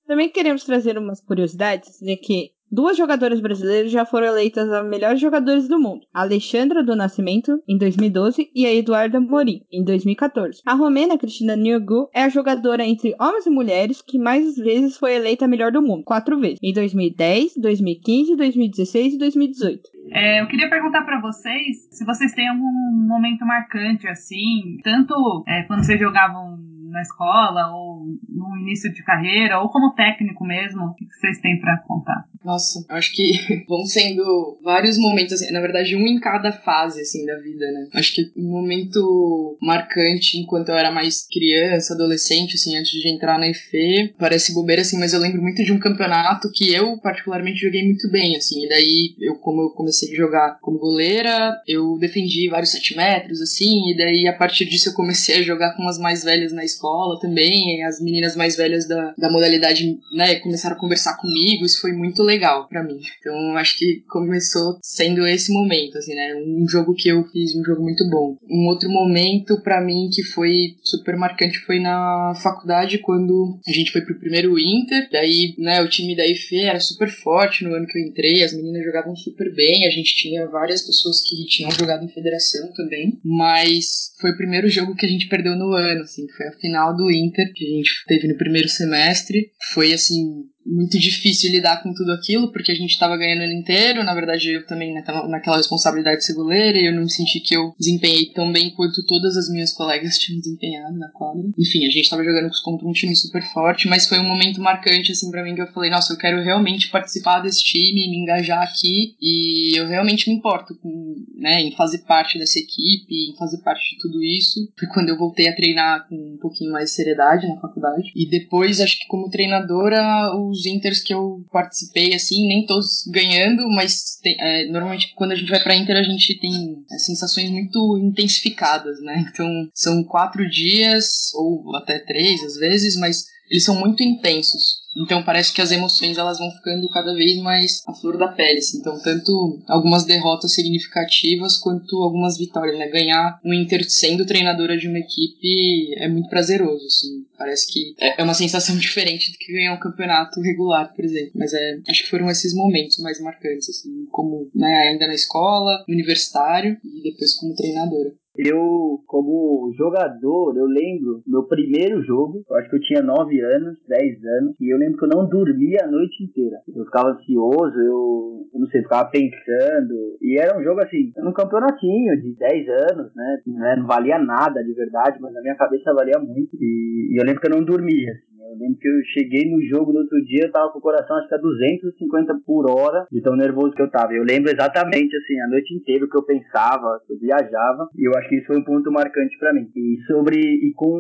Também 0.06 0.28
queremos 0.28 0.64
trazer 0.64 0.98
umas 0.98 1.20
curiosidades 1.20 1.98
de 2.00 2.16
que 2.16 2.50
duas 2.70 2.96
jogadoras 2.96 3.40
brasileiras 3.40 3.92
já 3.92 4.04
foram 4.04 4.26
eleitas 4.26 4.68
as 4.68 4.86
melhores 4.86 5.20
jogadoras 5.20 5.68
do 5.68 5.78
mundo: 5.78 6.04
a 6.12 6.22
Alexandra 6.22 6.82
do 6.82 6.96
Nascimento, 6.96 7.62
em 7.68 7.78
2012, 7.78 8.50
e 8.54 8.66
a 8.66 8.74
Eduarda 8.74 9.20
Morim, 9.20 9.62
em 9.72 9.84
2014. 9.84 10.60
A 10.66 10.74
romena 10.74 11.16
Cristina 11.16 11.56
Niogu 11.56 12.08
é 12.12 12.22
a 12.22 12.28
jogadora 12.28 12.84
entre 12.84 13.14
homens 13.20 13.46
e 13.46 13.50
mulheres 13.50 14.02
que 14.02 14.18
mais 14.18 14.56
vezes 14.56 14.96
foi 14.96 15.14
eleita 15.14 15.44
a 15.44 15.48
melhor 15.48 15.70
do 15.70 15.80
mundo, 15.80 16.04
quatro 16.04 16.38
vezes, 16.38 16.58
em 16.62 16.72
2010, 16.72 17.54
2015, 17.56 18.36
2016 18.36 19.14
e 19.14 19.18
2018. 19.18 19.94
É, 20.10 20.42
eu 20.42 20.46
queria 20.48 20.68
perguntar 20.68 21.02
para 21.04 21.20
vocês 21.20 21.88
se 21.90 22.04
vocês 22.04 22.32
têm 22.32 22.48
algum 22.48 22.70
momento 23.08 23.46
marcante 23.46 24.06
assim, 24.06 24.78
tanto 24.82 25.44
é, 25.48 25.62
quando 25.62 25.84
vocês 25.84 25.98
jogavam 25.98 26.73
na 26.94 27.02
escola, 27.02 27.74
ou 27.74 28.06
no 28.28 28.56
início 28.56 28.92
de 28.92 29.02
carreira, 29.02 29.60
ou 29.60 29.68
como 29.68 29.94
técnico 29.94 30.44
mesmo? 30.44 30.86
O 30.86 30.94
que 30.94 31.04
vocês 31.06 31.40
têm 31.40 31.60
para 31.60 31.76
contar? 31.86 32.24
Nossa, 32.44 32.84
acho 32.88 33.12
que 33.12 33.32
vão 33.68 33.84
sendo 33.84 34.58
vários 34.62 34.96
momentos, 34.96 35.32
assim, 35.34 35.52
na 35.52 35.60
verdade, 35.60 35.96
um 35.96 36.06
em 36.06 36.20
cada 36.20 36.52
fase, 36.52 37.00
assim, 37.00 37.26
da 37.26 37.36
vida, 37.38 37.66
né? 37.72 37.88
Acho 37.94 38.14
que 38.14 38.32
um 38.36 38.50
momento 38.50 39.58
marcante 39.60 40.38
enquanto 40.38 40.68
eu 40.68 40.76
era 40.76 40.92
mais 40.92 41.26
criança, 41.26 41.94
adolescente, 41.94 42.54
assim, 42.54 42.76
antes 42.76 42.92
de 42.92 43.08
entrar 43.08 43.38
na 43.38 43.48
EFE, 43.48 44.14
parece 44.18 44.54
bobeira, 44.54 44.82
assim, 44.82 44.98
mas 44.98 45.12
eu 45.12 45.20
lembro 45.20 45.42
muito 45.42 45.64
de 45.64 45.72
um 45.72 45.78
campeonato 45.78 46.50
que 46.52 46.72
eu, 46.72 46.98
particularmente, 46.98 47.60
joguei 47.60 47.84
muito 47.84 48.08
bem, 48.10 48.36
assim, 48.36 48.64
e 48.64 48.68
daí, 48.68 49.16
eu, 49.20 49.34
como 49.36 49.62
eu 49.62 49.70
comecei 49.70 50.12
a 50.12 50.16
jogar 50.16 50.58
como 50.60 50.78
goleira, 50.78 51.60
eu 51.66 51.98
defendi 51.98 52.48
vários 52.48 52.70
sete 52.70 52.96
metros, 52.96 53.40
assim, 53.40 53.90
e 53.90 53.96
daí, 53.96 54.28
a 54.28 54.36
partir 54.36 54.64
disso, 54.66 54.90
eu 54.90 54.94
comecei 54.94 55.38
a 55.38 55.42
jogar 55.42 55.74
com 55.76 55.88
as 55.88 55.98
mais 55.98 56.22
velhas 56.22 56.52
na 56.52 56.64
escola 56.64 56.83
também, 57.20 57.82
as 57.84 58.00
meninas 58.00 58.36
mais 58.36 58.56
velhas 58.56 58.86
da, 58.86 59.14
da 59.16 59.30
modalidade, 59.30 59.98
né, 60.12 60.36
começaram 60.36 60.76
a 60.76 60.78
conversar 60.78 61.16
comigo, 61.16 61.64
isso 61.64 61.80
foi 61.80 61.92
muito 61.92 62.22
legal 62.22 62.68
para 62.68 62.82
mim. 62.82 62.98
Então 63.20 63.56
acho 63.56 63.78
que 63.78 64.02
começou 64.08 64.78
sendo 64.82 65.26
esse 65.26 65.52
momento, 65.52 65.98
assim, 65.98 66.14
né? 66.14 66.34
Um 66.34 66.66
jogo 66.68 66.94
que 66.94 67.08
eu 67.08 67.24
fiz, 67.24 67.54
um 67.54 67.64
jogo 67.64 67.82
muito 67.82 68.08
bom. 68.08 68.36
Um 68.50 68.66
outro 68.68 68.88
momento 68.88 69.60
para 69.62 69.80
mim 69.80 70.08
que 70.12 70.22
foi 70.22 70.76
super 70.82 71.16
marcante 71.16 71.58
foi 71.60 71.80
na 71.80 72.34
faculdade 72.42 72.98
quando 72.98 73.58
a 73.66 73.72
gente 73.72 73.92
foi 73.92 74.02
pro 74.02 74.18
primeiro 74.18 74.58
Inter. 74.58 75.08
Daí, 75.10 75.54
né, 75.58 75.80
o 75.82 75.88
time 75.88 76.16
da 76.16 76.26
IFE 76.26 76.60
era 76.60 76.80
super 76.80 77.08
forte 77.08 77.64
no 77.64 77.74
ano 77.74 77.86
que 77.86 77.98
eu 77.98 78.02
entrei, 78.02 78.42
as 78.42 78.52
meninas 78.52 78.84
jogavam 78.84 79.16
super 79.16 79.52
bem, 79.54 79.86
a 79.86 79.90
gente 79.90 80.14
tinha 80.14 80.46
várias 80.46 80.82
pessoas 80.82 81.20
que 81.22 81.44
tinham 81.46 81.70
jogado 81.70 82.04
em 82.04 82.08
federação 82.08 82.72
também, 82.72 83.18
mas 83.24 84.12
foi 84.20 84.30
o 84.30 84.36
primeiro 84.36 84.68
jogo 84.68 84.94
que 84.94 85.06
a 85.06 85.08
gente 85.08 85.28
perdeu 85.28 85.56
no 85.56 85.72
ano, 85.72 86.02
assim, 86.02 86.26
foi 86.36 86.48
a 86.48 86.52
final 86.52 86.73
do 86.96 87.10
Inter 87.10 87.52
que 87.54 87.64
a 87.64 87.76
gente 87.76 87.90
teve 88.06 88.28
no 88.28 88.36
primeiro 88.36 88.68
semestre. 88.68 89.50
Foi 89.72 89.92
assim, 89.92 90.44
muito 90.66 90.98
difícil 90.98 91.50
lidar 91.50 91.82
com 91.82 91.92
tudo 91.92 92.12
aquilo, 92.12 92.52
porque 92.52 92.72
a 92.72 92.74
gente 92.74 92.90
estava 92.90 93.16
ganhando 93.16 93.40
o 93.40 93.44
ano 93.44 93.52
inteiro. 93.52 94.02
Na 94.04 94.14
verdade, 94.14 94.52
eu 94.52 94.66
também 94.66 94.92
né, 94.92 95.02
naquela 95.28 95.56
responsabilidade 95.56 96.18
de 96.18 96.24
ser 96.24 96.34
goleira 96.34 96.78
eu 96.78 96.92
não 96.92 97.08
senti 97.08 97.40
que 97.40 97.56
eu 97.56 97.74
desempenhei 97.78 98.26
tão 98.32 98.52
bem 98.52 98.70
quanto 98.70 99.04
todas 99.06 99.36
as 99.36 99.48
minhas 99.48 99.72
colegas 99.72 100.18
tinham 100.18 100.40
desempenhado 100.40 100.96
na 100.98 101.08
quadra. 101.10 101.42
Enfim, 101.58 101.86
a 101.86 101.90
gente 101.90 102.02
estava 102.02 102.24
jogando 102.24 102.50
contra 102.62 102.86
um 102.86 102.92
time 102.92 103.14
super 103.14 103.42
forte, 103.52 103.88
mas 103.88 104.06
foi 104.06 104.18
um 104.18 104.28
momento 104.28 104.60
marcante, 104.60 105.12
assim, 105.12 105.30
para 105.30 105.42
mim, 105.42 105.54
que 105.54 105.62
eu 105.62 105.72
falei: 105.72 105.90
nossa, 105.90 106.12
eu 106.12 106.18
quero 106.18 106.42
realmente 106.42 106.88
participar 106.88 107.40
desse 107.40 107.62
time, 107.62 108.08
me 108.08 108.18
engajar 108.18 108.62
aqui 108.62 109.16
e 109.20 109.78
eu 109.78 109.86
realmente 109.86 110.28
me 110.28 110.36
importo 110.36 110.74
com, 110.76 111.14
né, 111.36 111.60
em 111.60 111.72
fazer 111.72 111.98
parte 111.98 112.38
dessa 112.38 112.58
equipe, 112.58 113.30
em 113.30 113.36
fazer 113.36 113.58
parte 113.58 113.94
de 113.94 114.00
tudo 114.00 114.22
isso. 114.22 114.60
Foi 114.78 114.88
quando 114.88 115.08
eu 115.08 115.18
voltei 115.18 115.48
a 115.48 115.56
treinar 115.56 116.08
com 116.08 116.16
um 116.16 116.38
pouquinho 116.40 116.72
mais 116.72 116.90
de 116.90 116.96
seriedade 116.96 117.46
na 117.48 117.60
faculdade. 117.60 118.10
E 118.14 118.28
depois, 118.28 118.80
acho 118.80 118.98
que 118.98 119.06
como 119.06 119.30
treinadora, 119.30 120.34
o 120.34 120.53
os 120.54 120.66
Inters 120.66 121.02
que 121.02 121.12
eu 121.12 121.44
participei, 121.52 122.14
assim, 122.14 122.46
nem 122.46 122.66
todos 122.66 123.04
ganhando, 123.08 123.68
mas 123.70 124.18
tem, 124.22 124.36
é, 124.40 124.66
normalmente 124.66 125.12
quando 125.14 125.32
a 125.32 125.36
gente 125.36 125.50
vai 125.50 125.62
pra 125.62 125.76
Inter 125.76 125.96
a 125.96 126.02
gente 126.02 126.38
tem 126.38 126.84
é, 126.90 126.98
sensações 126.98 127.50
muito 127.50 127.98
intensificadas, 127.98 129.00
né? 129.00 129.26
Então 129.30 129.46
são 129.74 130.02
quatro 130.04 130.48
dias, 130.48 131.32
ou 131.34 131.76
até 131.76 131.98
três 131.98 132.42
às 132.42 132.56
vezes, 132.56 132.96
mas 132.96 133.33
eles 133.50 133.64
são 133.64 133.78
muito 133.78 134.02
intensos. 134.02 134.84
Então 134.96 135.22
parece 135.24 135.52
que 135.52 135.60
as 135.60 135.72
emoções 135.72 136.16
elas 136.16 136.38
vão 136.38 136.50
ficando 136.52 136.88
cada 136.88 137.14
vez 137.14 137.38
mais 137.38 137.82
à 137.86 137.92
flor 137.92 138.16
da 138.16 138.28
pele. 138.28 138.58
Assim. 138.58 138.78
Então 138.78 139.00
tanto 139.00 139.60
algumas 139.66 140.04
derrotas 140.04 140.54
significativas 140.54 141.58
quanto 141.58 141.96
algumas 142.02 142.38
vitórias. 142.38 142.78
Né? 142.78 142.88
Ganhar 142.88 143.40
um 143.44 143.52
Inter 143.52 143.84
sendo 143.88 144.24
treinadora 144.24 144.76
de 144.76 144.88
uma 144.88 144.98
equipe 144.98 145.94
é 145.96 146.08
muito 146.08 146.28
prazeroso. 146.28 146.86
Assim. 146.86 147.24
Parece 147.36 147.72
que 147.72 147.94
é, 147.98 148.20
é 148.20 148.24
uma 148.24 148.34
sensação 148.34 148.76
diferente 148.78 149.32
do 149.32 149.38
que 149.38 149.52
ganhar 149.52 149.74
um 149.74 149.80
campeonato 149.80 150.40
regular, 150.40 150.92
por 150.94 151.04
exemplo. 151.04 151.32
Mas 151.34 151.52
é, 151.52 151.78
acho 151.88 152.04
que 152.04 152.10
foram 152.10 152.30
esses 152.30 152.54
momentos 152.54 152.98
mais 152.98 153.20
marcantes, 153.20 153.68
assim, 153.68 154.06
como 154.10 154.48
né, 154.54 154.90
ainda 154.90 155.06
na 155.06 155.14
escola, 155.14 155.84
universitário 155.88 156.76
e 156.84 157.02
depois 157.02 157.34
como 157.34 157.54
treinadora. 157.54 158.12
Eu, 158.36 159.00
como 159.06 159.72
jogador, 159.76 160.56
eu 160.56 160.66
lembro 160.66 161.22
meu 161.26 161.44
primeiro 161.44 162.02
jogo, 162.02 162.44
eu 162.50 162.56
acho 162.56 162.68
que 162.68 162.76
eu 162.76 162.80
tinha 162.80 163.02
9 163.02 163.40
anos, 163.40 163.78
10 163.88 164.24
anos, 164.24 164.56
e 164.60 164.72
eu 164.72 164.78
lembro 164.78 164.98
que 164.98 165.04
eu 165.04 165.16
não 165.16 165.28
dormia 165.28 165.84
a 165.84 165.90
noite 165.90 166.24
inteira. 166.24 166.56
Eu 166.74 166.84
ficava 166.84 167.10
ansioso, 167.10 167.78
eu, 167.78 168.46
eu 168.52 168.60
não 168.60 168.66
sei, 168.68 168.82
ficava 168.82 169.08
pensando, 169.08 170.18
e 170.20 170.36
era 170.38 170.58
um 170.58 170.64
jogo 170.64 170.80
assim, 170.80 171.12
um 171.18 171.32
campeonatinho 171.32 172.20
de 172.20 172.34
10 172.34 172.68
anos, 172.90 173.14
né? 173.14 173.42
Não 173.78 173.86
valia 173.86 174.18
nada 174.18 174.64
de 174.64 174.72
verdade, 174.74 175.18
mas 175.20 175.32
na 175.32 175.40
minha 175.40 175.54
cabeça 175.54 175.94
valia 175.94 176.18
muito, 176.18 176.56
e, 176.60 177.12
e 177.12 177.20
eu 177.20 177.24
lembro 177.24 177.40
que 177.40 177.46
eu 177.46 177.56
não 177.56 177.64
dormia, 177.64 178.10
assim. 178.12 178.33
Lembro 178.64 178.78
que 178.80 178.88
eu 178.88 179.04
cheguei 179.12 179.50
no 179.50 179.60
jogo 179.68 179.92
no 179.92 180.00
outro 180.00 180.18
dia, 180.24 180.46
eu 180.46 180.52
tava 180.52 180.72
com 180.72 180.78
o 180.78 180.82
coração 180.82 181.16
acho 181.16 181.28
que 181.28 181.34
a 181.34 181.38
250 181.38 182.40
por 182.46 182.70
hora, 182.70 183.06
de 183.12 183.20
tão 183.20 183.36
nervoso 183.36 183.72
que 183.72 183.82
eu 183.82 183.90
tava. 183.90 184.14
Eu 184.14 184.24
lembro 184.24 184.50
exatamente, 184.50 185.14
assim, 185.16 185.40
a 185.40 185.48
noite 185.48 185.74
inteira 185.74 186.04
o 186.04 186.08
que 186.08 186.16
eu 186.16 186.24
pensava, 186.24 187.00
que 187.06 187.12
eu 187.12 187.18
viajava, 187.18 187.88
e 187.96 188.08
eu 188.08 188.12
acho 188.16 188.28
que 188.28 188.36
isso 188.36 188.46
foi 188.46 188.58
um 188.58 188.64
ponto 188.64 188.90
marcante 188.90 189.38
para 189.38 189.52
mim. 189.52 189.68
E 189.76 189.98
sobre, 190.06 190.38
e 190.40 190.72
com, 190.74 190.96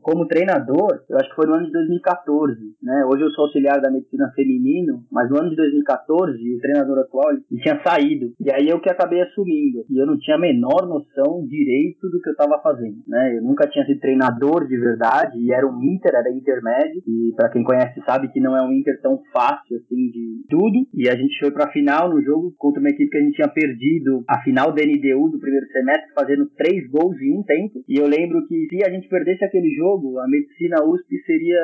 como 0.00 0.26
treinador, 0.26 1.02
eu 1.08 1.16
acho 1.16 1.28
que 1.30 1.36
foi 1.36 1.46
no 1.46 1.54
ano 1.54 1.66
de 1.66 1.72
2014, 1.72 2.60
né? 2.82 3.04
Hoje 3.06 3.22
eu 3.22 3.30
sou 3.30 3.46
auxiliar 3.46 3.80
da 3.80 3.90
medicina 3.90 4.30
feminino, 4.34 5.02
mas 5.10 5.28
no 5.28 5.40
ano 5.40 5.50
de 5.50 5.56
2014, 5.56 6.38
o 6.54 6.60
treinador 6.60 6.98
atual, 7.00 7.32
ele 7.32 7.60
tinha 7.60 7.80
saído. 7.82 8.32
E 8.40 8.52
aí 8.52 8.68
eu 8.68 8.80
que 8.80 8.90
acabei 8.90 9.20
assumindo. 9.22 9.84
E 9.90 10.00
eu 10.00 10.06
não 10.06 10.18
tinha 10.18 10.36
a 10.36 10.40
menor 10.40 10.86
noção 10.86 11.46
direito 11.46 12.08
do 12.08 12.20
que 12.20 12.30
eu 12.30 12.36
tava 12.36 12.60
fazendo, 12.62 12.98
né? 13.08 13.36
Eu 13.36 13.42
nunca 13.42 13.66
tinha 13.66 13.84
sido 13.84 14.00
treinador 14.00 14.66
de 14.66 14.76
verdade, 14.76 15.38
e 15.38 15.52
era 15.52 15.66
um 15.66 15.82
Inter, 15.82 16.14
era 16.14 16.30
intermédio 16.30 16.83
e 17.06 17.32
para 17.36 17.50
quem 17.50 17.62
conhece 17.62 18.00
sabe 18.04 18.28
que 18.28 18.40
não 18.40 18.56
é 18.56 18.62
um 18.62 18.72
Inter 18.72 19.00
tão 19.00 19.20
fácil 19.32 19.76
assim 19.76 20.10
de 20.10 20.44
tudo. 20.48 20.86
E 20.92 21.08
a 21.08 21.16
gente 21.16 21.38
foi 21.38 21.50
para 21.50 21.66
a 21.66 21.72
final 21.72 22.10
no 22.10 22.22
jogo 22.22 22.54
contra 22.58 22.80
uma 22.80 22.90
equipe 22.90 23.10
que 23.10 23.18
a 23.18 23.20
gente 23.20 23.34
tinha 23.36 23.48
perdido 23.48 24.24
a 24.28 24.40
final 24.42 24.72
da 24.72 24.82
NDU 24.82 25.30
do 25.30 25.38
primeiro 25.38 25.66
semestre, 25.66 26.12
fazendo 26.14 26.48
três 26.56 26.88
gols 26.90 27.20
em 27.20 27.38
um 27.38 27.42
tempo. 27.42 27.84
E 27.88 27.98
eu 27.98 28.06
lembro 28.06 28.46
que 28.46 28.66
se 28.68 28.84
a 28.84 28.90
gente 28.90 29.08
perdesse 29.08 29.44
aquele 29.44 29.74
jogo, 29.74 30.18
a 30.18 30.28
Medicina 30.28 30.84
USP 30.84 31.16
seria 31.24 31.60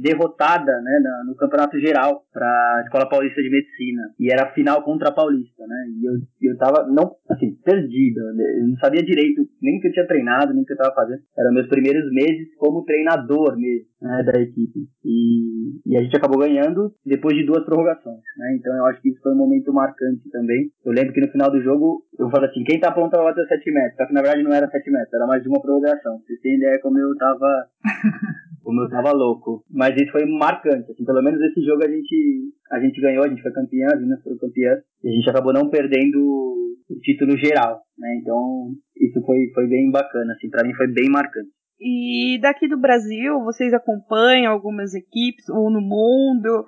derrotada 0.00 0.80
né, 0.80 1.00
no 1.26 1.34
campeonato 1.36 1.78
geral 1.78 2.24
para 2.32 2.46
a 2.46 2.82
Escola 2.84 3.08
Paulista 3.08 3.42
de 3.42 3.50
Medicina. 3.50 4.02
E 4.18 4.32
era 4.32 4.52
final 4.52 4.82
contra 4.82 5.08
a 5.08 5.12
Paulista, 5.12 5.66
né? 5.66 5.86
E 6.00 6.04
eu, 6.04 6.52
eu 6.52 6.56
tava, 6.58 6.86
não, 6.88 7.16
assim, 7.30 7.56
perdida. 7.64 8.20
Eu 8.20 8.68
não 8.68 8.76
sabia 8.76 9.02
direito 9.02 9.42
nem 9.60 9.80
que 9.80 9.88
eu 9.88 9.92
tinha 9.92 10.06
treinado, 10.06 10.54
nem 10.54 10.64
que 10.64 10.72
eu 10.72 10.76
tava 10.76 10.94
fazendo. 10.94 11.22
Eram 11.38 11.52
meus 11.52 11.68
primeiros 11.68 12.10
meses 12.12 12.54
como 12.56 12.84
treinador 12.84 13.56
mesmo, 13.56 13.86
né, 14.00 14.22
da 14.24 14.40
equipe. 14.40 14.51
E, 14.56 15.80
e 15.86 15.96
a 15.96 16.02
gente 16.02 16.16
acabou 16.16 16.38
ganhando 16.38 16.92
depois 17.04 17.36
de 17.36 17.44
duas 17.44 17.64
prorrogações, 17.64 18.22
né? 18.36 18.56
Então 18.58 18.74
eu 18.74 18.86
acho 18.86 19.00
que 19.00 19.10
isso 19.10 19.20
foi 19.22 19.32
um 19.32 19.38
momento 19.38 19.72
marcante 19.72 20.28
também. 20.30 20.70
Eu 20.84 20.92
lembro 20.92 21.12
que 21.12 21.20
no 21.20 21.30
final 21.30 21.50
do 21.50 21.62
jogo 21.62 22.04
eu 22.18 22.30
falei 22.30 22.50
assim, 22.50 22.64
quem 22.64 22.80
tá 22.80 22.92
pronto 22.92 23.10
pra 23.10 23.24
bater 23.24 23.46
7 23.46 23.72
metros? 23.72 23.96
Só 23.96 24.06
que 24.06 24.14
na 24.14 24.22
verdade 24.22 24.42
não 24.42 24.52
era 24.52 24.68
7 24.68 24.90
metros, 24.90 25.12
era 25.14 25.26
mais 25.26 25.42
de 25.42 25.48
uma 25.48 25.60
prorrogação. 25.60 26.18
Vocês 26.18 26.40
têm 26.40 26.56
ideia 26.56 26.78
como 26.80 26.98
eu 26.98 27.16
tava... 27.16 27.66
como 28.62 28.82
eu 28.82 28.88
tava 28.88 29.12
louco. 29.12 29.64
Mas 29.70 29.94
isso 29.96 30.12
foi 30.12 30.24
marcante, 30.24 30.90
assim, 30.90 31.04
pelo 31.04 31.22
menos 31.22 31.40
esse 31.40 31.60
jogo 31.62 31.84
a 31.84 31.88
gente, 31.88 32.54
a 32.70 32.80
gente 32.80 33.00
ganhou, 33.00 33.24
a 33.24 33.28
gente 33.28 33.42
foi 33.42 33.52
campeã, 33.52 33.86
as 33.86 34.00
meninas 34.00 34.22
foram 34.22 34.38
campeãs, 34.38 34.80
e 35.02 35.08
a 35.08 35.12
gente 35.12 35.28
acabou 35.28 35.52
não 35.52 35.68
perdendo 35.68 36.18
o 36.88 36.98
título 37.02 37.36
geral, 37.36 37.82
né? 37.98 38.16
Então, 38.20 38.70
isso 38.96 39.20
foi, 39.26 39.50
foi 39.54 39.66
bem 39.66 39.90
bacana, 39.90 40.32
assim, 40.32 40.48
para 40.48 40.66
mim 40.66 40.74
foi 40.74 40.86
bem 40.88 41.10
marcante. 41.10 41.50
E 41.84 42.38
daqui 42.40 42.68
do 42.68 42.76
Brasil, 42.76 43.42
vocês 43.42 43.74
acompanham 43.74 44.52
algumas 44.52 44.94
equipes 44.94 45.48
ou 45.48 45.68
no 45.68 45.80
mundo? 45.80 46.64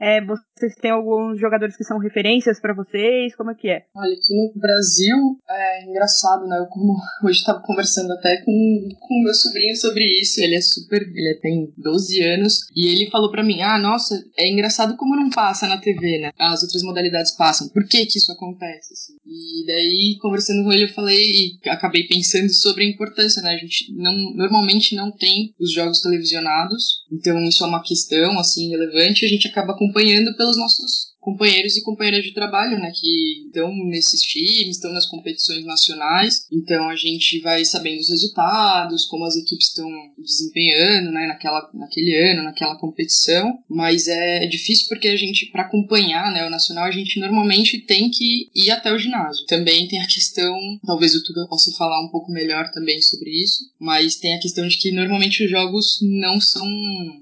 É, 0.00 0.24
vocês 0.24 0.74
têm 0.80 0.92
alguns 0.92 1.40
jogadores 1.40 1.76
que 1.76 1.84
são 1.84 1.98
referências 1.98 2.60
para 2.60 2.74
vocês? 2.74 3.34
Como 3.34 3.50
é 3.50 3.54
que 3.54 3.68
é? 3.68 3.82
Olha, 3.94 4.12
aqui 4.12 4.34
no 4.34 4.60
Brasil 4.60 5.16
é 5.50 5.84
engraçado, 5.84 6.46
né? 6.46 6.58
Eu 6.58 6.66
como 6.66 6.96
hoje 7.24 7.40
estava 7.40 7.60
conversando 7.60 8.12
até 8.12 8.40
com 8.42 8.52
o 8.52 9.22
meu 9.24 9.34
sobrinho 9.34 9.76
sobre 9.76 10.04
isso. 10.20 10.40
Ele 10.40 10.54
é 10.54 10.60
super. 10.60 11.02
Ele 11.02 11.38
tem 11.42 11.72
12 11.76 12.22
anos. 12.22 12.60
E 12.76 12.86
ele 12.86 13.10
falou 13.10 13.30
para 13.30 13.42
mim: 13.42 13.60
Ah, 13.60 13.78
nossa, 13.78 14.24
é 14.36 14.48
engraçado 14.48 14.96
como 14.96 15.16
não 15.16 15.30
passa 15.30 15.66
na 15.66 15.78
TV, 15.78 16.18
né? 16.18 16.30
As 16.38 16.62
outras 16.62 16.82
modalidades 16.82 17.32
passam. 17.36 17.68
Por 17.68 17.86
que 17.86 18.06
que 18.06 18.18
isso 18.18 18.30
acontece? 18.30 18.92
Assim? 18.92 19.16
E 19.26 19.66
daí, 19.66 20.16
conversando 20.20 20.62
com 20.64 20.72
ele, 20.72 20.84
eu 20.84 20.94
falei 20.94 21.18
e 21.18 21.68
acabei 21.68 22.06
pensando 22.06 22.50
sobre 22.50 22.84
a 22.84 22.88
importância, 22.88 23.42
né? 23.42 23.54
A 23.54 23.58
gente 23.58 23.92
não, 23.94 24.12
normalmente 24.34 24.94
não 24.94 25.10
tem 25.10 25.52
os 25.58 25.72
jogos 25.72 26.00
televisionados. 26.00 27.04
Então, 27.12 27.38
isso 27.42 27.64
é 27.64 27.66
uma 27.66 27.82
questão, 27.82 28.38
assim, 28.38 28.70
relevante. 28.70 29.24
A 29.24 29.28
gente 29.28 29.48
acaba 29.48 29.76
com 29.76 29.87
acompanhando 29.88 30.36
pelos 30.36 30.56
nossos 30.56 31.14
companheiros 31.28 31.76
e 31.76 31.82
companheiras 31.82 32.24
de 32.24 32.32
trabalho, 32.32 32.78
né, 32.78 32.90
que 32.94 33.44
estão 33.46 33.70
nesses 33.84 34.22
times, 34.22 34.76
estão 34.76 34.92
nas 34.92 35.06
competições 35.06 35.64
nacionais. 35.64 36.46
Então 36.50 36.88
a 36.88 36.96
gente 36.96 37.38
vai 37.40 37.64
sabendo 37.66 38.00
os 38.00 38.08
resultados, 38.08 39.04
como 39.06 39.26
as 39.26 39.36
equipes 39.36 39.68
estão 39.68 39.90
desempenhando, 40.16 41.12
né, 41.12 41.26
naquela, 41.26 41.68
naquele 41.74 42.14
ano, 42.14 42.44
naquela 42.44 42.76
competição. 42.76 43.58
Mas 43.68 44.08
é 44.08 44.46
difícil 44.46 44.86
porque 44.88 45.08
a 45.08 45.16
gente, 45.16 45.46
para 45.52 45.62
acompanhar, 45.62 46.32
né, 46.32 46.46
o 46.46 46.50
nacional, 46.50 46.84
a 46.84 46.90
gente 46.90 47.20
normalmente 47.20 47.78
tem 47.80 48.10
que 48.10 48.48
ir 48.54 48.70
até 48.70 48.90
o 48.90 48.98
ginásio. 48.98 49.44
Também 49.46 49.86
tem 49.86 50.00
a 50.00 50.06
questão, 50.06 50.56
talvez 50.86 51.14
o 51.14 51.22
Tuga 51.22 51.46
possa 51.46 51.70
falar 51.72 52.02
um 52.02 52.08
pouco 52.08 52.32
melhor 52.32 52.70
também 52.70 53.02
sobre 53.02 53.30
isso, 53.30 53.70
mas 53.78 54.16
tem 54.16 54.34
a 54.34 54.40
questão 54.40 54.66
de 54.66 54.78
que 54.78 54.90
normalmente 54.92 55.44
os 55.44 55.50
jogos 55.50 55.98
não 56.00 56.40
são 56.40 56.66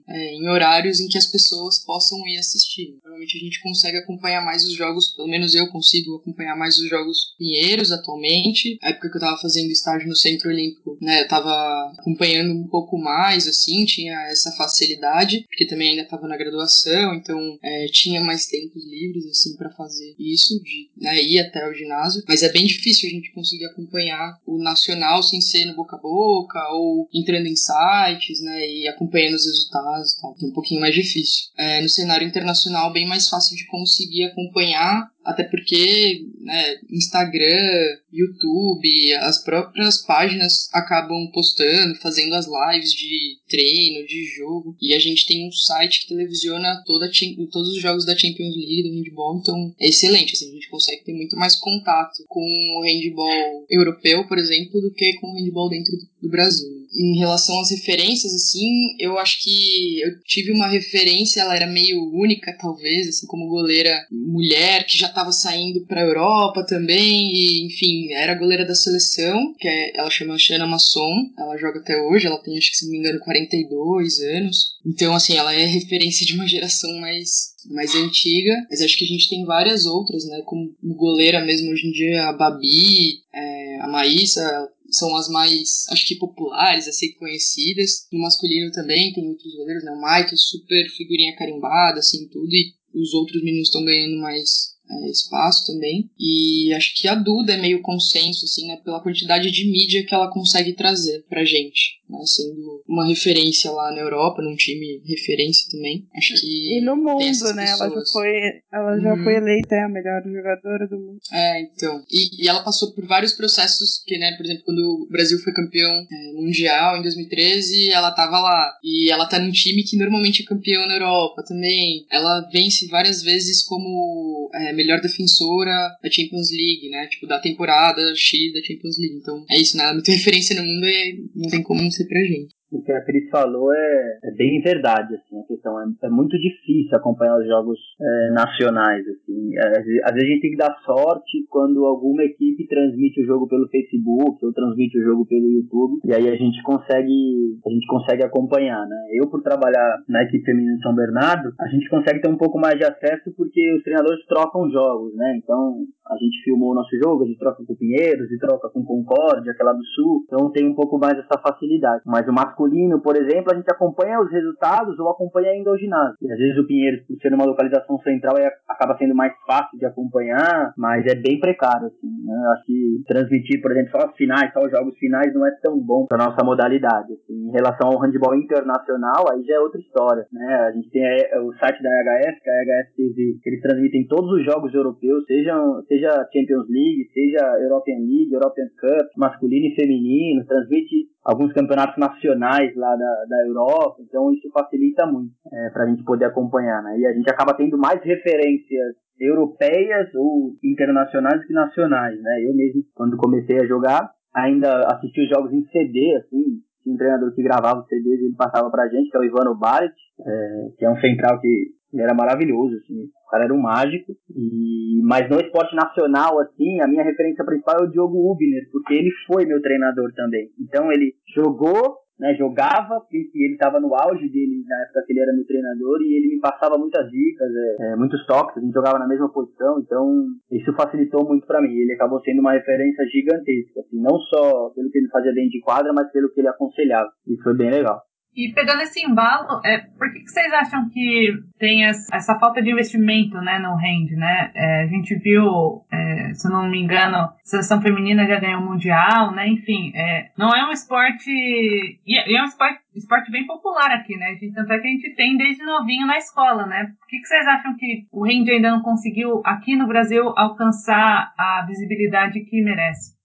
é, 0.09 0.35
em 0.35 0.49
horários 0.49 1.01
em 1.01 1.09
que 1.09 1.19
as 1.19 1.27
pessoas 1.27 1.85
possam 1.85 2.19
ir 2.29 2.39
assistir. 2.39 2.97
Normalmente 3.03 3.37
a 3.37 3.41
gente 3.41 3.61
consegue 3.61 3.96
acompanhar 3.99 4.45
mais 4.45 4.65
os 4.65 4.75
jogos, 4.75 5.09
pelo 5.09 5.29
menos 5.29 5.55
eu 5.55 5.69
consigo 5.69 6.17
acompanhar 6.17 6.57
mais 6.57 6.79
os 6.79 6.89
jogos 6.89 7.35
pinheiros 7.39 7.93
atualmente. 7.93 8.79
A 8.83 8.91
época 8.91 9.11
que 9.11 9.17
eu 9.17 9.21
tava 9.21 9.41
fazendo 9.41 9.71
estágio 9.71 10.09
no 10.09 10.17
Centro 10.17 10.49
Olímpico, 10.49 10.97
né, 11.01 11.23
eu 11.23 11.29
tava 11.29 11.51
acompanhando 11.99 12.53
um 12.53 12.69
pouco 12.69 12.99
mais, 12.99 13.47
assim, 13.47 13.85
tinha 13.85 14.15
essa 14.29 14.53
facilidade, 14.53 15.45
porque 15.49 15.67
também 15.67 15.91
ainda 15.91 16.09
tava 16.09 16.27
na 16.27 16.37
graduação, 16.37 17.15
então 17.15 17.59
é, 17.63 17.87
tinha 17.87 18.21
mais 18.21 18.47
tempos 18.47 18.85
livres, 18.85 19.27
assim, 19.27 19.57
para 19.57 19.71
fazer 19.71 20.15
isso, 20.19 20.61
de 20.63 20.91
né, 20.97 21.23
ir 21.23 21.41
até 21.41 21.69
o 21.69 21.75
ginásio. 21.75 22.23
Mas 22.29 22.43
é 22.43 22.53
bem 22.53 22.67
difícil 22.67 23.09
a 23.09 23.13
gente 23.13 23.33
conseguir 23.33 23.67
acompanhar 23.67 24.41
o 24.47 24.59
nacional 24.59 25.23
sem 25.23 25.41
ser 25.41 25.65
no 25.65 25.75
boca 25.75 25.97
a 25.97 26.01
boca 26.01 26.59
ou 26.73 27.09
entrando 27.13 27.47
em 27.47 27.57
sites, 27.57 28.41
né, 28.41 28.71
e 28.71 28.89
acompanhando 28.89 29.35
os 29.35 29.45
resultados 29.45 30.13
e 30.13 30.21
tal. 30.21 30.37
É 30.43 30.47
um 30.47 30.53
pouquinho 30.53 30.81
mais 30.81 30.95
difícil. 30.95 31.49
É, 31.57 31.81
no 31.81 31.89
cenário 31.89 32.27
internacional, 32.27 32.93
bem 32.93 33.07
mais 33.07 33.29
fácil 33.29 33.57
de 33.57 33.67
conseguir 33.77 34.25
acompanhar 34.25 35.13
até 35.27 35.45
porque 35.45 36.25
né, 36.41 36.77
Instagram, 36.91 37.99
YouTube, 38.13 39.13
as 39.15 39.43
próprias 39.43 39.99
páginas 40.07 40.69
acabam 40.73 41.31
postando, 41.33 41.97
fazendo 41.97 42.35
as 42.35 42.47
lives 42.47 42.93
de 42.93 43.39
treino, 43.49 44.07
de 44.07 44.25
jogo. 44.37 44.77
E 44.81 44.95
a 44.95 44.99
gente 44.99 45.27
tem 45.27 45.47
um 45.47 45.53
site 45.53 46.03
que 46.03 46.09
televisiona 46.09 46.83
toda 46.87 47.11
todos 47.51 47.71
os 47.71 47.81
jogos 47.81 48.07
da 48.07 48.17
Champions 48.17 48.55
League 48.55 48.85
do 48.85 48.95
handball, 48.95 49.39
então 49.39 49.75
é 49.81 49.89
excelente. 49.89 50.33
Assim, 50.33 50.49
a 50.49 50.55
gente 50.55 50.71
consegue 50.71 51.05
ter 51.05 51.13
muito 51.13 51.37
mais 51.37 51.57
contato 51.57 52.25
com 52.29 52.41
o 52.41 52.83
handball 52.83 53.67
europeu, 53.69 54.27
por 54.27 54.39
exemplo, 54.39 54.81
do 54.81 54.93
que 54.93 55.15
com 55.21 55.29
o 55.29 55.35
handball 55.35 55.69
dentro 55.69 55.93
do 56.23 56.31
Brasil. 56.31 56.87
Em 56.95 57.19
relação 57.19 57.61
às 57.61 57.71
referências, 57.71 58.33
assim, 58.33 58.97
eu 58.99 59.19
acho 59.19 59.43
que 59.43 60.01
eu 60.01 60.19
tive 60.23 60.53
uma 60.53 60.69
referência, 60.69 61.41
ela 61.41 61.55
era 61.55 61.67
meio 61.67 62.11
única, 62.13 62.57
talvez, 62.59 63.09
assim, 63.09 63.27
como 63.27 63.49
goleira 63.49 64.07
mulher, 64.11 64.87
que 64.87 64.97
já 64.97 65.09
estava 65.17 65.33
saindo 65.33 65.85
para 65.87 66.03
a 66.03 66.05
Europa 66.05 66.65
também, 66.67 67.33
e 67.33 67.67
enfim, 67.67 68.13
era 68.13 68.35
goleira 68.35 68.67
da 68.67 68.75
seleção, 68.75 69.55
que 69.59 69.67
é, 69.67 69.99
ela 69.99 70.11
chama 70.11 70.39
Shanna 70.39 70.67
Masson, 70.67 71.11
ela 71.39 71.57
joga 71.57 71.81
até 71.81 71.97
hoje, 72.03 72.27
ela 72.27 72.39
tem, 72.43 72.59
acho 72.59 72.71
que 72.71 72.77
se 72.77 72.85
não 72.85 72.93
me 72.93 72.99
engano, 72.99 73.21
42 73.21 74.21
anos. 74.21 74.77
Então, 74.85 75.15
assim, 75.15 75.37
ela 75.37 75.55
é 75.55 75.65
referência 75.65 76.27
de 76.27 76.35
uma 76.35 76.47
geração 76.47 76.93
mais 77.01 77.57
mais 77.69 77.97
antiga, 77.97 78.55
mas 78.71 78.81
acho 78.81 78.97
que 78.97 79.05
a 79.05 79.09
gente 79.09 79.29
tem 79.29 79.45
várias 79.45 79.87
outras, 79.87 80.25
né? 80.27 80.41
Como 80.45 80.73
goleira 80.85 81.45
mesmo 81.45 81.73
hoje 81.73 81.89
em 81.89 81.91
dia, 81.91 82.29
a 82.29 82.33
Babi, 82.33 83.23
é, 83.35 83.81
a 83.81 83.89
Maísa, 83.89 84.71
são 84.89 85.17
as 85.17 85.29
mais, 85.29 85.85
acho 85.91 86.07
que 86.07 86.15
populares, 86.15 86.87
assim, 86.87 87.13
conhecidas. 87.15 88.07
No 88.13 88.21
masculino 88.21 88.71
também 88.71 89.13
tem 89.13 89.29
outros 89.29 89.53
goleiros, 89.57 89.83
né? 89.83 89.91
O 89.91 89.97
Michael, 89.97 90.37
super 90.37 90.89
figurinha 90.91 91.35
carimbada, 91.35 91.99
assim, 91.99 92.29
tudo, 92.29 92.55
e 92.55 92.73
os 92.95 93.13
outros 93.13 93.43
meninos 93.43 93.67
estão 93.67 93.85
ganhando 93.85 94.17
mais 94.19 94.76
é, 94.89 95.11
espaço 95.11 95.67
também. 95.67 96.11
E 96.19 96.73
acho 96.75 96.95
que 96.95 97.09
a 97.09 97.15
Duda 97.15 97.55
é 97.55 97.61
meio 97.61 97.83
consenso, 97.83 98.45
assim, 98.45 98.67
né? 98.67 98.77
Pela 98.85 99.01
quantidade 99.01 99.51
de 99.51 99.71
mídia 99.71 100.05
que 100.05 100.15
ela 100.15 100.31
consegue 100.31 100.73
trazer 100.73 101.25
pra 101.29 101.45
gente. 101.45 101.96
Né, 102.09 102.19
sendo 102.25 102.83
uma 102.87 103.07
referência 103.07 103.71
lá 103.71 103.91
na 103.91 104.01
Europa, 104.01 104.41
num 104.41 104.55
time 104.55 105.03
referência 105.05 105.67
também. 105.71 106.07
Acho 106.17 106.35
que. 106.41 106.79
E 106.79 106.81
no 106.81 106.97
mundo, 106.97 107.55
né? 107.55 107.67
Ela 107.69 107.89
já 107.89 108.03
foi, 108.13 108.31
ela 108.73 109.01
já 109.01 109.15
uhum. 109.15 109.25
foi 109.25 109.35
eleita 109.35 109.75
a 109.75 109.89
melhor 109.89 110.23
jogadora 110.25 110.87
do 110.87 110.97
mundo. 110.97 111.19
É, 111.33 111.63
então. 111.63 112.05
E, 112.11 112.45
e, 112.45 112.49
ela 112.49 112.63
passou 112.63 112.93
por 112.93 113.05
vários 113.07 113.33
processos 113.33 114.03
que, 114.07 114.17
né, 114.19 114.37
por 114.37 114.45
exemplo, 114.45 114.65
quando 114.65 114.79
o 114.79 115.09
Brasil 115.11 115.39
foi 115.41 115.53
campeão 115.53 115.91
é, 115.91 116.33
mundial 116.33 116.97
em 116.97 117.03
2013, 117.03 117.91
ela 117.91 118.13
tava 118.13 118.39
lá. 118.39 118.73
E 118.85 119.11
ela 119.11 119.27
tá 119.27 119.41
num 119.41 119.51
time 119.51 119.83
que 119.83 119.97
normalmente 119.97 120.43
é 120.43 120.47
campeão 120.47 120.87
na 120.87 120.95
Europa 120.95 121.43
também. 121.47 122.07
Ela 122.11 122.49
vence 122.53 122.87
várias 122.87 123.23
vezes 123.23 123.65
como 123.65 124.49
é, 124.55 124.73
melhor 124.73 125.01
defensora 125.01 125.97
da 126.01 126.11
Champions 126.11 126.51
League, 126.51 126.89
né? 126.89 127.09
Tipo, 127.09 127.27
da 127.27 127.41
temporada 127.41 128.01
X 128.15 128.53
da 128.53 128.61
Champions 128.61 128.97
League. 128.99 129.17
Então, 129.17 129.45
é 129.51 129.59
isso, 129.59 129.77
né? 129.77 129.83
Ela 129.83 129.93
é 129.93 129.95
muito 129.95 130.11
referência 130.13 130.55
no 130.55 130.63
mundo 130.63 130.87
e 130.87 131.25
não 131.35 131.51
tem 131.51 131.63
como 131.63 131.83
ser 131.97 132.09
pra 132.09 132.21
gente. 132.21 132.55
O 132.73 132.83
que 132.83 132.91
a 132.91 133.01
Cris 133.05 133.31
falou 133.31 133.73
é, 133.73 134.19
é, 134.25 134.31
bem 134.33 134.61
verdade, 134.61 135.15
assim, 135.15 135.39
a 135.39 135.47
questão 135.47 135.81
é, 135.81 135.87
é 136.03 136.11
muito 136.11 136.37
difícil 136.37 136.97
acompanhar 136.97 137.39
os 137.39 137.47
jogos 137.47 137.79
é, 138.01 138.31
nacionais, 138.33 139.07
assim, 139.07 139.57
é, 139.57 139.79
às 139.79 139.85
vezes 139.85 140.03
a 140.03 140.19
gente 140.19 140.41
tem 140.41 140.51
que 140.51 140.57
dar 140.57 140.75
sorte 140.85 141.47
quando 141.49 141.87
alguma 141.87 142.25
equipe 142.25 142.67
transmite 142.67 143.23
o 143.23 143.27
jogo 143.27 143.47
pelo 143.47 143.69
Facebook 143.69 144.45
ou 144.45 144.53
transmite 144.53 144.99
o 144.99 145.05
jogo 145.05 145.27
pelo 145.27 145.49
YouTube, 145.49 146.01
e 146.05 146.13
aí 146.13 146.29
a 146.29 146.35
gente 146.35 146.61
consegue, 146.65 147.57
a 147.65 147.71
gente 147.71 147.87
consegue 147.87 148.25
acompanhar, 148.25 148.85
né, 148.85 148.97
eu 149.13 149.31
por 149.31 149.43
trabalhar 149.43 150.03
na 150.09 150.25
equipe 150.25 150.45
feminina 150.45 150.77
de 150.77 150.83
São 150.83 150.95
Bernardo, 150.95 151.53
a 151.61 151.69
gente 151.69 151.89
consegue 151.89 152.21
ter 152.21 152.29
um 152.29 152.37
pouco 152.37 152.59
mais 152.59 152.77
de 152.77 152.85
acesso 152.85 153.33
porque 153.37 153.75
os 153.77 153.83
treinadores 153.85 154.27
trocam 154.27 154.69
jogos, 154.71 155.15
né, 155.15 155.39
então 155.39 155.87
a 156.11 156.17
gente 156.17 156.43
filmou 156.45 156.73
o 156.73 156.75
nosso 156.75 156.95
jogo, 157.03 157.25
a 157.25 157.27
gente 157.27 157.39
troca 157.39 157.65
com 157.65 157.75
Pinheiros 157.75 158.31
e 158.31 158.39
troca 158.39 158.69
com 158.69 158.85
Concórdia, 158.85 159.53
aquela 159.53 159.73
do 159.73 159.85
Sul, 159.95 160.25
então 160.27 160.51
tem 160.51 160.67
um 160.67 160.75
pouco 160.75 160.99
mais 160.99 161.19
essa 161.19 161.39
facilidade, 161.41 162.03
mas 162.07 162.27
o 162.29 162.33
masculino 162.33 163.01
por 163.01 163.17
exemplo, 163.17 163.53
a 163.53 163.57
gente 163.57 163.71
acompanha 163.71 164.21
os 164.21 164.31
resultados 164.31 164.99
ou 164.99 165.09
acompanha 165.09 165.51
ainda 165.51 165.71
o 165.71 165.79
ginásio. 165.79 166.17
E 166.21 166.33
às 166.33 166.39
vezes 166.39 166.59
o 166.59 166.67
Pinheiros, 166.67 167.07
por 167.07 167.17
ser 167.19 167.33
uma 167.33 167.45
localização 167.45 167.99
central, 168.01 168.37
é, 168.37 168.51
acaba 168.69 168.97
sendo 168.99 169.15
mais 169.15 169.33
fácil 169.47 169.79
de 169.79 169.87
acompanhar, 169.87 170.73
mas 170.77 171.07
é 171.07 171.15
bem 171.15 171.39
precário, 171.41 171.87
assim, 171.87 172.11
né? 172.25 172.35
Acho 172.53 172.67
que 172.67 173.03
transmitir, 173.07 173.63
por 173.63 173.73
exemplo, 173.73 173.91
só 173.93 174.09
as 174.09 174.17
finais, 174.17 174.53
só 174.53 174.61
os 174.61 174.71
jogos 174.71 174.97
finais 174.99 175.33
não 175.35 175.47
é 175.47 175.51
tão 175.63 175.79
bom 175.79 176.07
para 176.07 176.25
nossa 176.25 176.45
modalidade. 176.45 177.13
Assim. 177.13 177.49
Em 177.49 177.53
relação 177.53 177.91
ao 177.91 178.01
handball 178.01 178.35
internacional, 178.35 179.25
aí 179.31 179.43
já 179.45 179.55
é 179.55 179.61
outra 179.61 179.81
história, 179.81 180.27
né? 180.33 180.55
A 180.69 180.73
gente 180.73 180.91
tem 180.91 181.03
é, 181.05 181.41
o 181.41 181.53
site 181.55 181.83
da 181.83 181.91
EHF, 181.91 182.41
que 182.43 182.51
é 182.51 182.53
a 182.53 182.63
EHF 182.63 182.97
TV, 182.97 183.39
que 183.43 183.51
eles 183.51 183.63
transmitem 183.63 184.07
todos 184.09 184.31
os 184.33 184.45
jogos 184.45 184.75
europeus, 184.75 185.25
sejam, 185.27 185.83
seja 185.97 186.29
Champions 186.33 186.69
League, 186.69 187.09
seja 187.13 187.59
European 187.59 187.99
League, 188.01 188.33
European 188.33 188.69
Cup, 188.79 189.09
masculino 189.17 189.67
e 189.67 189.75
feminino, 189.75 190.45
transmite 190.45 191.09
alguns 191.25 191.53
campeonatos 191.53 191.97
nacionais 191.97 192.75
lá 192.77 192.95
da, 192.95 193.25
da 193.29 193.47
Europa, 193.47 193.97
então 194.01 194.33
isso 194.33 194.49
facilita 194.53 195.07
muito 195.07 195.33
é, 195.53 195.71
para 195.71 195.85
a 195.85 195.89
gente 195.89 196.05
poder 196.05 196.27
acompanhar, 196.27 196.83
né? 196.83 196.99
E 196.99 197.07
a 197.07 197.13
gente 197.13 197.29
acaba 197.31 197.55
tendo 197.55 197.79
mais 197.79 198.03
referências 198.03 198.95
europeias 199.19 200.15
ou 200.15 200.55
internacionais 200.63 201.45
que 201.47 201.53
nacionais, 201.53 202.21
né? 202.21 202.45
Eu 202.45 202.55
mesmo, 202.55 202.83
quando 202.95 203.17
comecei 203.17 203.59
a 203.59 203.67
jogar, 203.67 204.11
ainda 204.35 204.81
assisti 204.93 205.23
os 205.23 205.29
jogos 205.31 205.53
em 205.53 205.65
CD, 205.69 206.15
assim, 206.17 206.61
um 206.87 206.97
treinador 206.97 207.35
que 207.35 207.43
gravava 207.43 207.81
os 207.81 207.89
CDs 207.89 208.21
ele 208.21 208.37
passava 208.37 208.71
pra 208.71 208.89
gente, 208.89 209.11
que 209.11 209.17
é 209.17 209.21
o 209.21 209.25
Ivano 209.25 209.57
Barit, 209.57 209.95
é, 210.21 210.69
que 210.79 210.85
é 210.85 210.91
um 210.91 211.01
central 211.01 211.41
que 211.41 211.76
era 211.95 212.15
maravilhoso, 212.15 212.77
assim. 212.77 213.05
O 213.05 213.31
cara 213.31 213.45
era 213.45 213.55
um 213.55 213.61
mágico. 213.61 214.13
E... 214.35 215.01
Mas 215.05 215.29
no 215.31 215.41
esporte 215.41 215.75
nacional, 215.75 216.39
assim, 216.41 216.81
a 216.81 216.89
minha 216.89 217.05
referência 217.05 217.45
principal 217.45 217.77
é 217.81 217.85
o 217.85 217.91
Diogo 217.91 218.33
Ubner, 218.33 218.69
porque 218.73 218.95
ele 218.95 219.11
foi 219.27 219.45
meu 219.45 219.61
treinador 219.61 220.13
também. 220.15 220.49
Então 220.61 220.91
ele 220.93 221.15
jogou, 221.35 221.97
né, 222.19 222.35
jogava, 222.35 223.01
porque 223.01 223.19
ele 223.35 223.55
estava 223.55 223.79
no 223.81 223.95
auge 223.95 224.29
dele 224.29 224.65
na 224.67 224.83
época 224.83 225.05
que 225.07 225.13
ele 225.13 225.21
era 225.21 225.33
meu 225.33 225.47
treinador, 225.47 226.01
e 226.03 226.17
ele 226.17 226.35
me 226.35 226.41
passava 226.41 226.79
muitas 226.79 227.09
dicas, 227.11 227.51
é, 227.81 227.93
é, 227.93 227.97
muitos 227.97 228.25
toques, 228.27 228.57
a 228.57 228.61
gente 228.61 228.73
jogava 228.73 228.99
na 228.99 229.07
mesma 229.07 229.31
posição, 229.33 229.79
então 229.81 230.27
isso 230.51 230.73
facilitou 230.75 231.27
muito 231.27 231.47
para 231.47 231.61
mim. 231.61 231.75
Ele 231.75 231.93
acabou 231.93 232.21
sendo 232.21 232.41
uma 232.41 232.53
referência 232.53 233.05
gigantesca, 233.07 233.81
assim, 233.81 234.01
não 234.01 234.19
só 234.19 234.71
pelo 234.71 234.91
que 234.91 234.99
ele 234.99 235.09
fazia 235.09 235.33
dentro 235.33 235.51
de 235.51 235.61
quadra, 235.61 235.93
mas 235.93 236.11
pelo 236.11 236.31
que 236.33 236.41
ele 236.41 236.49
aconselhava. 236.49 237.11
Isso 237.27 237.43
foi 237.43 237.57
bem 237.57 237.71
legal. 237.71 238.01
E 238.37 238.53
pegando 238.53 238.83
esse 238.83 239.01
embalo, 239.01 239.63
é, 239.65 239.79
por 239.79 240.13
que, 240.13 240.21
que 240.21 240.31
vocês 240.31 240.53
acham 240.53 240.91
que 240.91 241.33
tem 241.59 241.87
essa 241.87 242.39
falta 242.39 242.61
de 242.61 242.71
investimento 242.71 243.39
né, 243.41 243.59
no 243.59 243.73
hand? 243.73 244.15
Né? 244.15 244.51
É, 244.55 244.83
a 244.83 244.87
gente 244.87 245.15
viu, 245.15 245.83
é, 245.91 246.35
se 246.35 246.47
não 246.51 246.69
me 246.69 246.79
engano, 246.79 247.17
a 247.17 247.35
seleção 247.43 247.81
feminina 247.81 248.27
já 248.27 248.39
ganhou 248.39 248.61
o 248.61 248.67
Mundial, 248.67 249.33
né? 249.33 249.49
Enfim, 249.49 249.91
é, 249.95 250.31
não 250.37 250.51
é 250.51 250.69
um 250.69 250.71
esporte. 250.71 251.31
E 251.31 252.37
é 252.37 252.43
um 252.43 252.45
esporte, 252.45 252.81
esporte 252.95 253.31
bem 253.31 253.47
popular 253.47 253.91
aqui, 253.93 254.15
né? 254.19 254.35
Gente, 254.35 254.53
tanto 254.53 254.71
é 254.71 254.79
que 254.81 254.87
a 254.87 254.91
gente 254.91 255.15
tem 255.15 255.39
desde 255.39 255.65
novinho 255.65 256.07
na 256.07 256.19
escola, 256.19 256.67
né? 256.67 256.93
Por 256.99 257.07
que, 257.09 257.19
que 257.19 257.27
vocês 257.27 257.47
acham 257.47 257.75
que 257.79 258.07
o 258.13 258.27
hand 258.27 258.51
ainda 258.51 258.71
não 258.71 258.83
conseguiu, 258.83 259.41
aqui 259.47 259.75
no 259.77 259.87
Brasil, 259.87 260.35
alcançar 260.37 261.33
a 261.39 261.65
visibilidade 261.67 262.41
que 262.41 262.63
merece? 262.63 263.16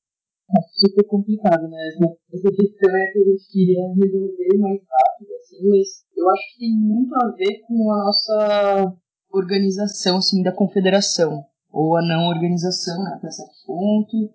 É 0.57 0.61
super 0.73 1.05
complicado, 1.07 1.67
né? 1.69 1.77
Essa, 1.87 2.05
essa 2.33 2.55
questão 2.55 2.95
é 2.95 3.05
que 3.11 3.19
a 3.19 3.23
gente 3.23 3.51
queria 3.51 3.87
resolver 3.95 4.57
mais 4.57 4.79
rápido, 4.81 5.33
assim, 5.39 5.69
mas 5.69 5.87
eu 6.15 6.29
acho 6.29 6.53
que 6.53 6.59
tem 6.59 6.75
muito 6.77 7.15
a 7.15 7.31
ver 7.31 7.59
com 7.67 7.91
a 7.91 7.97
nossa 8.05 8.97
organização 9.33 10.17
assim 10.17 10.43
da 10.43 10.51
confederação 10.51 11.45
ou 11.71 11.97
a 11.97 12.01
não 12.01 12.27
organização, 12.27 13.03
né, 13.03 13.13
até 13.15 13.29
certo 13.29 13.62
ponto. 13.65 14.29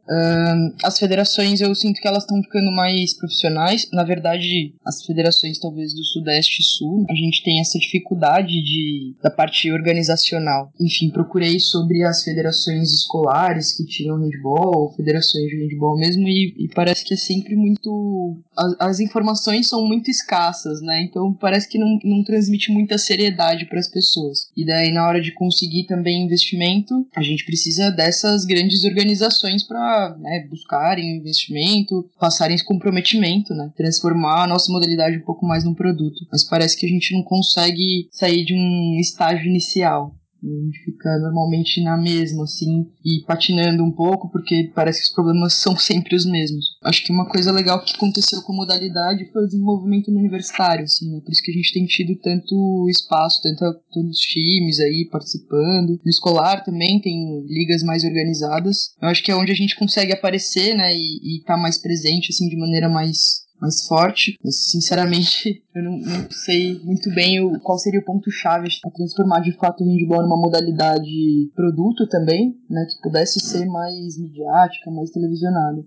As 0.82 0.98
federações 0.98 1.60
eu 1.60 1.74
sinto 1.74 2.00
que 2.00 2.08
elas 2.08 2.22
estão 2.22 2.42
ficando 2.42 2.70
mais 2.72 3.14
profissionais. 3.14 3.88
Na 3.92 4.04
verdade, 4.04 4.74
as 4.84 5.04
federações 5.04 5.58
talvez 5.58 5.92
do 5.94 6.04
Sudeste 6.04 6.62
e 6.62 6.64
Sul, 6.64 7.04
a 7.08 7.14
gente 7.14 7.42
tem 7.42 7.60
essa 7.60 7.78
dificuldade 7.78 8.62
de 8.62 9.14
da 9.22 9.30
parte 9.30 9.70
organizacional. 9.70 10.70
Enfim, 10.80 11.10
procurei 11.10 11.58
sobre 11.60 12.02
as 12.04 12.22
federações 12.22 12.92
escolares 12.92 13.76
que 13.76 13.84
tinham 13.84 14.16
handball, 14.16 14.92
federações 14.94 15.48
de 15.48 15.62
handball 15.62 15.98
mesmo, 15.98 16.26
e, 16.28 16.54
e 16.58 16.68
parece 16.74 17.04
que 17.04 17.14
é 17.14 17.16
sempre 17.16 17.54
muito. 17.54 18.38
As, 18.56 18.76
as, 18.80 19.00
informações 19.00 19.68
são 19.68 19.86
muito 19.86 20.10
escassas, 20.10 20.80
né? 20.80 21.02
Então 21.02 21.32
parece 21.34 21.68
que 21.68 21.78
não, 21.78 21.98
não 22.04 22.24
transmite 22.24 22.72
muita 22.72 22.98
seriedade 22.98 23.66
para 23.66 23.78
as 23.78 23.88
pessoas. 23.88 24.48
E 24.56 24.64
daí, 24.64 24.92
na 24.92 25.06
hora 25.06 25.20
de 25.20 25.32
conseguir 25.32 25.84
também 25.86 26.24
investimento, 26.24 27.06
a 27.14 27.22
gente 27.26 27.44
precisa 27.44 27.90
dessas 27.90 28.44
grandes 28.44 28.84
organizações 28.84 29.62
para 29.62 30.16
né, 30.18 30.46
buscarem 30.48 31.16
investimento, 31.16 32.08
passarem 32.18 32.54
esse 32.54 32.64
comprometimento, 32.64 33.54
né, 33.54 33.70
transformar 33.76 34.44
a 34.44 34.46
nossa 34.46 34.72
modalidade 34.72 35.18
um 35.18 35.24
pouco 35.24 35.46
mais 35.46 35.64
num 35.64 35.74
produto. 35.74 36.26
Mas 36.30 36.44
parece 36.44 36.76
que 36.76 36.86
a 36.86 36.88
gente 36.88 37.14
não 37.14 37.22
consegue 37.22 38.08
sair 38.10 38.44
de 38.44 38.54
um 38.54 38.98
estágio 38.98 39.46
inicial. 39.46 40.14
A 40.46 40.64
gente 40.64 40.84
fica 40.84 41.18
normalmente 41.18 41.82
na 41.82 41.96
mesma, 41.96 42.44
assim, 42.44 42.86
e 43.04 43.24
patinando 43.26 43.82
um 43.82 43.90
pouco, 43.90 44.30
porque 44.30 44.70
parece 44.74 45.00
que 45.00 45.08
os 45.08 45.14
problemas 45.14 45.54
são 45.54 45.76
sempre 45.76 46.14
os 46.14 46.24
mesmos. 46.24 46.76
Acho 46.84 47.04
que 47.04 47.12
uma 47.12 47.28
coisa 47.28 47.50
legal 47.50 47.82
que 47.84 47.94
aconteceu 47.94 48.42
com 48.42 48.52
modalidade 48.52 49.30
foi 49.32 49.42
o 49.42 49.46
desenvolvimento 49.46 50.10
no 50.10 50.18
universitário, 50.18 50.84
assim, 50.84 51.10
né? 51.10 51.20
Por 51.24 51.32
isso 51.32 51.42
que 51.42 51.50
a 51.50 51.54
gente 51.54 51.72
tem 51.72 51.86
tido 51.86 52.16
tanto 52.20 52.86
espaço, 52.88 53.42
tanto, 53.42 53.58
tantos 53.92 54.18
times 54.18 54.78
aí 54.80 55.08
participando. 55.10 56.00
No 56.04 56.10
escolar 56.10 56.64
também 56.64 57.00
tem 57.00 57.44
ligas 57.48 57.82
mais 57.82 58.04
organizadas. 58.04 58.94
Eu 59.00 59.08
acho 59.08 59.22
que 59.22 59.30
é 59.30 59.36
onde 59.36 59.52
a 59.52 59.56
gente 59.56 59.76
consegue 59.76 60.12
aparecer, 60.12 60.74
né, 60.74 60.94
e 60.94 61.38
estar 61.38 61.56
tá 61.56 61.60
mais 61.60 61.78
presente, 61.78 62.30
assim, 62.30 62.48
de 62.48 62.56
maneira 62.56 62.88
mais 62.88 63.45
mais 63.60 63.86
forte. 63.86 64.36
Mas, 64.44 64.70
sinceramente, 64.70 65.62
eu 65.74 65.82
não, 65.82 65.98
não 65.98 66.30
sei 66.30 66.78
muito 66.84 67.12
bem 67.14 67.42
o, 67.42 67.60
qual 67.60 67.78
seria 67.78 68.00
o 68.00 68.04
ponto-chave 68.04 68.68
para 68.80 68.92
transformar 68.92 69.40
de 69.40 69.56
fato 69.56 69.82
o 69.82 69.86
handball 69.86 70.22
numa 70.22 70.40
modalidade 70.40 71.50
produto 71.54 72.06
também, 72.08 72.56
né, 72.68 72.86
que 72.88 73.02
pudesse 73.02 73.40
ser 73.40 73.66
mais 73.66 74.18
midiática, 74.18 74.90
mais 74.90 75.10
televisionada. 75.10 75.84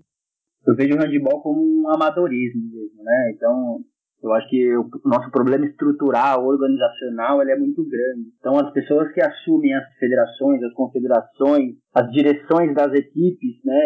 Eu 0.66 0.76
vejo 0.76 0.94
o 0.94 1.00
handball 1.00 1.40
como 1.40 1.60
um 1.60 1.88
amadorismo 1.88 2.62
mesmo, 2.70 3.02
né? 3.02 3.32
Então, 3.34 3.80
eu 4.22 4.32
acho 4.34 4.48
que 4.50 4.76
o 4.76 4.90
nosso 5.06 5.30
problema 5.30 5.64
estrutural, 5.64 6.44
organizacional, 6.44 7.40
ele 7.40 7.52
é 7.52 7.58
muito 7.58 7.82
grande. 7.82 8.28
Então, 8.38 8.58
as 8.58 8.70
pessoas 8.72 9.10
que 9.12 9.22
assumem 9.22 9.74
as 9.74 9.84
federações, 9.98 10.62
as 10.62 10.74
confederações, 10.74 11.76
as 11.94 12.10
direções 12.10 12.74
das 12.74 12.92
equipes, 12.92 13.64
né, 13.64 13.78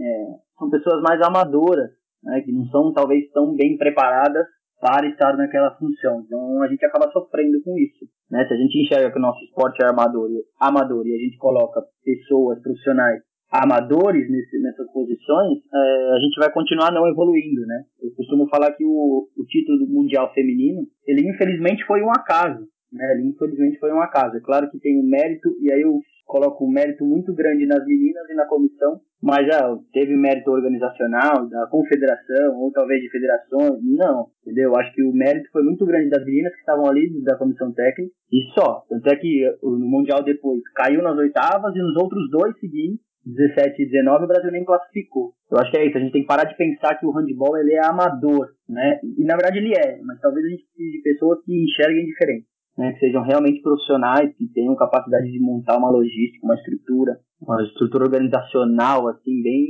é, 0.00 0.26
são 0.58 0.68
pessoas 0.68 1.00
mais 1.02 1.22
amadoras 1.22 1.90
né, 2.22 2.40
que 2.42 2.52
não 2.52 2.64
são 2.66 2.92
talvez 2.92 3.30
tão 3.32 3.54
bem 3.54 3.76
preparadas 3.76 4.46
para 4.80 5.06
estar 5.08 5.36
naquela 5.36 5.76
função. 5.76 6.22
Então 6.24 6.62
a 6.62 6.68
gente 6.68 6.84
acaba 6.84 7.10
sofrendo 7.12 7.62
com 7.62 7.78
isso. 7.78 8.06
Né? 8.30 8.46
Se 8.46 8.54
a 8.54 8.56
gente 8.56 8.78
enxerga 8.80 9.12
que 9.12 9.18
o 9.18 9.22
nosso 9.22 9.44
esporte 9.44 9.82
é 9.84 9.88
amador, 9.88 10.30
amador 10.58 11.06
e 11.06 11.14
a 11.14 11.18
gente 11.18 11.36
coloca 11.36 11.82
pessoas 12.04 12.60
profissionais 12.62 13.20
amadores 13.50 14.30
nesse, 14.30 14.60
nessas 14.60 14.90
posições, 14.92 15.58
é, 15.74 16.12
a 16.14 16.20
gente 16.20 16.38
vai 16.38 16.52
continuar 16.52 16.92
não 16.92 17.06
evoluindo, 17.08 17.66
né? 17.66 17.82
Eu 18.00 18.14
costumo 18.14 18.48
falar 18.48 18.72
que 18.72 18.84
o, 18.84 19.26
o 19.36 19.44
título 19.44 19.78
do 19.78 19.92
mundial 19.92 20.32
feminino, 20.32 20.86
ele 21.04 21.28
infelizmente 21.28 21.84
foi 21.84 22.00
um 22.00 22.10
acaso, 22.10 22.64
né? 22.92 23.12
Ele 23.14 23.28
infelizmente 23.28 23.78
foi 23.78 23.92
um 23.92 24.00
acaso. 24.00 24.36
É 24.36 24.40
claro 24.40 24.70
que 24.70 24.78
tem 24.78 24.98
um 24.98 25.08
mérito 25.08 25.56
e 25.60 25.72
aí 25.72 25.82
eu 25.82 26.00
coloco 26.30 26.64
um 26.64 26.70
mérito 26.70 27.04
muito 27.04 27.34
grande 27.34 27.66
nas 27.66 27.84
meninas 27.84 28.30
e 28.30 28.34
na 28.34 28.46
comissão, 28.46 29.00
mas 29.20 29.44
já 29.46 29.76
teve 29.92 30.16
mérito 30.16 30.50
organizacional, 30.52 31.48
da 31.48 31.66
confederação, 31.66 32.56
ou 32.56 32.70
talvez 32.70 33.02
de 33.02 33.10
federações, 33.10 33.82
não, 33.82 34.28
entendeu? 34.42 34.76
Acho 34.76 34.94
que 34.94 35.02
o 35.02 35.12
mérito 35.12 35.50
foi 35.50 35.64
muito 35.64 35.84
grande 35.84 36.08
das 36.08 36.24
meninas 36.24 36.52
que 36.54 36.60
estavam 36.60 36.86
ali, 36.86 37.20
da 37.24 37.36
comissão 37.36 37.72
técnica, 37.72 38.12
e 38.32 38.42
só. 38.54 38.86
Tanto 38.88 39.08
é 39.08 39.16
que 39.16 39.44
no 39.60 39.88
Mundial 39.88 40.22
depois 40.22 40.62
caiu 40.72 41.02
nas 41.02 41.18
oitavas 41.18 41.74
e 41.74 41.80
nos 41.80 41.96
outros 41.96 42.30
dois 42.30 42.56
seguintes, 42.60 43.04
17 43.26 43.82
e 43.82 43.90
19, 43.90 44.24
o 44.24 44.28
Brasil 44.28 44.50
nem 44.50 44.64
classificou. 44.64 45.34
Eu 45.50 45.58
acho 45.58 45.70
que 45.70 45.78
é 45.78 45.86
isso, 45.86 45.98
a 45.98 46.00
gente 46.00 46.12
tem 46.12 46.22
que 46.22 46.28
parar 46.28 46.44
de 46.44 46.56
pensar 46.56 46.94
que 46.94 47.04
o 47.04 47.10
handball 47.10 47.58
ele 47.58 47.74
é 47.74 47.84
amador, 47.84 48.48
né? 48.68 49.00
E 49.02 49.24
na 49.24 49.34
verdade 49.34 49.58
ele 49.58 49.74
é, 49.76 50.00
mas 50.02 50.18
talvez 50.20 50.46
a 50.46 50.48
gente 50.48 50.64
precise 50.64 50.96
de 50.96 51.02
pessoas 51.02 51.44
que 51.44 51.52
enxerguem 51.52 52.06
diferente 52.06 52.46
né, 52.76 52.92
que 52.92 53.00
sejam 53.00 53.22
realmente 53.22 53.62
profissionais, 53.62 54.34
que 54.36 54.46
tenham 54.52 54.74
capacidade 54.76 55.30
de 55.30 55.40
montar 55.40 55.76
uma 55.76 55.90
logística, 55.90 56.44
uma 56.44 56.54
estrutura, 56.54 57.18
uma 57.40 57.62
estrutura 57.62 58.04
organizacional, 58.04 59.08
assim, 59.08 59.42
bem 59.42 59.66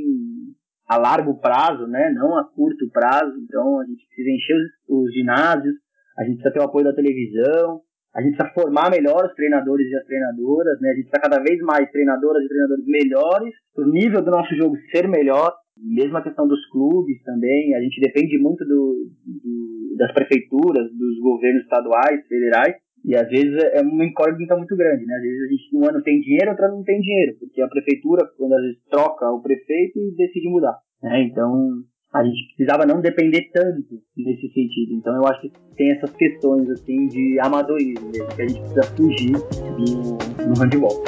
a 0.88 0.96
largo 0.96 1.38
prazo, 1.40 1.86
né, 1.86 2.12
não 2.12 2.36
a 2.36 2.44
curto 2.44 2.88
prazo. 2.90 3.36
Então, 3.44 3.80
a 3.80 3.84
gente 3.84 4.06
precisa 4.06 4.30
encher 4.30 4.56
os, 4.56 5.04
os 5.04 5.12
ginásios, 5.12 5.74
a 6.18 6.24
gente 6.24 6.34
precisa 6.34 6.52
ter 6.52 6.60
o 6.60 6.68
apoio 6.68 6.84
da 6.84 6.94
televisão, 6.94 7.80
a 8.14 8.20
gente 8.20 8.36
precisa 8.36 8.54
formar 8.54 8.90
melhor 8.90 9.24
os 9.24 9.34
treinadores 9.34 9.86
e 9.88 9.96
as 9.96 10.04
treinadoras, 10.04 10.80
né? 10.80 10.90
A 10.90 10.94
gente 10.94 11.08
precisa 11.08 11.30
cada 11.30 11.42
vez 11.42 11.60
mais 11.60 11.88
treinadoras 11.90 12.44
e 12.44 12.48
treinadores 12.48 12.84
melhores, 12.86 13.54
o 13.76 13.84
nível 13.84 14.20
do 14.20 14.30
nosso 14.30 14.54
jogo 14.56 14.76
ser 14.90 15.08
melhor, 15.08 15.52
mesmo 15.76 16.16
a 16.16 16.22
questão 16.22 16.46
dos 16.46 16.64
clubes 16.70 17.22
também, 17.22 17.74
a 17.74 17.80
gente 17.80 18.00
depende 18.00 18.36
muito 18.38 18.64
do, 18.64 19.08
do 19.24 19.70
das 19.96 20.12
prefeituras, 20.12 20.90
dos 20.96 21.20
governos 21.20 21.62
estaduais, 21.62 22.26
federais, 22.26 22.74
e 23.04 23.16
às 23.16 23.28
vezes 23.28 23.56
é 23.72 23.80
uma 23.80 24.04
incógnita 24.04 24.56
muito 24.56 24.76
grande, 24.76 25.04
né? 25.06 25.14
Às 25.14 25.22
vezes 25.22 25.42
a 25.42 25.48
gente 25.48 25.76
um 25.76 25.88
ano 25.88 26.02
tem 26.02 26.20
dinheiro, 26.20 26.50
outro 26.50 26.64
ano 26.66 26.76
não 26.76 26.84
tem 26.84 27.00
dinheiro, 27.00 27.36
porque 27.38 27.62
a 27.62 27.68
prefeitura, 27.68 28.28
quando 28.36 28.52
às 28.52 28.62
vezes 28.62 28.78
troca 28.90 29.30
o 29.30 29.42
prefeito 29.42 29.98
e 29.98 30.14
decide 30.16 30.48
mudar, 30.48 30.78
né? 31.02 31.22
Então 31.22 31.82
a 32.12 32.24
gente 32.24 32.54
precisava 32.56 32.84
não 32.84 33.00
depender 33.00 33.50
tanto 33.52 34.02
nesse 34.16 34.48
sentido. 34.52 34.94
Então 34.94 35.14
eu 35.14 35.26
acho 35.26 35.40
que 35.42 35.52
tem 35.76 35.92
essas 35.92 36.10
questões 36.10 36.68
assim 36.70 37.06
de 37.06 37.38
amadorismo 37.40 38.10
mesmo, 38.10 38.28
que 38.34 38.42
a 38.42 38.48
gente 38.48 38.60
precisa 38.60 38.82
fugir 38.96 39.32
no, 39.78 40.46
no 40.46 40.54
handball. 40.60 41.02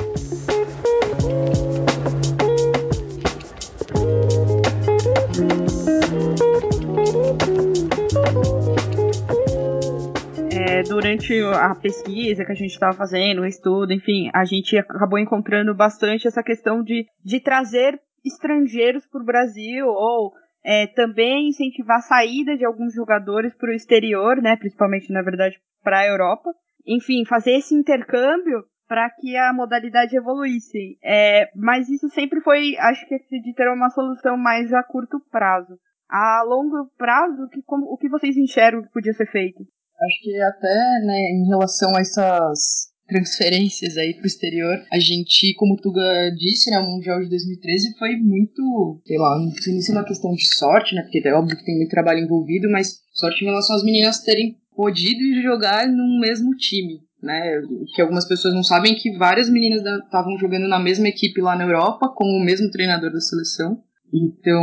Durante 10.88 11.40
a 11.40 11.75
pesquisa 11.75 12.44
que 12.44 12.53
a 12.53 12.55
gente 12.55 12.72
estava 12.72 12.96
fazendo, 12.96 13.42
o 13.42 13.46
estudo, 13.46 13.92
enfim, 13.92 14.31
a 14.35 14.44
gente 14.44 14.77
acabou 14.77 15.18
encontrando 15.18 15.75
bastante 15.75 16.27
essa 16.27 16.42
questão 16.42 16.83
de, 16.83 17.07
de 17.25 17.40
trazer 17.40 18.01
estrangeiros 18.25 19.07
para 19.07 19.22
o 19.22 19.27
Brasil 19.27 19.87
ou 19.87 20.33
é, 20.64 20.87
também 20.87 21.48
incentivar 21.48 21.98
a 21.98 22.03
saída 22.03 22.57
de 22.57 22.64
alguns 22.64 22.94
jogadores 22.94 23.55
para 23.55 23.70
o 23.70 23.75
exterior, 23.75 24.40
né, 24.40 24.57
principalmente, 24.57 25.12
na 25.12 25.22
verdade, 25.22 25.59
para 25.83 26.01
a 26.01 26.07
Europa. 26.07 26.51
Enfim, 26.87 27.25
fazer 27.25 27.53
esse 27.53 27.75
intercâmbio 27.75 28.64
para 28.88 29.09
que 29.11 29.37
a 29.37 29.53
modalidade 29.53 30.16
evoluísse. 30.16 30.98
É, 31.03 31.51
mas 31.57 31.88
isso 31.88 32.09
sempre 32.11 32.40
foi, 32.40 32.77
acho 32.77 33.07
que 33.07 33.18
de 33.40 33.55
ter 33.55 33.68
uma 33.68 33.90
solução 33.90 34.37
mais 34.37 34.72
a 34.72 34.83
curto 34.83 35.20
prazo. 35.31 35.79
A 36.09 36.42
longo 36.44 36.90
prazo, 36.98 37.48
que, 37.48 37.62
como, 37.62 37.87
o 37.87 37.96
que 37.96 38.09
vocês 38.09 38.37
enxergam 38.37 38.83
que 38.83 38.92
podia 38.92 39.14
ser 39.14 39.27
feito? 39.31 39.64
Acho 40.04 40.22
que 40.22 40.40
até, 40.40 41.00
né, 41.04 41.30
em 41.30 41.46
relação 41.46 41.94
a 41.94 42.00
essas 42.00 42.92
transferências 43.06 43.96
aí 43.96 44.14
pro 44.14 44.26
exterior, 44.26 44.82
a 44.92 44.98
gente, 44.98 45.54
como 45.54 45.74
o 45.74 45.76
Tuga 45.76 46.30
disse, 46.36 46.70
né, 46.70 46.78
o 46.78 46.90
Mundial 46.90 47.20
de 47.20 47.28
2013 47.28 47.96
foi 47.98 48.16
muito, 48.16 49.00
sei 49.06 49.18
lá, 49.18 49.38
não 49.38 49.50
sei 49.52 49.80
se 49.80 49.90
é 49.90 49.94
uma 49.94 50.04
questão 50.04 50.32
de 50.32 50.46
sorte, 50.54 50.94
né, 50.94 51.02
porque 51.02 51.22
é 51.26 51.34
óbvio 51.34 51.56
que 51.56 51.64
tem 51.64 51.76
muito 51.76 51.90
trabalho 51.90 52.20
envolvido, 52.20 52.70
mas 52.70 53.00
sorte 53.12 53.44
em 53.44 53.48
relação 53.48 53.76
às 53.76 53.84
meninas 53.84 54.22
terem 54.22 54.56
podido 54.74 55.42
jogar 55.42 55.86
num 55.86 56.18
mesmo 56.20 56.56
time, 56.56 57.00
né, 57.22 57.60
que 57.94 58.00
algumas 58.00 58.26
pessoas 58.26 58.54
não 58.54 58.64
sabem 58.64 58.94
que 58.94 59.16
várias 59.18 59.50
meninas 59.50 59.82
estavam 60.04 60.36
jogando 60.38 60.66
na 60.66 60.78
mesma 60.78 61.08
equipe 61.08 61.40
lá 61.40 61.54
na 61.54 61.64
Europa, 61.64 62.08
com 62.14 62.24
o 62.24 62.44
mesmo 62.44 62.70
treinador 62.70 63.12
da 63.12 63.20
seleção, 63.20 63.78
então, 64.12 64.62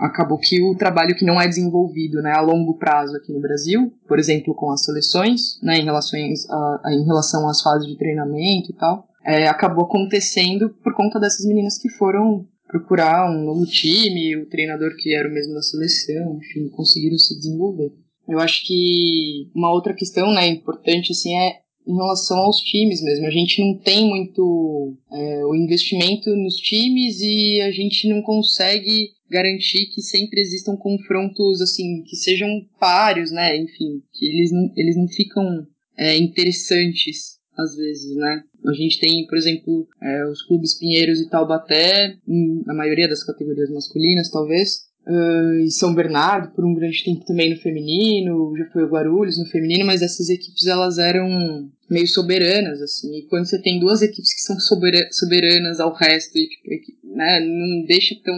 acabou 0.00 0.36
que 0.36 0.60
o 0.60 0.74
trabalho 0.74 1.14
que 1.14 1.24
não 1.24 1.40
é 1.40 1.46
desenvolvido 1.46 2.20
né, 2.20 2.32
a 2.32 2.40
longo 2.40 2.76
prazo 2.76 3.16
aqui 3.16 3.32
no 3.32 3.40
Brasil, 3.40 3.92
por 4.08 4.18
exemplo, 4.18 4.54
com 4.54 4.72
as 4.72 4.84
seleções, 4.84 5.60
né, 5.62 5.78
em, 5.78 5.84
relações 5.84 6.50
a, 6.50 6.82
em 6.92 7.04
relação 7.04 7.48
às 7.48 7.62
fases 7.62 7.86
de 7.86 7.96
treinamento 7.96 8.72
e 8.72 8.74
tal, 8.74 9.06
é, 9.24 9.46
acabou 9.46 9.84
acontecendo 9.84 10.70
por 10.82 10.94
conta 10.94 11.20
dessas 11.20 11.46
meninas 11.46 11.78
que 11.78 11.88
foram 11.90 12.44
procurar 12.66 13.30
um 13.30 13.44
novo 13.44 13.66
time, 13.66 14.36
o 14.36 14.46
treinador 14.46 14.96
que 14.96 15.14
era 15.14 15.28
o 15.28 15.32
mesmo 15.32 15.54
da 15.54 15.62
seleção, 15.62 16.38
enfim, 16.38 16.68
conseguiram 16.70 17.18
se 17.18 17.36
desenvolver. 17.36 17.92
Eu 18.28 18.38
acho 18.40 18.64
que 18.66 19.50
uma 19.54 19.72
outra 19.72 19.94
questão 19.94 20.32
né, 20.32 20.46
importante 20.48 21.12
assim, 21.12 21.36
é 21.36 21.60
em 21.90 21.96
relação 21.96 22.38
aos 22.38 22.58
times 22.58 23.02
mesmo. 23.02 23.26
A 23.26 23.30
gente 23.30 23.60
não 23.60 23.78
tem 23.78 24.08
muito 24.08 24.96
é, 25.12 25.44
o 25.44 25.54
investimento 25.54 26.30
nos 26.36 26.56
times 26.56 27.20
e 27.20 27.60
a 27.62 27.70
gente 27.70 28.08
não 28.08 28.22
consegue 28.22 29.10
garantir 29.28 29.86
que 29.86 30.02
sempre 30.02 30.40
existam 30.40 30.76
confrontos 30.76 31.60
assim 31.60 32.02
que 32.04 32.16
sejam 32.16 32.48
páreos, 32.78 33.30
né? 33.30 33.56
Enfim, 33.56 34.02
que 34.12 34.26
eles 34.26 34.52
não, 34.52 34.72
eles 34.76 34.96
não 34.96 35.08
ficam 35.08 35.66
é, 35.96 36.16
interessantes 36.16 37.38
às 37.56 37.76
vezes, 37.76 38.16
né? 38.16 38.42
A 38.66 38.72
gente 38.72 38.98
tem, 39.00 39.26
por 39.26 39.36
exemplo, 39.36 39.86
é, 40.02 40.26
os 40.26 40.42
clubes 40.42 40.78
Pinheiros 40.78 41.20
e 41.20 41.28
Taubaté, 41.28 42.16
na 42.66 42.74
maioria 42.74 43.08
das 43.08 43.24
categorias 43.24 43.70
masculinas, 43.70 44.30
talvez, 44.30 44.89
Uh, 45.06 45.60
e 45.64 45.70
São 45.70 45.94
Bernardo 45.94 46.54
por 46.54 46.64
um 46.64 46.74
grande 46.74 47.02
tempo 47.02 47.24
também 47.24 47.50
no 47.50 47.60
feminino, 47.60 48.54
já 48.56 48.66
foi 48.70 48.84
o 48.84 48.88
Guarulhos 48.88 49.38
no 49.38 49.46
feminino, 49.46 49.86
mas 49.86 50.02
essas 50.02 50.28
equipes 50.28 50.66
elas 50.66 50.98
eram 50.98 51.26
meio 51.90 52.06
soberanas, 52.06 52.80
assim, 52.80 53.18
e 53.18 53.26
quando 53.26 53.46
você 53.46 53.60
tem 53.60 53.80
duas 53.80 54.02
equipes 54.02 54.32
que 54.34 54.42
são 54.42 54.56
soberanas 55.10 55.80
ao 55.80 55.92
resto, 55.94 56.36
e, 56.38 56.48
tipo, 56.48 57.16
né, 57.16 57.40
não 57.40 57.84
deixa 57.86 58.14
tão 58.22 58.36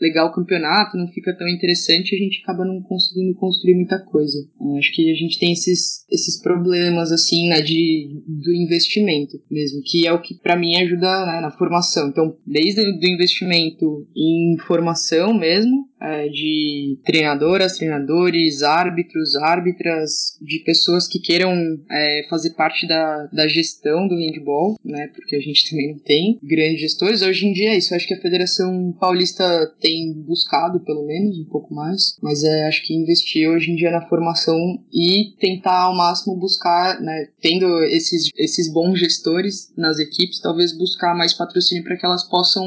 legal 0.00 0.28
o 0.28 0.32
campeonato, 0.32 0.96
não 0.96 1.08
fica 1.08 1.36
tão 1.36 1.48
interessante, 1.48 2.14
a 2.14 2.18
gente 2.18 2.40
acaba 2.42 2.64
não 2.64 2.80
conseguindo 2.82 3.34
construir 3.34 3.74
muita 3.74 3.98
coisa. 3.98 4.38
Eu 4.60 4.76
acho 4.76 4.92
que 4.92 5.10
a 5.10 5.14
gente 5.14 5.38
tem 5.38 5.52
esses, 5.52 6.04
esses 6.10 6.40
problemas, 6.40 7.12
assim, 7.12 7.48
né, 7.48 7.60
de, 7.60 8.22
do 8.26 8.52
investimento 8.52 9.36
mesmo, 9.50 9.82
que 9.84 10.06
é 10.06 10.12
o 10.12 10.22
que 10.22 10.34
para 10.34 10.56
mim 10.56 10.76
ajuda 10.76 11.26
né, 11.26 11.40
na 11.40 11.50
formação. 11.50 12.08
Então, 12.08 12.36
desde 12.46 12.80
o 12.80 13.06
investimento 13.06 14.06
em 14.16 14.56
formação 14.66 15.36
mesmo, 15.36 15.87
é, 16.00 16.28
de 16.28 16.98
treinadoras, 17.04 17.76
treinadores, 17.76 18.62
árbitros, 18.62 19.36
árbitras, 19.36 20.38
de 20.40 20.60
pessoas 20.60 21.08
que 21.08 21.18
queiram 21.18 21.54
é, 21.90 22.26
fazer 22.28 22.50
parte 22.50 22.86
da, 22.86 23.26
da 23.32 23.48
gestão 23.48 24.06
do 24.06 24.14
handball, 24.14 24.76
né? 24.84 25.08
Porque 25.14 25.36
a 25.36 25.40
gente 25.40 25.68
também 25.70 25.92
não 25.92 25.98
tem 25.98 26.38
grandes 26.42 26.80
gestores. 26.80 27.22
Hoje 27.22 27.46
em 27.46 27.52
dia 27.52 27.70
é 27.70 27.78
isso. 27.78 27.94
Acho 27.94 28.06
que 28.06 28.14
a 28.14 28.20
Federação 28.20 28.92
Paulista 28.98 29.44
tem 29.80 30.12
buscado, 30.12 30.80
pelo 30.80 31.06
menos, 31.06 31.38
um 31.38 31.44
pouco 31.44 31.74
mais. 31.74 32.16
Mas 32.22 32.42
é, 32.44 32.66
acho 32.66 32.84
que 32.86 32.94
investir 32.94 33.48
hoje 33.48 33.70
em 33.70 33.76
dia 33.76 33.90
na 33.90 34.06
formação 34.08 34.58
e 34.92 35.36
tentar 35.40 35.82
ao 35.82 35.96
máximo 35.96 36.36
buscar, 36.36 37.00
né? 37.00 37.28
Tendo 37.40 37.82
esses, 37.84 38.30
esses 38.36 38.72
bons 38.72 38.98
gestores 38.98 39.72
nas 39.76 39.98
equipes, 39.98 40.40
talvez 40.40 40.76
buscar 40.76 41.14
mais 41.14 41.34
patrocínio 41.34 41.84
para 41.84 41.96
que 41.96 42.06
elas 42.06 42.28
possam 42.28 42.64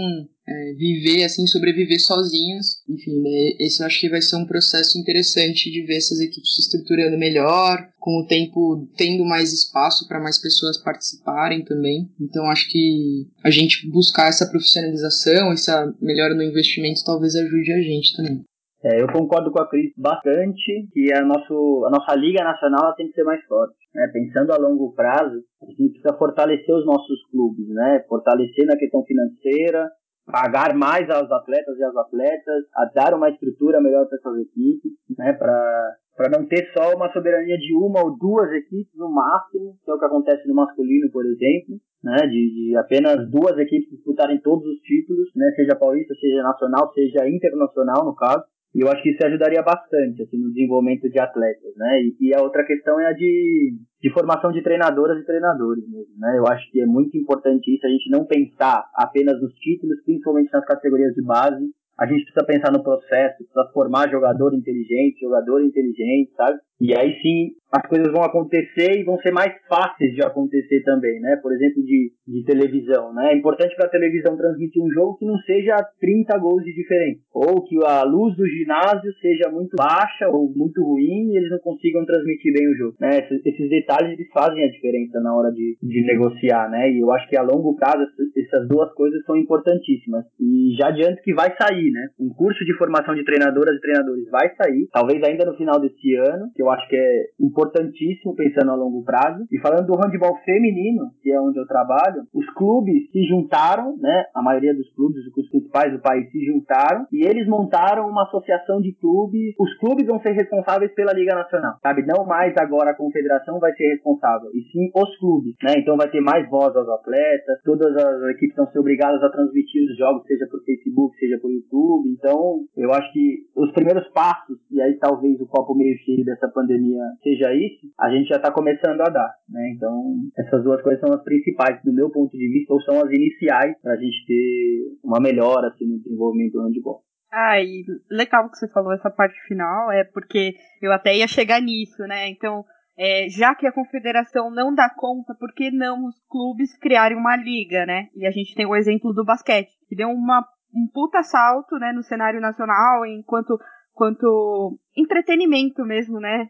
é, 0.52 0.74
viver, 0.74 1.24
assim, 1.24 1.48
sobreviver 1.48 2.00
sozinhas. 2.00 2.82
Enfim, 2.90 3.22
né, 3.22 3.56
esse 3.60 3.82
eu 3.82 3.88
acho 3.88 4.00
que 4.00 4.10
vai 4.10 4.22
ser 4.22 4.36
um 4.36 4.46
processo 4.46 4.98
interessante 5.00 5.72
de 5.72 5.84
ver 5.84 5.98
essas 5.98 6.20
equipes 6.20 6.56
se 6.56 6.62
estruturando 6.62 7.18
melhor, 7.18 7.88
com 8.00 8.20
o 8.20 8.26
tempo 8.26 8.88
tendo 8.98 9.24
mais 9.24 9.54
espaço 9.54 10.08
para 10.08 10.20
mais 10.20 10.42
pessoas 10.42 10.82
participarem 10.84 11.64
também. 11.64 12.10
Então 12.20 12.46
acho 12.46 12.70
que 12.70 13.28
a 13.44 13.50
gente 13.50 13.90
buscar 13.90 14.28
essa 14.28 14.50
profissionalização, 14.50 15.52
essa 15.52 15.94
melhora 16.02 16.36
no 16.36 16.44
investimento, 16.44 17.06
talvez 17.06 17.36
ajude 17.36 17.72
a 17.72 17.82
gente 17.82 18.16
também. 18.16 18.44
É, 18.84 19.00
eu 19.00 19.08
concordo 19.12 19.52
com 19.52 19.62
a 19.62 19.70
Cris 19.70 19.94
bastante 19.96 20.88
que 20.92 21.14
a, 21.14 21.22
nosso, 21.22 21.86
a 21.86 21.92
nossa 21.92 22.16
Liga 22.16 22.44
Nacional 22.44 22.96
tem 22.96 23.08
que 23.08 23.14
ser 23.14 23.24
mais 23.24 23.44
forte. 23.46 23.76
Né? 23.94 24.10
Pensando 24.12 24.52
a 24.52 24.58
longo 24.58 24.92
prazo, 24.94 25.40
a 25.62 25.66
gente 25.68 25.92
precisa 25.92 26.18
fortalecer 26.18 26.74
os 26.74 26.86
nossos 26.86 27.24
clubes, 27.30 27.68
né? 27.68 28.04
fortalecer 28.10 28.66
na 28.66 28.76
questão 28.76 29.04
financeira, 29.06 29.88
pagar 30.26 30.76
mais 30.76 31.10
aos 31.10 31.32
atletas 31.32 31.78
e 31.78 31.84
às 31.84 31.96
atletas, 31.96 32.66
a 32.76 32.86
dar 32.94 33.14
uma 33.14 33.30
estrutura 33.30 33.82
melhor 33.82 34.08
para 34.08 34.18
essas 34.18 34.38
equipes, 34.40 34.92
né, 35.18 35.34
para 35.34 36.30
não 36.32 36.46
ter 36.48 36.72
só 36.74 36.96
uma 36.96 37.12
soberania 37.12 37.58
de 37.58 37.74
uma 37.76 38.04
ou 38.04 38.18
duas 38.18 38.52
equipes 38.52 38.94
no 38.96 39.10
máximo, 39.10 39.78
que 39.84 39.92
é 39.92 39.94
o 39.94 40.00
que 40.00 40.06
acontece 40.06 40.48
no 40.48 40.56
masculino, 40.56 41.12
por 41.12 41.26
exemplo, 41.26 41.80
né, 42.04 42.18
de, 42.28 42.70
de 42.70 42.78
apenas 42.78 43.30
duas 43.30 43.58
equipes 43.58 43.90
disputarem 43.90 44.40
todos 44.42 44.66
os 44.66 44.80
títulos, 44.82 45.30
né, 45.36 45.52
seja 45.56 45.76
paulista, 45.76 46.14
seja 46.16 46.44
nacional, 46.44 46.92
seja 46.94 47.28
internacional, 47.28 48.06
no 48.06 48.16
caso. 48.16 48.44
E 48.74 48.82
eu 48.82 48.90
acho 48.90 49.04
que 49.04 49.10
isso 49.12 49.26
ajudaria 49.26 49.62
bastante 49.62 50.24
assim, 50.24 50.38
no 50.38 50.54
desenvolvimento 50.54 51.10
de 51.10 51.20
atletas, 51.20 51.76
né? 51.76 52.02
E, 52.02 52.30
e, 52.30 52.34
a 52.34 52.42
outra 52.42 52.66
questão 52.66 53.00
é 53.00 53.08
a 53.08 53.14
de, 53.14 53.76
de 54.02 54.14
formação 54.14 54.52
de 54.52 54.64
treinadoras 54.64 55.22
e 55.22 55.26
treinadores 55.26 55.84
mesmo, 55.90 56.14
né? 56.18 56.38
Eu 56.38 56.48
acho 56.48 56.70
que 56.72 56.80
é 56.80 56.86
muito 56.86 57.18
importante 57.18 57.74
isso, 57.74 57.86
a 57.86 57.90
gente 57.90 58.10
não 58.10 58.26
pensar 58.26 58.86
apenas 58.96 59.42
nos 59.42 59.54
títulos, 59.56 60.02
principalmente 60.06 60.52
nas 60.54 60.66
categorias 60.66 61.14
de 61.14 61.22
base. 61.22 61.70
A 62.00 62.08
gente 62.08 62.24
precisa 62.24 62.46
pensar 62.46 62.72
no 62.72 62.82
processo, 62.82 63.38
precisa 63.38 63.70
formar 63.74 64.10
jogador 64.10 64.54
inteligente, 64.54 65.20
jogador 65.20 65.62
inteligente, 65.62 66.32
sabe? 66.36 66.58
E 66.80 66.96
aí 66.96 67.14
sim 67.22 67.52
as 67.72 67.88
coisas 67.88 68.12
vão 68.12 68.24
acontecer 68.24 69.00
e 69.00 69.04
vão 69.04 69.18
ser 69.20 69.32
mais 69.32 69.54
fáceis 69.68 70.14
de 70.14 70.22
acontecer 70.22 70.84
também, 70.84 71.20
né? 71.22 71.38
Por 71.38 71.54
exemplo, 71.54 71.82
de, 71.84 72.12
de 72.28 72.44
televisão, 72.44 73.14
né? 73.14 73.32
É 73.32 73.36
importante 73.36 73.76
para 73.76 73.86
a 73.86 73.92
televisão 73.92 74.36
transmitir 74.36 74.84
um 74.84 74.92
jogo 74.92 75.18
que 75.18 75.26
não 75.26 75.38
seja 75.40 75.78
30 76.00 76.38
gols 76.38 76.64
de 76.64 76.74
diferença, 76.74 77.22
ou 77.34 77.64
que 77.64 77.78
a 77.86 78.04
luz 78.04 78.36
do 78.36 78.46
ginásio 78.46 79.12
seja 79.22 79.50
muito 79.50 79.76
baixa 79.78 80.28
ou 80.28 80.52
muito 80.54 80.84
ruim 80.84 81.32
e 81.32 81.38
eles 81.38 81.50
não 81.50 81.60
consigam 81.60 82.06
transmitir 82.06 82.54
bem 82.54 82.68
o 82.68 82.76
jogo, 82.76 82.98
né? 83.00 83.10
Esses, 83.20 83.46
esses 83.46 83.70
detalhes 83.70 84.14
eles 84.14 84.30
fazem 84.34 84.64
a 84.64 84.72
diferença 84.72 85.20
na 85.22 85.34
hora 85.34 85.52
de, 85.52 85.78
de 85.82 86.06
negociar, 86.06 86.70
né? 86.70 86.92
E 86.92 87.00
eu 87.00 87.12
acho 87.12 87.28
que 87.30 87.38
a 87.38 87.42
longo 87.42 87.76
prazo 87.76 88.04
essas 88.36 88.68
duas 88.68 88.94
coisas 88.94 89.24
são 89.26 89.36
importantíssimas. 89.38 90.26
E 90.40 90.76
já 90.78 90.88
adianto 90.88 91.22
que 91.22 91.34
vai 91.34 91.56
sair, 91.56 91.92
né? 91.92 92.10
Um 92.20 92.30
curso 92.30 92.66
de 92.66 92.76
formação 92.78 93.16
de 93.16 93.24
treinadoras 93.24 93.78
e 93.78 93.82
treinadores 93.82 94.30
vai 94.30 94.54
sair, 94.56 94.90
talvez 94.92 95.22
ainda 95.24 95.46
no 95.46 95.56
final 95.56 95.80
desse 95.80 96.16
ano, 96.16 96.52
que 96.54 96.62
eu 96.62 96.70
acho 96.70 96.88
que 96.90 96.96
é 96.96 97.26
importantíssimo 97.62 98.36
pensando 98.36 98.72
a 98.72 98.76
longo 98.76 99.04
prazo. 99.04 99.46
E 99.52 99.60
falando 99.60 99.86
do 99.86 99.96
handebol 99.96 100.36
feminino, 100.44 101.12
que 101.22 101.32
é 101.32 101.40
onde 101.40 101.60
eu 101.60 101.68
trabalho, 101.68 102.24
os 102.34 102.48
clubes 102.54 103.10
se 103.12 103.24
juntaram, 103.26 103.96
né? 103.98 104.26
A 104.34 104.42
maioria 104.42 104.74
dos 104.74 104.90
clubes, 104.94 105.26
os 105.26 105.50
principais 105.50 105.94
do 105.94 106.00
país 106.00 106.30
se 106.32 106.46
juntaram 106.46 107.06
e 107.12 107.26
eles 107.26 107.48
montaram 107.48 108.10
uma 108.10 108.24
associação 108.24 108.82
de 108.82 108.94
clubes. 108.94 109.54
Os 109.60 109.78
clubes 109.78 110.08
vão 110.08 110.20
ser 110.22 110.32
responsáveis 110.32 110.92
pela 110.94 111.14
Liga 111.14 111.36
Nacional, 111.36 111.76
sabe? 111.82 112.04
Não 112.06 112.26
mais 112.26 112.56
agora 112.58 112.92
a 112.92 112.96
confederação 112.96 113.60
vai 113.60 113.74
ser 113.74 113.90
responsável, 113.90 114.50
e 114.54 114.62
sim 114.72 114.92
os 114.96 115.18
clubes, 115.20 115.56
né? 115.64 115.76
Então 115.78 115.98
vai 115.98 116.10
ter 116.10 116.22
mais 116.22 116.50
voz 116.50 116.76
aos 116.76 116.90
atletas, 116.90 117.62
todas 117.64 117.96
as 117.96 118.36
equipes 118.36 118.56
vão 118.56 118.68
ser 118.68 118.80
obrigadas 118.80 119.22
a 119.24 119.30
transmitir 119.30 119.84
os 119.84 119.98
jogos, 119.98 120.26
seja 120.26 120.48
por 120.50 120.64
Facebook, 120.64 121.18
seja 121.18 121.38
por 121.40 121.52
YouTube. 121.52 122.10
Então, 122.10 122.62
eu 122.76 122.92
acho 122.92 123.12
que 123.12 123.46
os 123.56 123.72
primeiros 123.72 124.08
passos, 124.10 124.58
e 124.72 124.82
aí 124.82 124.98
talvez 124.98 125.40
o 125.40 125.48
copo 125.48 125.76
meio 125.76 125.98
cheio 126.00 126.24
dessa 126.26 126.48
pandemia 126.48 126.72
pandemia 126.72 127.04
isso, 127.54 127.88
a 128.00 128.10
gente 128.10 128.28
já 128.28 128.38
está 128.38 128.52
começando 128.52 129.02
a 129.02 129.10
dar, 129.10 129.34
né? 129.50 129.74
Então, 129.76 130.16
essas 130.38 130.64
duas 130.64 130.82
coisas 130.82 131.00
são 131.00 131.14
as 131.14 131.24
principais, 131.24 131.82
do 131.84 131.94
meu 131.94 132.10
ponto 132.10 132.36
de 132.38 132.48
vista, 132.50 132.74
ou 132.74 132.82
são 132.82 133.04
as 133.04 133.12
iniciais 133.12 133.76
para 133.82 133.94
a 133.94 133.98
gente 133.98 134.26
ter 134.26 134.98
uma 135.04 135.20
melhora 135.20 135.68
assim, 135.68 135.86
no 135.86 136.00
desenvolvimento 136.00 136.54
do 136.54 136.64
handball. 136.64 137.04
Ah, 137.32 137.62
e 137.62 137.86
legal 138.10 138.50
que 138.50 138.58
você 138.58 138.68
falou 138.68 138.92
essa 138.94 139.10
parte 139.10 139.40
final, 139.48 139.92
é 139.92 140.04
porque 140.04 140.54
eu 140.82 140.92
até 140.92 141.16
ia 141.16 141.28
chegar 141.28 141.62
nisso, 141.62 142.04
né? 142.04 142.28
Então, 142.30 142.66
é, 142.98 143.30
já 143.30 143.56
que 143.56 143.66
a 143.66 143.72
confederação 143.72 144.52
não 144.52 144.76
dá 144.76 144.90
conta, 144.90 145.34
por 145.40 145.54
que 145.54 145.72
não 145.72 146.06
os 146.06 146.16
clubes 146.30 146.78
criarem 146.78 147.18
uma 147.18 147.38
liga, 147.38 147.86
né? 147.86 148.10
E 148.16 148.28
a 148.28 148.32
gente 148.32 148.54
tem 148.54 148.66
o 148.66 148.76
exemplo 148.76 149.14
do 149.14 149.24
basquete, 149.24 149.72
que 149.88 149.96
deu 149.96 150.10
uma, 150.10 150.46
um 150.76 150.88
puta 150.94 151.24
salto, 151.24 151.78
né, 151.78 151.94
no 151.94 152.04
cenário 152.04 152.42
nacional, 152.42 153.06
enquanto 153.06 153.58
quanto 153.94 154.80
entretenimento 154.96 155.86
mesmo, 155.86 156.20
né? 156.20 156.50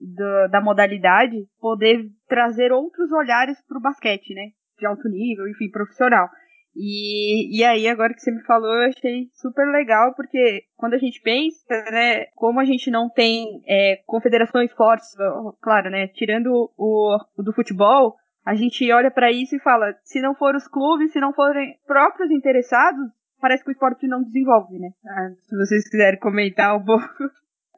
Da, 0.00 0.46
da 0.46 0.60
modalidade, 0.60 1.36
poder 1.60 2.06
trazer 2.28 2.72
outros 2.72 3.10
olhares 3.12 3.60
para 3.66 3.78
o 3.78 3.80
basquete, 3.80 4.34
né? 4.34 4.50
De 4.78 4.86
alto 4.86 5.08
nível, 5.08 5.48
enfim, 5.48 5.70
profissional. 5.70 6.28
E, 6.76 7.58
e 7.58 7.64
aí, 7.64 7.88
agora 7.88 8.14
que 8.14 8.20
você 8.20 8.30
me 8.30 8.42
falou, 8.44 8.72
eu 8.72 8.88
achei 8.88 9.28
super 9.34 9.66
legal, 9.72 10.14
porque 10.14 10.62
quando 10.76 10.94
a 10.94 10.98
gente 10.98 11.20
pensa, 11.20 11.74
né, 11.90 12.26
como 12.36 12.60
a 12.60 12.64
gente 12.64 12.88
não 12.88 13.10
tem 13.10 13.60
é, 13.66 14.00
confederações 14.06 14.70
fortes, 14.72 15.08
claro, 15.60 15.90
né, 15.90 16.06
tirando 16.08 16.70
o, 16.76 17.18
o 17.36 17.42
do 17.42 17.52
futebol, 17.52 18.14
a 18.46 18.54
gente 18.54 18.90
olha 18.92 19.10
para 19.10 19.32
isso 19.32 19.56
e 19.56 19.60
fala, 19.60 19.92
se 20.04 20.22
não 20.22 20.34
for 20.34 20.54
os 20.54 20.68
clubes, 20.68 21.12
se 21.12 21.20
não 21.20 21.32
forem 21.32 21.76
próprios 21.84 22.30
interessados, 22.30 23.10
parece 23.40 23.64
que 23.64 23.70
o 23.70 23.72
esporte 23.72 24.06
não 24.06 24.22
desenvolve, 24.22 24.78
né? 24.78 24.90
Ah, 25.06 25.30
se 25.42 25.56
vocês 25.56 25.88
quiserem 25.88 26.18
comentar 26.18 26.76
um 26.76 26.84
pouco. 26.84 27.06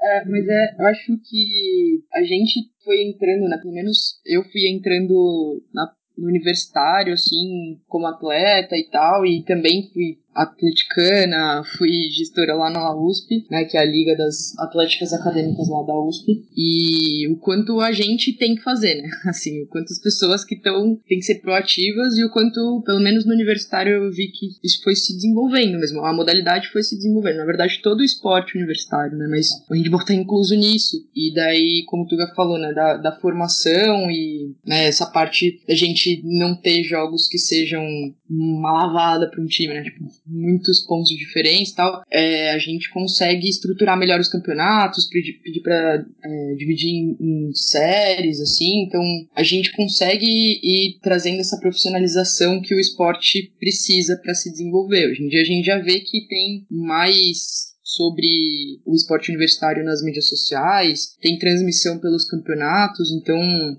É, 0.02 0.24
mas 0.24 0.48
é, 0.48 0.76
eu 0.78 0.86
acho 0.86 1.18
que 1.28 2.02
a 2.14 2.22
gente 2.22 2.70
foi 2.84 3.02
entrando, 3.02 3.48
né? 3.48 3.58
Pelo 3.58 3.74
menos 3.74 4.20
eu 4.24 4.42
fui 4.44 4.68
entrando 4.68 5.62
na, 5.74 5.92
no 6.16 6.28
universitário, 6.28 7.12
assim, 7.12 7.78
como 7.86 8.06
atleta 8.06 8.76
e 8.76 8.88
tal, 8.90 9.26
e 9.26 9.44
também 9.44 9.90
fui 9.92 10.18
atleticana, 10.34 11.62
fui 11.76 12.08
gestora 12.10 12.54
lá 12.54 12.70
na 12.70 12.94
USP, 12.94 13.46
né, 13.50 13.64
que 13.64 13.76
é 13.76 13.80
a 13.80 13.84
Liga 13.84 14.16
das 14.16 14.56
Atléticas 14.58 15.12
Acadêmicas 15.12 15.68
lá 15.68 15.82
da 15.82 15.98
USP, 15.98 16.44
e 16.56 17.28
o 17.28 17.36
quanto 17.36 17.80
a 17.80 17.92
gente 17.92 18.32
tem 18.32 18.54
que 18.54 18.62
fazer, 18.62 18.94
né, 18.96 19.10
assim, 19.26 19.62
o 19.62 19.66
quanto 19.66 19.92
as 19.92 19.98
pessoas 19.98 20.44
que 20.44 20.54
estão, 20.54 20.98
tem 21.08 21.18
que 21.18 21.24
ser 21.24 21.40
proativas 21.40 22.16
e 22.16 22.24
o 22.24 22.30
quanto, 22.30 22.82
pelo 22.84 23.00
menos 23.00 23.26
no 23.26 23.32
universitário, 23.32 23.92
eu 23.92 24.10
vi 24.10 24.28
que 24.28 24.50
isso 24.62 24.82
foi 24.82 24.94
se 24.94 25.14
desenvolvendo 25.14 25.78
mesmo, 25.78 26.04
a 26.04 26.12
modalidade 26.12 26.68
foi 26.68 26.82
se 26.82 26.96
desenvolvendo, 26.96 27.38
na 27.38 27.44
verdade 27.44 27.80
todo 27.82 28.00
o 28.00 28.04
esporte 28.04 28.56
universitário, 28.56 29.16
né, 29.16 29.26
mas 29.28 29.48
o 29.68 29.74
handball 29.74 30.04
tá 30.04 30.14
incluso 30.14 30.54
nisso, 30.54 30.96
e 31.14 31.34
daí, 31.34 31.84
como 31.86 32.06
tu 32.06 32.16
já 32.16 32.28
falou, 32.34 32.58
né, 32.58 32.72
da, 32.72 32.96
da 32.96 33.12
formação 33.12 34.10
e, 34.10 34.54
né, 34.64 34.86
essa 34.86 35.06
parte 35.06 35.60
da 35.66 35.74
gente 35.74 36.22
não 36.24 36.54
ter 36.54 36.84
jogos 36.84 37.28
que 37.28 37.38
sejam 37.38 37.84
uma 38.28 38.72
lavada 38.72 39.28
para 39.28 39.42
um 39.42 39.46
time, 39.46 39.74
né, 39.74 39.82
tipo, 39.82 40.04
muitos 40.30 40.80
pontos 40.86 41.10
diferentes 41.10 41.72
tal, 41.72 42.02
é, 42.10 42.52
a 42.52 42.58
gente 42.58 42.90
consegue 42.90 43.48
estruturar 43.48 43.98
melhor 43.98 44.20
os 44.20 44.28
campeonatos, 44.28 45.08
pedir, 45.08 45.34
pedir 45.42 45.60
para 45.60 46.04
é, 46.24 46.54
dividir 46.54 46.90
em, 46.90 47.16
em, 47.20 47.50
séries, 47.54 48.40
assim, 48.40 48.84
então 48.84 49.02
a 49.34 49.42
gente 49.42 49.72
consegue 49.72 50.26
ir 50.26 50.98
trazendo 51.02 51.40
essa 51.40 51.58
profissionalização 51.58 52.60
que 52.60 52.74
o 52.74 52.80
esporte 52.80 53.52
precisa 53.58 54.16
para 54.22 54.34
se 54.34 54.50
desenvolver. 54.50 55.10
Hoje 55.10 55.24
em 55.24 55.28
dia 55.28 55.42
a 55.42 55.44
gente 55.44 55.64
já 55.64 55.78
vê 55.78 56.00
que 56.00 56.26
tem 56.28 56.66
mais 56.70 57.69
sobre 57.94 58.80
o 58.86 58.94
esporte 58.94 59.30
universitário 59.30 59.84
nas 59.84 60.02
mídias 60.02 60.28
sociais, 60.28 61.16
tem 61.20 61.38
transmissão 61.38 61.98
pelos 61.98 62.24
campeonatos, 62.24 63.10
então 63.10 63.38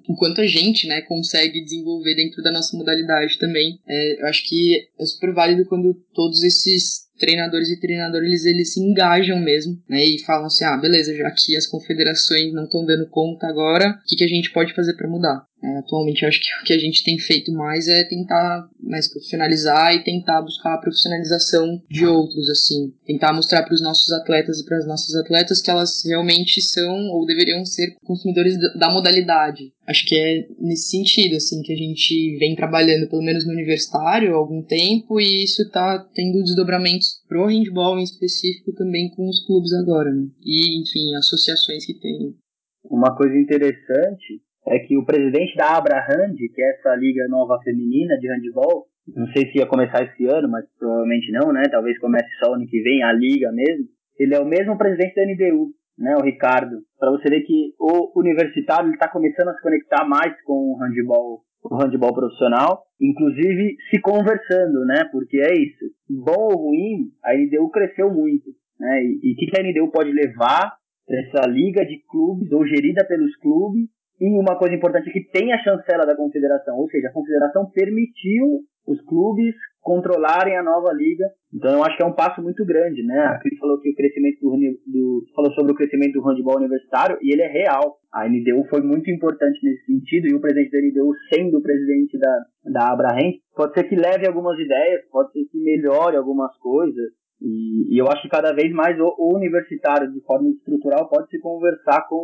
enquanto 0.10 0.42
a 0.42 0.48
gente 0.48 0.88
né, 0.88 1.02
consegue 1.02 1.64
desenvolver 1.64 2.16
dentro 2.16 2.42
da 2.44 2.52
nossa 2.52 2.76
modalidade 2.76 3.38
também, 3.38 3.80
é, 3.88 4.22
eu 4.22 4.28
acho 4.28 4.48
que 4.48 4.76
é 5.00 5.06
super 5.06 5.34
válido 5.34 5.66
quando 5.66 5.94
todos 6.14 6.44
esses 6.44 7.10
treinadores 7.22 7.70
e 7.70 7.80
treinadoras 7.80 8.28
eles, 8.28 8.46
eles 8.46 8.74
se 8.74 8.82
engajam 8.82 9.40
mesmo, 9.40 9.80
né? 9.88 10.04
E 10.04 10.18
falam 10.26 10.48
assim, 10.48 10.66
ah, 10.66 10.76
beleza, 10.76 11.16
já 11.16 11.30
que 11.32 11.56
as 11.56 11.68
confederações 11.68 12.52
não 12.52 12.64
estão 12.64 12.84
dando 12.84 13.08
conta 13.10 13.48
agora, 13.48 13.92
o 13.92 14.10
que, 14.10 14.16
que 14.16 14.24
a 14.24 14.28
gente 14.28 14.52
pode 14.52 14.74
fazer 14.74 14.96
para 14.96 15.08
mudar? 15.08 15.46
É, 15.64 15.78
atualmente, 15.78 16.26
acho 16.26 16.40
que 16.42 16.48
o 16.62 16.66
que 16.66 16.74
a 16.74 16.78
gente 16.78 17.04
tem 17.04 17.20
feito 17.20 17.52
mais 17.52 17.88
é 17.88 18.04
tentar 18.04 18.68
mais 18.82 19.08
profissionalizar 19.08 19.94
e 19.94 20.04
tentar 20.04 20.42
buscar 20.42 20.74
a 20.74 20.78
profissionalização 20.80 21.82
de 21.90 22.06
outros, 22.06 22.50
assim. 22.50 22.92
Tentar 23.06 23.32
mostrar 23.32 23.64
para 23.64 23.74
os 23.74 23.82
nossos 23.82 24.12
atletas 24.12 24.60
e 24.60 24.66
para 24.66 24.78
as 24.78 24.88
nossas 24.88 25.16
atletas 25.16 25.62
que 25.62 25.70
elas 25.70 26.04
realmente 26.04 26.62
são 26.62 27.10
ou 27.10 27.26
deveriam 27.28 27.64
ser 27.64 27.96
consumidores 28.04 28.58
da 28.78 28.92
modalidade. 28.92 29.72
Acho 29.86 30.06
que 30.08 30.16
é 30.16 30.48
nesse 30.60 30.90
sentido, 30.90 31.36
assim, 31.36 31.62
que 31.62 31.74
a 31.74 31.76
gente 31.76 32.38
vem 32.40 32.56
trabalhando, 32.56 33.08
pelo 33.08 33.22
menos 33.22 33.46
no 33.46 33.54
universitário, 33.54 34.34
há 34.34 34.38
algum 34.38 34.64
tempo, 34.64 35.20
e 35.20 35.44
isso 35.44 35.62
está 35.62 36.00
tendo 36.16 36.42
desdobramentos 36.42 37.22
pro 37.28 37.46
handball 37.46 38.00
em 38.00 38.04
específico 38.04 38.74
também 38.74 39.12
com 39.12 39.30
os 39.30 39.46
clubes 39.46 39.74
agora, 39.74 40.12
né? 40.12 40.28
E, 40.44 40.82
enfim, 40.82 41.14
associações 41.16 41.86
que 41.86 41.94
tem. 41.94 42.36
Uma 42.84 43.16
coisa 43.16 43.38
interessante 43.38 44.42
é 44.68 44.80
que 44.80 44.98
o 44.98 45.06
presidente 45.06 45.56
da 45.56 45.78
Abrahand, 45.78 46.36
que 46.36 46.62
é 46.62 46.72
essa 46.72 46.96
liga 46.96 47.28
nova 47.28 47.60
feminina 47.64 48.18
de 48.18 48.28
handball, 48.28 48.86
não 49.16 49.28
sei 49.28 49.52
se 49.52 49.58
ia 49.58 49.66
começar 49.66 50.04
esse 50.04 50.26
ano, 50.26 50.50
mas 50.50 50.66
provavelmente 50.78 51.32
não, 51.32 51.52
né? 51.52 51.64
Talvez 51.70 51.98
comece 52.00 52.30
só 52.44 52.54
ano 52.54 52.68
que 52.68 52.82
vem, 52.82 53.04
a 53.04 53.12
liga 53.12 53.52
mesmo. 53.52 53.86
Ele 54.20 54.36
é 54.36 54.40
o 54.40 54.46
mesmo 54.46 54.78
presidente 54.78 55.16
da 55.16 55.26
NDU, 55.26 55.72
né, 55.98 56.16
o 56.16 56.24
Ricardo. 56.24 56.78
Para 57.00 57.12
você 57.12 57.28
ver 57.30 57.42
que 57.42 57.74
o 57.80 58.20
universitário 58.20 58.92
está 58.92 59.08
começando 59.10 59.50
a 59.50 59.56
se 59.56 59.62
conectar 59.62 60.06
mais 60.08 60.40
com 60.44 60.54
o 60.54 60.78
handball, 60.78 61.42
o 61.64 61.76
handball 61.76 62.14
profissional, 62.14 62.84
inclusive 63.00 63.76
se 63.90 64.00
conversando, 64.00 64.86
né? 64.86 65.06
Porque 65.12 65.38
é 65.38 65.54
isso. 65.54 65.86
Bom 66.10 66.50
ou 66.52 66.68
ruim, 66.68 67.10
a 67.24 67.36
NDU 67.36 67.70
cresceu 67.72 68.14
muito, 68.14 68.52
né? 68.80 69.04
E 69.04 69.34
o 69.34 69.36
que, 69.36 69.48
que 69.48 69.60
a 69.60 69.64
NDU 69.64 69.92
pode 69.92 70.12
levar 70.12 70.76
essa 71.10 71.48
liga 71.48 71.84
de 71.84 72.00
clubes 72.08 72.52
ou 72.52 72.66
gerida 72.66 73.04
pelos 73.06 73.36
clubes 73.38 73.90
e 74.22 74.38
uma 74.38 74.56
coisa 74.56 74.76
importante 74.76 75.10
é 75.10 75.14
que 75.14 75.32
tem 75.32 75.52
a 75.52 75.58
chancela 75.64 76.06
da 76.06 76.16
confederação, 76.16 76.78
ou 76.78 76.88
seja, 76.90 77.08
a 77.08 77.12
confederação 77.12 77.66
permitiu 77.72 78.62
os 78.86 79.02
clubes 79.02 79.56
controlarem 79.82 80.56
a 80.56 80.64
nova 80.64 80.94
liga. 80.94 81.26
Então 81.52 81.74
eu 81.74 81.84
acho 81.84 81.98
que 81.98 82.04
é 82.04 82.06
um 82.06 82.14
passo 82.14 82.42
muito 82.42 82.64
grande, 82.64 83.02
né? 83.04 83.20
A 83.20 83.40
Cris 83.40 83.58
falou 83.58 83.80
que 83.80 83.90
o 83.90 83.96
crescimento 83.96 84.40
do, 84.40 84.52
do, 84.86 85.26
falou 85.36 85.52
sobre 85.54 85.72
o 85.72 85.76
crescimento 85.76 86.14
do 86.14 86.22
handebol 86.22 86.58
universitário 86.58 87.18
e 87.22 87.34
ele 87.34 87.42
é 87.42 87.48
real. 87.48 87.98
A 88.14 88.28
NDU 88.30 88.64
foi 88.70 88.82
muito 88.82 89.10
importante 89.10 89.60
nesse 89.64 89.86
sentido 89.86 90.28
e 90.28 90.36
o 90.36 90.40
presidente 90.40 90.72
da 90.72 91.02
NDU 91.02 91.14
sendo 91.34 91.58
o 91.58 91.62
presidente 91.64 92.18
da 92.20 92.46
da 92.64 92.92
Abraham, 92.92 93.34
pode 93.56 93.74
ser 93.74 93.86
que 93.86 93.96
leve 93.96 94.28
algumas 94.28 94.58
ideias, 94.60 95.02
pode 95.10 95.32
ser 95.32 95.44
que 95.52 95.58
melhore 95.58 96.16
algumas 96.16 96.56
coisas. 96.58 97.12
E, 97.42 97.96
e 97.96 97.98
eu 97.98 98.06
acho 98.08 98.22
que 98.22 98.30
cada 98.30 98.54
vez 98.54 98.72
mais 98.72 99.00
o, 99.00 99.16
o 99.18 99.36
universitário 99.36 100.12
de 100.12 100.22
forma 100.22 100.50
estrutural 100.50 101.10
pode 101.10 101.28
se 101.30 101.40
conversar 101.40 102.08
com 102.08 102.24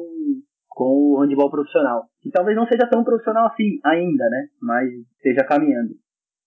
com 0.78 1.18
o 1.18 1.20
handebol 1.20 1.50
profissional. 1.50 2.06
Que 2.22 2.30
talvez 2.30 2.56
não 2.56 2.68
seja 2.68 2.88
tão 2.88 3.04
profissional 3.04 3.48
assim 3.48 3.80
ainda, 3.84 4.30
né? 4.30 4.48
Mas 4.62 4.88
esteja 5.18 5.44
caminhando. 5.44 5.98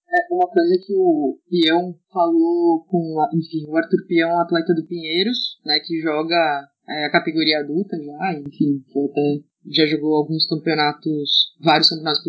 É 0.09 0.35
uma 0.35 0.47
coisa 0.47 0.74
que 0.87 0.95
o 0.95 1.37
Pião 1.49 1.95
falou 2.12 2.85
com, 2.87 3.16
enfim, 3.35 3.66
o 3.68 3.76
Arthur 3.76 4.07
Pião, 4.07 4.39
atleta 4.39 4.72
do 4.74 4.87
Pinheiros, 4.87 5.61
né, 5.64 5.78
que 5.85 6.01
joga 6.01 6.68
é, 6.89 7.07
a 7.07 7.12
categoria 7.12 7.61
adulta 7.61 7.97
já, 7.97 8.33
enfim, 8.35 8.83
foi 8.93 9.05
até 9.05 9.51
já 9.68 9.87
jogou 9.87 10.16
alguns 10.16 10.49
campeonatos, 10.49 11.55
vários 11.62 11.91
campeonatos 11.91 12.22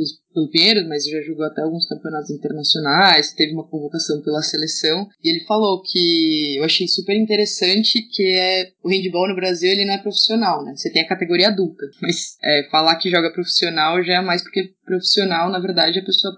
Pinheiros, 0.52 0.88
mas 0.88 1.06
já 1.06 1.22
jogou 1.22 1.46
até 1.46 1.62
alguns 1.62 1.88
campeonatos 1.88 2.30
internacionais, 2.30 3.34
teve 3.34 3.54
uma 3.54 3.68
convocação 3.68 4.22
pela 4.22 4.42
seleção, 4.42 5.08
e 5.24 5.30
ele 5.30 5.46
falou 5.46 5.82
que 5.82 6.58
eu 6.58 6.64
achei 6.64 6.88
super 6.88 7.16
interessante 7.16 8.02
que 8.02 8.24
é 8.24 8.72
o 8.84 8.90
handball 8.90 9.28
no 9.28 9.36
Brasil 9.36 9.70
ele 9.70 9.86
não 9.86 9.94
é 9.94 9.98
profissional, 9.98 10.64
né? 10.64 10.74
Você 10.76 10.90
tem 10.92 11.02
a 11.02 11.08
categoria 11.08 11.48
adulta, 11.48 11.86
mas 12.02 12.38
é, 12.44 12.68
falar 12.70 12.96
que 12.96 13.10
joga 13.10 13.32
profissional 13.32 14.04
já 14.04 14.16
é 14.16 14.22
mais 14.22 14.42
porque 14.42 14.74
profissional, 14.92 15.50
na 15.50 15.60
verdade, 15.60 16.00
a 16.00 16.04
pessoa 16.04 16.36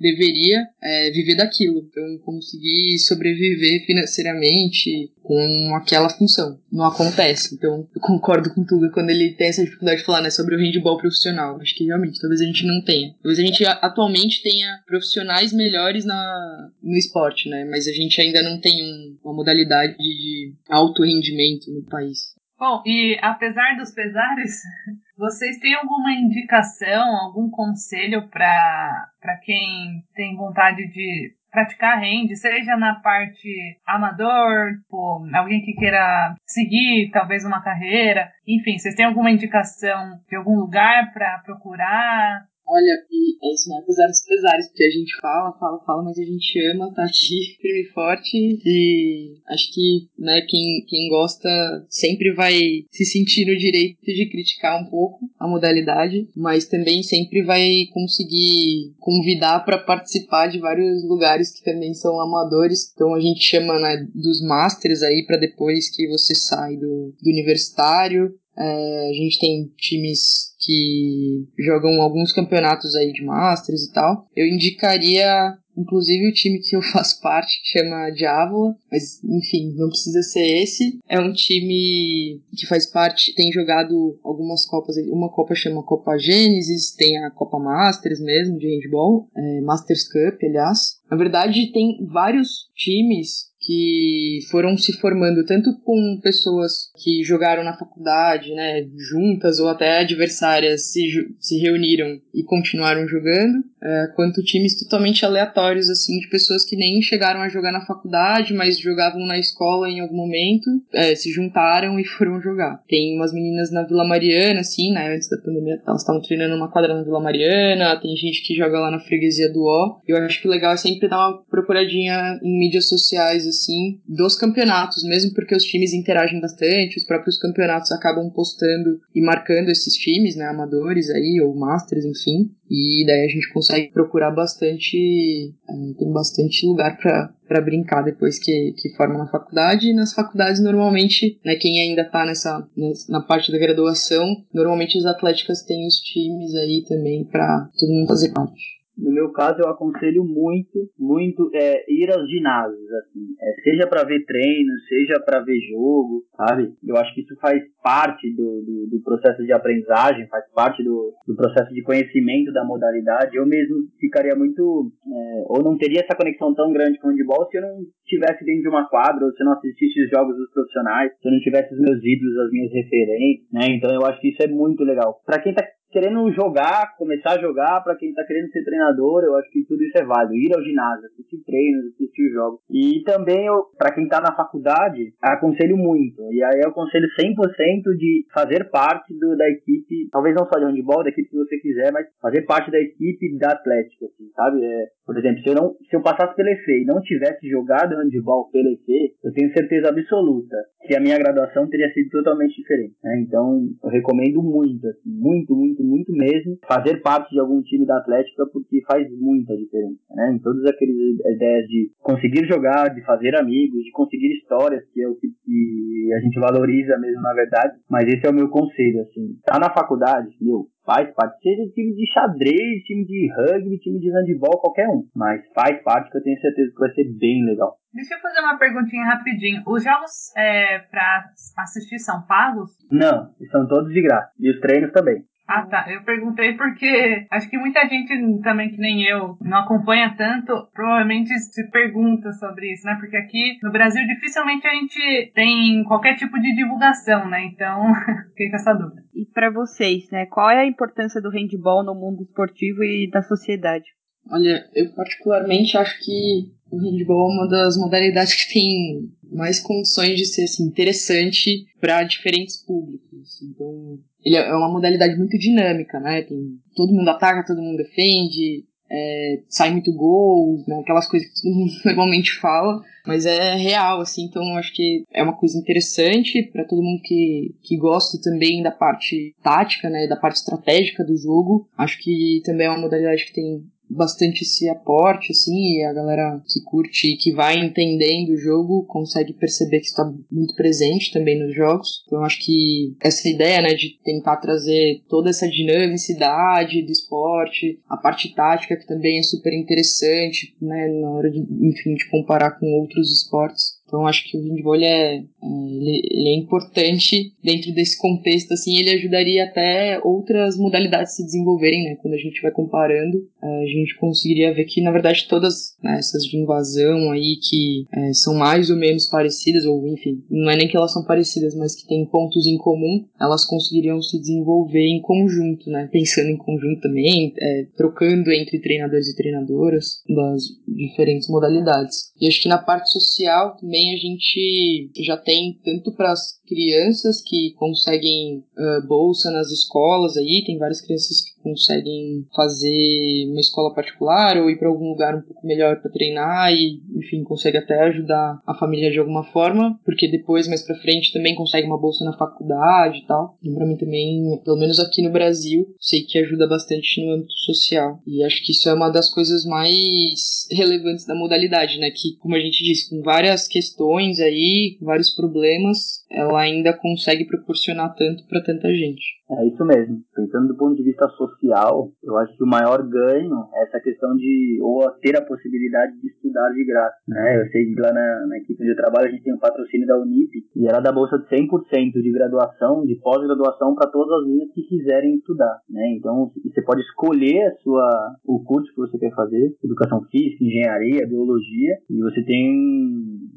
deveria 0.00 0.66
é, 0.82 1.10
viver 1.10 1.36
daquilo, 1.36 1.78
então 1.78 2.18
conseguir 2.24 2.98
sobreviver 2.98 3.86
financeiramente 3.86 5.12
com 5.22 5.72
aquela 5.76 6.08
função. 6.08 6.58
Não 6.72 6.84
acontece, 6.84 7.54
então 7.54 7.88
eu 7.94 8.00
concordo 8.00 8.52
com 8.52 8.64
tudo 8.64 8.90
quando 8.90 9.10
ele 9.10 9.34
tem 9.34 9.48
essa 9.48 9.64
dificuldade 9.64 10.00
de 10.00 10.06
falar 10.06 10.22
né, 10.22 10.30
sobre 10.30 10.56
o 10.56 10.58
handball 10.58 10.98
profissional. 10.98 11.60
Acho 11.60 11.74
que 11.76 11.84
realmente, 11.84 12.20
talvez 12.20 12.40
a 12.40 12.44
gente 12.44 12.66
não 12.66 12.82
tenha. 12.82 13.14
Talvez 13.24 13.38
a 13.38 13.42
gente 13.42 13.64
atualmente 13.64 14.42
tenha 14.42 14.82
profissionais 14.86 15.50
melhores 15.50 16.04
na, 16.04 16.68
no 16.82 16.94
esporte, 16.94 17.48
né? 17.48 17.64
Mas 17.64 17.88
a 17.88 17.92
gente 17.92 18.20
ainda 18.20 18.42
não 18.42 18.60
tem 18.60 18.84
um, 18.84 19.18
uma 19.24 19.34
modalidade 19.34 19.96
de 19.96 20.52
alto 20.68 21.02
rendimento 21.02 21.72
no 21.72 21.82
país. 21.88 22.34
Bom, 22.58 22.82
e 22.84 23.18
apesar 23.22 23.78
dos 23.78 23.92
pesares, 23.92 24.60
vocês 25.16 25.58
têm 25.58 25.72
alguma 25.72 26.12
indicação, 26.12 27.16
algum 27.16 27.48
conselho 27.48 28.28
para 28.28 29.08
quem 29.42 30.04
tem 30.14 30.36
vontade 30.36 30.86
de 30.92 31.34
praticar 31.50 32.00
rende, 32.00 32.36
seja 32.36 32.76
na 32.76 32.96
parte 32.96 33.48
amador, 33.86 34.74
tipo, 34.82 35.24
alguém 35.34 35.62
que 35.62 35.72
queira 35.72 36.34
seguir 36.44 37.10
talvez 37.10 37.44
uma 37.44 37.62
carreira, 37.62 38.28
enfim, 38.46 38.76
vocês 38.76 38.94
têm 38.94 39.06
alguma 39.06 39.30
indicação 39.30 40.20
de 40.28 40.36
algum 40.36 40.56
lugar 40.56 41.12
para 41.12 41.38
procurar? 41.38 42.44
Olha, 42.66 43.04
e 43.10 43.36
é 43.46 43.54
isso, 43.54 43.68
né? 43.68 43.76
Apesar 43.82 44.06
dos 44.06 44.24
pesares, 44.24 44.68
porque 44.68 44.84
a 44.84 44.90
gente 44.90 45.14
fala, 45.20 45.52
fala, 45.58 45.84
fala, 45.84 46.02
mas 46.02 46.18
a 46.18 46.24
gente 46.24 46.58
ama, 46.70 46.92
tá 46.94 47.04
aqui 47.04 47.56
firme 47.60 47.82
e 47.82 47.92
forte. 47.92 48.60
E 48.64 49.36
acho 49.48 49.72
que, 49.72 50.08
né, 50.18 50.40
quem, 50.48 50.84
quem 50.88 51.08
gosta 51.10 51.48
sempre 51.90 52.32
vai 52.32 52.58
se 52.90 53.04
sentir 53.04 53.46
no 53.46 53.56
direito 53.58 54.00
de 54.02 54.30
criticar 54.30 54.80
um 54.80 54.88
pouco 54.88 55.28
a 55.38 55.46
modalidade, 55.46 56.26
mas 56.34 56.64
também 56.66 57.02
sempre 57.02 57.42
vai 57.42 57.68
conseguir 57.92 58.94
convidar 58.98 59.60
para 59.64 59.78
participar 59.78 60.46
de 60.46 60.58
vários 60.58 61.06
lugares 61.06 61.52
que 61.52 61.64
também 61.64 61.92
são 61.92 62.18
amadores. 62.18 62.90
Então 62.94 63.14
a 63.14 63.20
gente 63.20 63.44
chama, 63.44 63.78
né, 63.78 64.08
dos 64.14 64.40
masters 64.42 65.02
aí 65.02 65.24
para 65.26 65.38
depois 65.38 65.94
que 65.94 66.08
você 66.08 66.34
sai 66.34 66.76
do, 66.76 67.14
do 67.22 67.30
universitário. 67.30 68.34
É, 68.56 69.08
a 69.10 69.12
gente 69.12 69.38
tem 69.38 69.72
times 69.76 70.54
que 70.60 71.46
jogam 71.58 72.00
alguns 72.00 72.32
campeonatos 72.32 72.94
aí 72.94 73.12
de 73.12 73.24
Masters 73.24 73.84
e 73.84 73.92
tal. 73.92 74.26
Eu 74.34 74.46
indicaria 74.46 75.58
Inclusive 75.76 76.28
o 76.28 76.32
time 76.32 76.60
que 76.60 76.76
eu 76.76 76.82
faço 76.92 77.20
parte, 77.20 77.60
que 77.62 77.78
chama 77.78 78.10
Diavola, 78.10 78.76
mas 78.90 79.22
enfim, 79.24 79.74
não 79.76 79.88
precisa 79.88 80.22
ser 80.22 80.62
esse. 80.62 80.98
É 81.08 81.18
um 81.18 81.32
time 81.32 82.40
que 82.56 82.66
faz 82.66 82.86
parte, 82.86 83.34
tem 83.34 83.52
jogado 83.52 84.18
algumas 84.22 84.66
copas, 84.66 84.96
uma 85.10 85.30
copa 85.30 85.54
chama 85.54 85.82
Copa 85.82 86.16
Gênesis, 86.16 86.94
tem 86.94 87.18
a 87.18 87.30
Copa 87.30 87.58
Masters 87.58 88.20
mesmo, 88.20 88.58
de 88.58 88.68
handball, 88.68 89.28
é, 89.36 89.60
Masters 89.62 90.04
Cup, 90.04 90.42
aliás. 90.42 90.98
Na 91.10 91.16
verdade, 91.16 91.72
tem 91.72 91.98
vários 92.06 92.68
times 92.74 93.52
que 93.64 94.40
foram 94.50 94.76
se 94.76 94.92
formando 94.92 95.44
tanto 95.44 95.74
com 95.80 96.20
pessoas 96.22 96.90
que 97.02 97.24
jogaram 97.24 97.64
na 97.64 97.76
faculdade, 97.76 98.52
né, 98.54 98.86
juntas 98.96 99.58
ou 99.58 99.68
até 99.68 100.00
adversárias 100.00 100.92
se, 100.92 101.34
se 101.40 101.58
reuniram 101.58 102.20
e 102.34 102.42
continuaram 102.44 103.08
jogando, 103.08 103.64
é, 103.84 104.06
quanto 104.16 104.42
times 104.42 104.78
totalmente 104.78 105.24
aleatórios, 105.24 105.90
assim, 105.90 106.18
de 106.18 106.28
pessoas 106.28 106.64
que 106.64 106.76
nem 106.76 107.02
chegaram 107.02 107.42
a 107.42 107.48
jogar 107.48 107.70
na 107.70 107.84
faculdade, 107.84 108.54
mas 108.54 108.78
jogavam 108.78 109.20
na 109.26 109.38
escola 109.38 109.88
em 109.90 110.00
algum 110.00 110.16
momento, 110.16 110.70
é, 110.92 111.14
se 111.14 111.30
juntaram 111.30 112.00
e 112.00 112.04
foram 112.16 112.40
jogar. 112.40 112.82
Tem 112.88 113.14
umas 113.16 113.32
meninas 113.32 113.70
na 113.70 113.82
Vila 113.82 114.06
Mariana, 114.06 114.60
assim, 114.60 114.92
né, 114.92 115.14
antes 115.14 115.28
da 115.28 115.36
pandemia, 115.36 115.80
elas 115.86 116.00
estavam 116.00 116.22
treinando 116.22 116.56
uma 116.56 116.70
quadra 116.70 116.94
na 116.94 117.02
Vila 117.02 117.20
Mariana, 117.20 118.00
tem 118.00 118.16
gente 118.16 118.42
que 118.42 118.54
joga 118.54 118.80
lá 118.80 118.90
na 118.90 119.00
freguesia 119.00 119.52
do 119.52 119.62
Ó. 119.64 119.98
Eu 120.06 120.16
acho 120.18 120.40
que 120.40 120.48
o 120.48 120.50
legal 120.50 120.72
é 120.72 120.76
sempre 120.76 121.08
dar 121.08 121.18
uma 121.18 121.42
procuradinha 121.50 122.38
em 122.42 122.58
mídias 122.58 122.88
sociais, 122.88 123.46
assim, 123.46 124.00
dos 124.08 124.34
campeonatos, 124.34 125.04
mesmo 125.04 125.34
porque 125.34 125.54
os 125.54 125.64
times 125.64 125.92
interagem 125.92 126.40
bastante, 126.40 126.96
os 126.96 127.04
próprios 127.04 127.38
campeonatos 127.38 127.92
acabam 127.92 128.30
postando 128.30 129.00
e 129.14 129.20
marcando 129.20 129.68
esses 129.68 129.94
times, 129.94 130.36
né, 130.36 130.46
amadores 130.46 131.10
aí, 131.10 131.40
ou 131.42 131.54
masters, 131.54 132.04
enfim. 132.04 132.50
E 132.70 133.04
daí 133.06 133.26
a 133.26 133.28
gente 133.28 133.52
consegue 133.52 133.92
procurar 133.92 134.30
bastante, 134.30 135.54
é, 135.68 135.72
tem 135.98 136.12
bastante 136.12 136.66
lugar 136.66 136.98
para 136.98 137.60
brincar 137.60 138.02
depois 138.02 138.38
que, 138.38 138.74
que 138.78 138.94
forma 138.96 139.18
na 139.18 139.26
faculdade. 139.26 139.88
E 139.88 139.94
nas 139.94 140.14
faculdades, 140.14 140.62
normalmente, 140.62 141.38
né, 141.44 141.56
quem 141.56 141.80
ainda 141.80 142.02
está 142.02 142.24
nessa, 142.24 142.66
na 143.08 143.20
parte 143.20 143.52
da 143.52 143.58
graduação, 143.58 144.26
normalmente 144.52 144.98
as 144.98 145.04
atléticas 145.04 145.62
têm 145.62 145.86
os 145.86 145.96
times 145.96 146.54
aí 146.54 146.84
também 146.88 147.24
para 147.24 147.68
todo 147.78 147.92
mundo 147.92 148.08
fazer 148.08 148.30
parte. 148.30 148.83
No 148.96 149.10
meu 149.12 149.32
caso, 149.32 149.60
eu 149.60 149.68
aconselho 149.68 150.24
muito, 150.24 150.88
muito 150.98 151.50
é, 151.52 151.84
ir 151.88 152.10
aos 152.12 152.28
ginásios, 152.28 152.92
assim, 152.92 153.26
é, 153.40 153.62
seja 153.62 153.88
para 153.88 154.04
ver 154.04 154.24
treino, 154.24 154.72
seja 154.88 155.20
para 155.20 155.40
ver 155.40 155.58
jogo, 155.68 156.24
sabe? 156.36 156.72
Eu 156.86 156.96
acho 156.96 157.12
que 157.14 157.22
isso 157.22 157.34
faz 157.40 157.60
parte 157.82 158.30
do, 158.34 158.62
do, 158.62 158.86
do 158.90 159.02
processo 159.02 159.42
de 159.42 159.52
aprendizagem, 159.52 160.28
faz 160.28 160.44
parte 160.52 160.82
do, 160.84 161.12
do, 161.26 161.34
processo 161.34 161.74
de 161.74 161.82
conhecimento 161.82 162.52
da 162.52 162.64
modalidade. 162.64 163.36
Eu 163.36 163.46
mesmo 163.46 163.76
ficaria 163.98 164.36
muito, 164.36 164.92
é, 165.06 165.44
ou 165.48 165.62
não 165.62 165.76
teria 165.76 166.00
essa 166.00 166.16
conexão 166.16 166.54
tão 166.54 166.72
grande 166.72 166.98
com 166.98 167.08
o 167.08 167.10
handball 167.10 167.48
se 167.50 167.58
eu 167.58 167.62
não 167.62 167.80
estivesse 168.04 168.44
dentro 168.44 168.62
de 168.62 168.68
uma 168.68 168.88
quadra, 168.88 169.24
ou 169.24 169.32
se 169.32 169.42
eu 169.42 169.46
não 169.46 169.54
assistisse 169.54 170.04
os 170.04 170.10
jogos 170.10 170.36
dos 170.36 170.50
profissionais, 170.52 171.10
se 171.20 171.28
eu 171.28 171.32
não 171.32 171.40
tivesse 171.40 171.74
os 171.74 171.80
meus 171.80 171.98
ídolos, 171.98 172.38
as 172.38 172.50
minhas 172.52 172.72
referências, 172.72 173.48
né? 173.52 173.66
Então 173.70 173.92
eu 173.92 174.06
acho 174.06 174.20
que 174.20 174.28
isso 174.28 174.42
é 174.42 174.46
muito 174.46 174.84
legal. 174.84 175.20
Para 175.26 175.40
quem 175.40 175.52
tá 175.52 175.64
querendo 175.94 176.28
jogar, 176.32 176.96
começar 176.98 177.38
a 177.38 177.40
jogar, 177.40 177.80
para 177.84 177.94
quem 177.94 178.12
tá 178.12 178.24
querendo 178.26 178.50
ser 178.50 178.64
treinador, 178.64 179.22
eu 179.22 179.36
acho 179.36 179.48
que 179.50 179.64
tudo 179.64 179.80
isso 179.84 179.96
é 179.96 180.04
válido. 180.04 180.34
Ir 180.34 180.50
ao 180.52 180.60
ginásio, 180.60 181.06
assistir 181.06 181.38
treinos, 181.46 181.94
assistir 181.94 182.30
jogos. 182.32 182.58
E 182.68 183.04
também, 183.04 183.46
para 183.78 183.94
quem 183.94 184.08
tá 184.08 184.20
na 184.20 184.34
faculdade, 184.34 185.14
aconselho 185.22 185.76
muito. 185.76 186.20
E 186.32 186.42
aí 186.42 186.62
eu 186.64 186.70
aconselho 186.70 187.06
100% 187.16 187.96
de 187.96 188.26
fazer 188.34 188.68
parte 188.70 189.14
do, 189.16 189.36
da 189.36 189.48
equipe, 189.48 190.08
talvez 190.10 190.34
não 190.34 190.48
só 190.52 190.58
de 190.58 190.64
handball, 190.64 191.04
da 191.04 191.10
equipe 191.10 191.30
que 191.30 191.36
você 191.36 191.58
quiser, 191.58 191.92
mas 191.92 192.08
fazer 192.20 192.42
parte 192.42 192.72
da 192.72 192.80
equipe 192.80 193.38
da 193.38 193.52
Atlética, 193.52 194.06
assim, 194.06 194.28
sabe? 194.34 194.64
É, 194.64 194.86
por 195.06 195.16
exemplo, 195.16 195.42
se 195.42 195.48
eu, 195.48 195.54
não, 195.54 195.74
se 195.88 195.94
eu 195.94 196.02
passasse 196.02 196.34
pela 196.34 196.50
EFE 196.50 196.82
e 196.82 196.86
não 196.86 197.00
tivesse 197.02 197.48
jogado 197.48 197.94
handball 197.94 198.50
pela 198.50 198.68
EFE, 198.72 199.14
eu 199.22 199.32
tenho 199.32 199.52
certeza 199.52 199.90
absoluta 199.90 200.56
que 200.86 200.96
a 200.96 201.00
minha 201.00 201.18
graduação 201.18 201.68
teria 201.68 201.92
sido 201.92 202.10
totalmente 202.10 202.56
diferente. 202.56 202.94
Né? 203.02 203.20
Então, 203.20 203.68
eu 203.82 203.90
recomendo 203.90 204.42
muito, 204.42 204.86
assim, 204.88 205.10
muito, 205.10 205.54
muito, 205.54 205.83
muito 205.84 206.12
mesmo, 206.12 206.58
fazer 206.66 207.00
parte 207.02 207.30
de 207.30 207.40
algum 207.40 207.62
time 207.62 207.86
da 207.86 207.98
Atlética, 207.98 208.46
porque 208.52 208.82
faz 208.86 209.06
muita 209.18 209.56
diferença. 209.56 210.00
Né? 210.10 210.34
Em 210.34 210.38
todas 210.38 210.64
aquelas 210.64 210.96
ideias 211.36 211.66
de 211.66 211.90
conseguir 212.00 212.46
jogar, 212.46 212.94
de 212.94 213.02
fazer 213.04 213.36
amigos, 213.36 213.84
de 213.84 213.90
conseguir 213.92 214.32
histórias, 214.38 214.84
que 214.92 215.02
é 215.02 215.08
o 215.08 215.14
que, 215.16 215.28
que 215.28 216.10
a 216.16 216.20
gente 216.20 216.38
valoriza 216.40 216.98
mesmo, 216.98 217.22
na 217.22 217.34
verdade. 217.34 217.78
Mas 217.88 218.06
esse 218.08 218.26
é 218.26 218.30
o 218.30 218.34
meu 218.34 218.48
conselho, 218.48 219.02
assim. 219.02 219.38
Tá 219.44 219.58
na 219.58 219.72
faculdade, 219.72 220.28
meu, 220.40 220.66
faz 220.84 221.12
parte. 221.14 221.42
Seja 221.42 221.72
time 221.72 221.94
de 221.94 222.06
xadrez, 222.12 222.82
time 222.84 223.04
de 223.04 223.28
rugby, 223.36 223.78
time 223.78 223.98
de 223.98 224.10
handball, 224.10 224.60
qualquer 224.60 224.88
um. 224.88 225.06
Mas 225.14 225.42
faz 225.54 225.82
parte 225.82 226.10
que 226.10 226.18
eu 226.18 226.22
tenho 226.22 226.40
certeza 226.40 226.70
que 226.72 226.78
vai 226.78 226.90
ser 226.92 227.04
bem 227.18 227.44
legal. 227.44 227.76
Deixa 227.92 228.14
eu 228.14 228.20
fazer 228.20 228.40
uma 228.40 228.58
perguntinha 228.58 229.04
rapidinho. 229.04 229.62
Os 229.66 229.82
jogos 229.82 230.34
é, 230.36 230.80
para 230.90 231.30
assistir 231.58 231.98
são 231.98 232.22
pagos? 232.26 232.72
Não, 232.90 233.30
são 233.50 233.66
todos 233.66 233.92
de 233.92 234.02
graça. 234.02 234.30
E 234.38 234.50
os 234.50 234.60
treinos 234.60 234.92
também. 234.92 235.24
Ah, 235.46 235.66
tá. 235.66 235.86
Eu 235.90 236.02
perguntei 236.04 236.54
porque 236.54 237.26
acho 237.30 237.50
que 237.50 237.58
muita 237.58 237.86
gente 237.86 238.40
também, 238.42 238.70
que 238.70 238.78
nem 238.78 239.04
eu, 239.04 239.36
não 239.42 239.58
acompanha 239.58 240.14
tanto, 240.16 240.68
provavelmente 240.72 241.38
se 241.38 241.70
pergunta 241.70 242.32
sobre 242.32 242.72
isso, 242.72 242.86
né? 242.86 242.96
Porque 242.98 243.16
aqui 243.16 243.58
no 243.62 243.70
Brasil 243.70 244.06
dificilmente 244.06 244.66
a 244.66 244.74
gente 244.74 245.32
tem 245.34 245.84
qualquer 245.84 246.16
tipo 246.16 246.40
de 246.40 246.54
divulgação, 246.54 247.28
né? 247.28 247.44
Então, 247.44 247.92
fica 248.36 248.56
essa 248.56 248.72
dúvida. 248.72 249.02
E 249.14 249.26
para 249.26 249.50
vocês, 249.50 250.10
né? 250.10 250.26
Qual 250.26 250.48
é 250.48 250.60
a 250.60 250.66
importância 250.66 251.20
do 251.20 251.30
handball 251.30 251.84
no 251.84 251.94
mundo 251.94 252.22
esportivo 252.22 252.82
e 252.82 253.10
da 253.10 253.22
sociedade? 253.22 253.84
Olha, 254.30 254.66
eu 254.74 254.90
particularmente 254.94 255.76
acho 255.76 256.02
que 256.02 256.50
o 256.70 256.78
handball 256.78 257.30
é 257.30 257.34
uma 257.34 257.48
das 257.48 257.76
modalidades 257.76 258.34
que 258.34 258.54
tem 258.54 259.12
mais 259.30 259.60
condições 259.60 260.16
de 260.16 260.24
ser 260.24 260.44
assim, 260.44 260.64
interessante 260.64 261.66
para 261.78 262.02
diferentes 262.04 262.64
públicos. 262.64 263.42
Então, 263.42 263.98
ele 264.24 264.36
é 264.36 264.54
uma 264.54 264.70
modalidade 264.70 265.16
muito 265.16 265.38
dinâmica, 265.38 266.00
né? 266.00 266.22
Tem, 266.22 266.38
todo 266.74 266.92
mundo 266.92 267.08
ataca, 267.08 267.46
todo 267.46 267.60
mundo 267.60 267.76
defende, 267.76 268.64
é, 268.90 269.40
sai 269.48 269.70
muito 269.70 269.92
gol, 269.92 270.62
né? 270.68 270.78
aquelas 270.80 271.08
coisas 271.08 271.28
que 271.28 271.42
todo 271.42 271.54
mundo 271.54 271.72
normalmente 271.84 272.38
fala, 272.38 272.80
mas 273.06 273.26
é 273.26 273.54
real, 273.54 274.00
assim, 274.00 274.24
então 274.24 274.42
eu 274.42 274.56
acho 274.56 274.72
que 274.72 275.04
é 275.12 275.22
uma 275.22 275.36
coisa 275.36 275.58
interessante 275.58 276.42
para 276.52 276.64
todo 276.64 276.82
mundo 276.82 277.00
que, 277.02 277.54
que 277.62 277.76
gosta 277.76 278.18
também 278.22 278.62
da 278.62 278.70
parte 278.70 279.34
tática, 279.42 279.90
né, 279.90 280.06
da 280.06 280.16
parte 280.16 280.36
estratégica 280.36 281.04
do 281.04 281.16
jogo. 281.16 281.68
Acho 281.76 281.98
que 282.00 282.40
também 282.44 282.66
é 282.66 282.70
uma 282.70 282.80
modalidade 282.80 283.26
que 283.26 283.34
tem 283.34 283.62
bastante 283.88 284.42
esse 284.42 284.68
aporte, 284.68 285.32
assim, 285.32 285.78
e 285.78 285.84
a 285.84 285.92
galera 285.92 286.40
que 286.46 286.60
curte 286.64 287.12
e 287.12 287.16
que 287.16 287.32
vai 287.32 287.58
entendendo 287.58 288.30
o 288.30 288.38
jogo 288.38 288.84
consegue 288.86 289.32
perceber 289.32 289.80
que 289.80 289.86
está 289.86 290.04
muito 290.30 290.54
presente 290.54 291.12
também 291.12 291.38
nos 291.38 291.54
jogos. 291.54 292.04
Então 292.06 292.22
acho 292.22 292.44
que 292.44 292.94
essa 293.00 293.28
ideia, 293.28 293.62
né, 293.62 293.74
de 293.74 293.98
tentar 294.02 294.36
trazer 294.36 295.02
toda 295.08 295.30
essa 295.30 295.48
dinamicidade 295.48 296.82
do 296.82 296.92
esporte, 296.92 297.80
a 297.88 297.96
parte 297.96 298.34
tática 298.34 298.76
que 298.76 298.86
também 298.86 299.18
é 299.18 299.22
super 299.22 299.52
interessante, 299.52 300.54
né, 300.60 300.88
na 301.00 301.10
hora 301.10 301.30
de, 301.30 301.40
enfim, 301.40 301.94
de 301.94 302.08
comparar 302.10 302.52
com 302.52 302.66
outros 302.80 303.12
esportes. 303.12 303.83
Então 303.94 304.08
acho 304.08 304.28
que 304.28 304.36
o 304.36 304.42
handball 304.42 304.74
é, 304.74 305.22
ele, 305.40 306.02
ele, 306.10 306.28
é 306.30 306.34
importante 306.34 307.32
dentro 307.42 307.72
desse 307.72 307.96
contexto, 307.96 308.52
assim, 308.52 308.76
ele 308.76 308.90
ajudaria 308.90 309.44
até 309.44 310.00
outras 310.02 310.56
modalidades 310.56 311.14
se 311.14 311.24
desenvolverem, 311.24 311.84
né? 311.84 311.96
Quando 312.02 312.14
a 312.14 312.18
gente 312.18 312.42
vai 312.42 312.50
comparando, 312.50 313.24
é, 313.40 313.62
a 313.62 313.66
gente 313.66 313.96
conseguiria 313.96 314.52
ver 314.52 314.64
que, 314.64 314.80
na 314.80 314.90
verdade, 314.90 315.28
todas 315.28 315.76
né, 315.80 315.96
essas 315.96 316.24
de 316.24 316.36
invasão 316.36 317.12
aí 317.12 317.36
que 317.36 317.86
é, 317.92 318.12
são 318.14 318.34
mais 318.34 318.68
ou 318.68 318.76
menos 318.76 319.06
parecidas, 319.06 319.64
ou 319.64 319.86
enfim, 319.86 320.24
não 320.28 320.50
é 320.50 320.56
nem 320.56 320.66
que 320.66 320.76
elas 320.76 320.92
são 320.92 321.04
parecidas, 321.04 321.54
mas 321.54 321.76
que 321.76 321.86
têm 321.86 322.04
pontos 322.04 322.48
em 322.48 322.56
comum, 322.56 323.04
elas 323.20 323.44
conseguiriam 323.44 324.02
se 324.02 324.18
desenvolver 324.18 324.88
em 324.88 325.00
conjunto, 325.00 325.70
né? 325.70 325.88
Pensando 325.92 326.30
em 326.30 326.36
conjunto 326.36 326.80
também, 326.80 327.32
é, 327.40 327.66
trocando 327.76 328.32
entre 328.32 328.58
treinadores 328.58 329.06
e 329.08 329.14
treinadoras 329.14 330.02
das 330.08 330.42
diferentes 330.66 331.28
modalidades. 331.28 332.12
E 332.20 332.26
acho 332.26 332.42
que 332.42 332.48
na 332.48 332.58
parte 332.58 332.90
social 332.90 333.56
também 333.56 333.83
a 333.92 333.96
gente 333.96 334.90
já 334.96 335.16
tem 335.16 335.58
tanto 335.64 335.92
para 335.92 336.12
as 336.12 336.40
crianças 336.46 337.22
que 337.22 337.54
conseguem 337.56 338.44
uh, 338.56 338.86
bolsa 338.86 339.30
nas 339.30 339.50
escolas 339.50 340.16
aí, 340.16 340.42
tem 340.44 340.58
várias 340.58 340.80
crianças 340.80 341.20
que 341.22 341.34
conseguem 341.42 342.26
fazer 342.34 343.28
uma 343.30 343.40
escola 343.40 343.74
particular 343.74 344.38
ou 344.38 344.48
ir 344.48 344.58
para 344.58 344.68
algum 344.68 344.88
lugar 344.88 345.14
um 345.14 345.20
pouco 345.20 345.46
melhor 345.46 345.80
para 345.80 345.90
treinar 345.90 346.52
e, 346.52 346.80
enfim, 346.96 347.22
consegue 347.22 347.58
até 347.58 347.78
ajudar 347.82 348.40
a 348.46 348.54
família 348.54 348.90
de 348.90 348.98
alguma 348.98 349.24
forma, 349.24 349.78
porque 349.84 350.10
depois, 350.10 350.48
mais 350.48 350.62
para 350.62 350.76
frente, 350.76 351.12
também 351.12 351.34
consegue 351.34 351.66
uma 351.66 351.80
bolsa 351.80 352.04
na 352.04 352.16
faculdade 352.16 352.98
e 352.98 353.06
tal. 353.06 353.36
E 353.42 353.52
para 353.52 353.66
mim 353.66 353.76
também, 353.76 354.40
pelo 354.42 354.58
menos 354.58 354.80
aqui 354.80 355.02
no 355.02 355.12
Brasil, 355.12 355.66
sei 355.78 356.02
que 356.02 356.18
ajuda 356.18 356.48
bastante 356.48 357.04
no 357.04 357.12
âmbito 357.12 357.34
social. 357.44 358.00
E 358.06 358.22
acho 358.24 358.42
que 358.44 358.52
isso 358.52 358.68
é 358.68 358.74
uma 358.74 358.88
das 358.88 359.10
coisas 359.10 359.44
mais 359.44 360.46
relevantes 360.50 361.04
da 361.04 361.14
modalidade, 361.14 361.78
né? 361.78 361.90
Que, 361.90 362.16
como 362.18 362.34
a 362.34 362.40
gente 362.40 362.64
disse, 362.64 362.88
com 362.88 363.02
várias 363.02 363.46
questões 363.46 364.18
aí, 364.18 364.78
vários 364.80 365.10
problemas, 365.10 366.04
ela 366.10 366.33
ainda 366.36 366.72
consegue 366.72 367.26
proporcionar 367.26 367.94
tanto 367.94 368.24
para 368.26 368.42
tanta 368.42 368.68
gente. 368.72 369.02
É 369.30 369.46
isso 369.46 369.64
mesmo. 369.64 370.02
Pensando 370.14 370.48
do 370.48 370.56
ponto 370.56 370.76
de 370.76 370.82
vista 370.82 371.08
social, 371.10 371.90
eu 372.02 372.16
acho 372.18 372.36
que 372.36 372.44
o 372.44 372.46
maior 372.46 372.86
ganho 372.86 373.48
é 373.54 373.62
essa 373.64 373.80
questão 373.80 374.14
de 374.16 374.58
ou 374.60 374.82
ter 375.00 375.16
a 375.16 375.24
possibilidade 375.24 375.98
de 375.98 376.08
estudar 376.08 376.50
de 376.50 376.64
graça. 376.64 376.96
Né? 377.08 377.40
Eu 377.40 377.46
sei 377.48 377.64
que 377.66 377.80
lá 377.80 377.92
na, 377.92 378.26
na 378.26 378.38
equipe 378.38 378.66
eu 378.66 378.76
trabalho 378.76 379.08
a 379.08 379.10
gente 379.10 379.22
tem 379.22 379.34
um 379.34 379.38
patrocínio 379.38 379.86
da 379.86 379.98
Unip 379.98 380.30
e 380.54 380.66
ela 380.66 380.80
dá 380.80 380.92
bolsa 380.92 381.18
de 381.18 381.26
100% 381.26 382.02
de 382.02 382.12
graduação, 382.12 382.84
de 382.84 382.96
pós-graduação 382.96 383.74
para 383.74 383.90
todas 383.90 384.20
as 384.20 384.26
meninas 384.26 384.52
que 384.52 384.62
quiserem 384.62 385.16
estudar. 385.16 385.58
Né? 385.70 385.94
Então 385.96 386.30
você 386.44 386.62
pode 386.62 386.82
escolher 386.82 387.46
a 387.46 387.54
sua, 387.56 388.14
o 388.26 388.44
curso 388.44 388.70
que 388.74 388.80
você 388.80 388.98
quer 388.98 389.14
fazer, 389.14 389.56
educação 389.64 390.02
física, 390.10 390.44
engenharia, 390.44 391.06
biologia, 391.06 391.78
e 391.88 391.98
você 392.02 392.22
tem 392.24 392.52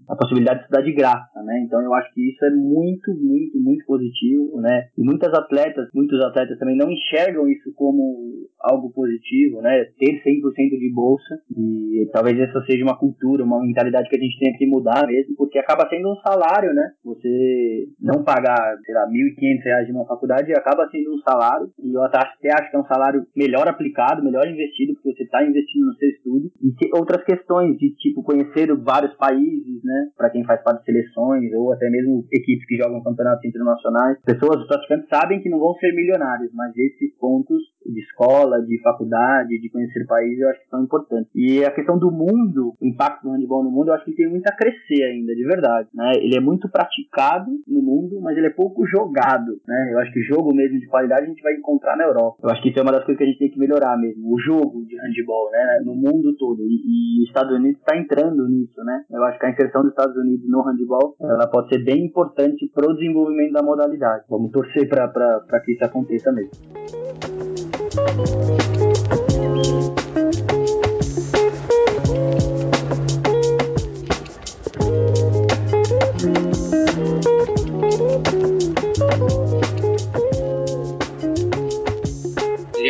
a 0.09 0.15
possibilidade 0.15 0.59
de 0.59 0.65
estudar 0.65 0.81
de 0.81 0.93
graça. 0.93 1.41
Né? 1.43 1.63
Então 1.65 1.81
eu 1.81 1.93
acho 1.93 2.13
que 2.13 2.29
isso 2.29 2.43
é 2.43 2.49
muito, 2.49 3.13
muito, 3.15 3.57
muito 3.61 3.85
positivo. 3.85 4.59
Né? 4.59 4.89
E 4.97 5.03
muitas 5.03 5.33
atletas 5.33 5.76
atletas, 5.77 5.89
muitos 5.93 6.19
atletas 6.21 6.57
também 6.57 6.75
não 6.75 6.91
enxergam 6.91 7.47
isso 7.47 7.71
como 7.73 8.49
algo 8.59 8.91
positivo, 8.91 9.61
né? 9.61 9.85
Ter 9.97 10.21
100% 10.23 10.77
de 10.77 10.91
bolsa 10.93 11.39
e 11.55 12.09
talvez 12.11 12.39
essa 12.39 12.61
seja 12.65 12.83
uma 12.83 12.97
cultura, 12.97 13.43
uma 13.43 13.61
mentalidade 13.61 14.09
que 14.09 14.15
a 14.15 14.19
gente 14.19 14.39
tenha 14.39 14.57
que 14.57 14.65
mudar 14.65 15.05
mesmo, 15.07 15.35
porque 15.35 15.59
acaba 15.59 15.87
sendo 15.89 16.11
um 16.11 16.15
salário, 16.15 16.73
né? 16.73 16.91
Você 17.03 17.87
não 18.01 18.23
pagar, 18.23 18.77
sei 18.83 18.95
lá, 18.95 19.07
1.500 19.07 19.63
reais 19.63 19.85
de 19.85 19.93
uma 19.93 20.05
faculdade 20.05 20.51
acaba 20.53 20.87
sendo 20.89 21.13
um 21.13 21.19
salário 21.19 21.69
e 21.79 21.93
eu 21.93 22.03
até 22.03 22.17
acho 22.17 22.37
que 22.39 22.47
é 22.47 22.79
um 22.79 22.85
salário 22.85 23.25
melhor 23.35 23.67
aplicado, 23.67 24.23
melhor 24.23 24.47
investido, 24.47 24.93
porque 24.93 25.13
você 25.13 25.23
está 25.23 25.43
investindo 25.43 25.85
no 25.85 25.95
seu 25.95 26.09
estudo 26.09 26.51
e 26.61 26.73
outras 26.97 27.23
questões 27.23 27.77
de 27.77 27.95
tipo 27.95 28.23
conhecer 28.23 28.73
vários 28.77 29.13
países, 29.15 29.83
né? 29.83 30.09
Para 30.15 30.29
quem 30.29 30.43
faz 30.43 30.61
parte 30.63 30.79
de 30.79 30.85
seleções 30.85 31.53
ou 31.53 31.71
até 31.73 31.89
mesmo 31.89 32.25
equipes 32.31 32.65
que 32.65 32.77
jogam 32.77 33.03
campeonatos 33.03 33.45
internacionais, 33.45 34.17
pessoas, 34.23 34.61
os 34.61 34.67
praticantes 34.67 35.07
sabem 35.09 35.41
que 35.41 35.49
não 35.49 35.59
vão 35.59 35.73
ser 35.75 35.93
milionários, 35.93 36.51
mas 36.53 36.75
esses 36.77 37.15
pontos 37.17 37.61
de 37.91 38.01
escola, 38.01 38.61
de 38.61 38.79
faculdade, 38.81 39.59
de 39.59 39.69
conhecer 39.69 40.03
o 40.03 40.07
país, 40.07 40.39
eu 40.39 40.49
acho 40.49 40.61
que 40.61 40.69
são 40.69 40.83
importantes. 40.83 41.31
E 41.35 41.63
a 41.63 41.71
questão 41.71 41.97
do 41.97 42.11
mundo, 42.11 42.73
o 42.79 42.85
impacto 42.85 43.23
do 43.23 43.31
handball 43.31 43.63
no 43.63 43.71
mundo, 43.71 43.89
eu 43.89 43.93
acho 43.93 44.05
que 44.05 44.15
tem 44.15 44.29
muito 44.29 44.47
a 44.47 44.55
crescer 44.55 45.03
ainda, 45.03 45.35
de 45.35 45.43
verdade. 45.43 45.89
Né? 45.93 46.11
Ele 46.17 46.37
é 46.37 46.39
muito 46.39 46.69
praticado 46.69 47.51
no 47.67 47.81
mundo, 47.81 48.19
mas 48.21 48.37
ele 48.37 48.47
é 48.47 48.51
pouco 48.51 48.85
jogado. 48.85 49.59
Né? 49.67 49.89
Eu 49.93 49.99
acho 49.99 50.11
que 50.11 50.21
jogo 50.21 50.53
mesmo 50.53 50.79
de 50.79 50.87
qualidade 50.87 51.25
a 51.25 51.29
gente 51.29 51.41
vai 51.41 51.53
encontrar 51.53 51.95
na 51.95 52.03
Europa. 52.03 52.37
Eu 52.43 52.49
acho 52.49 52.61
que 52.61 52.69
isso 52.69 52.79
é 52.79 52.81
uma 52.81 52.91
das 52.91 53.03
coisas 53.03 53.17
que 53.17 53.23
a 53.23 53.27
gente 53.27 53.39
tem 53.39 53.49
que 53.49 53.59
melhorar 53.59 53.97
mesmo, 53.97 54.33
o 54.33 54.39
jogo 54.39 54.85
de 54.85 54.95
handball, 54.95 55.51
né? 55.51 55.81
No 55.83 55.95
mundo 55.95 56.35
todo. 56.37 56.61
E, 56.63 57.19
e 57.19 57.23
os 57.23 57.27
Estados 57.27 57.55
Unidos 57.55 57.79
está 57.79 57.97
entrando 57.97 58.47
nisso, 58.47 58.83
né? 58.83 59.03
Eu 59.11 59.23
acho 59.23 59.39
que 59.39 59.45
a 59.45 59.51
inserção 59.51 59.81
dos 59.81 59.91
Estados 59.91 60.15
Unidos 60.15 60.47
no 60.49 60.61
handball, 60.61 61.15
ela 61.19 61.47
pode 61.47 61.69
ser 61.69 61.83
bem 61.83 62.05
importante 62.05 62.69
para 62.73 62.89
o 62.89 62.93
desenvolvimento 62.93 63.53
da 63.53 63.63
modalidade. 63.63 64.25
Vamos 64.29 64.51
torcer 64.51 64.87
para 64.89 65.59
que 65.63 65.73
isso 65.73 65.85
aconteça 65.85 66.31
mesmo. 66.31 67.46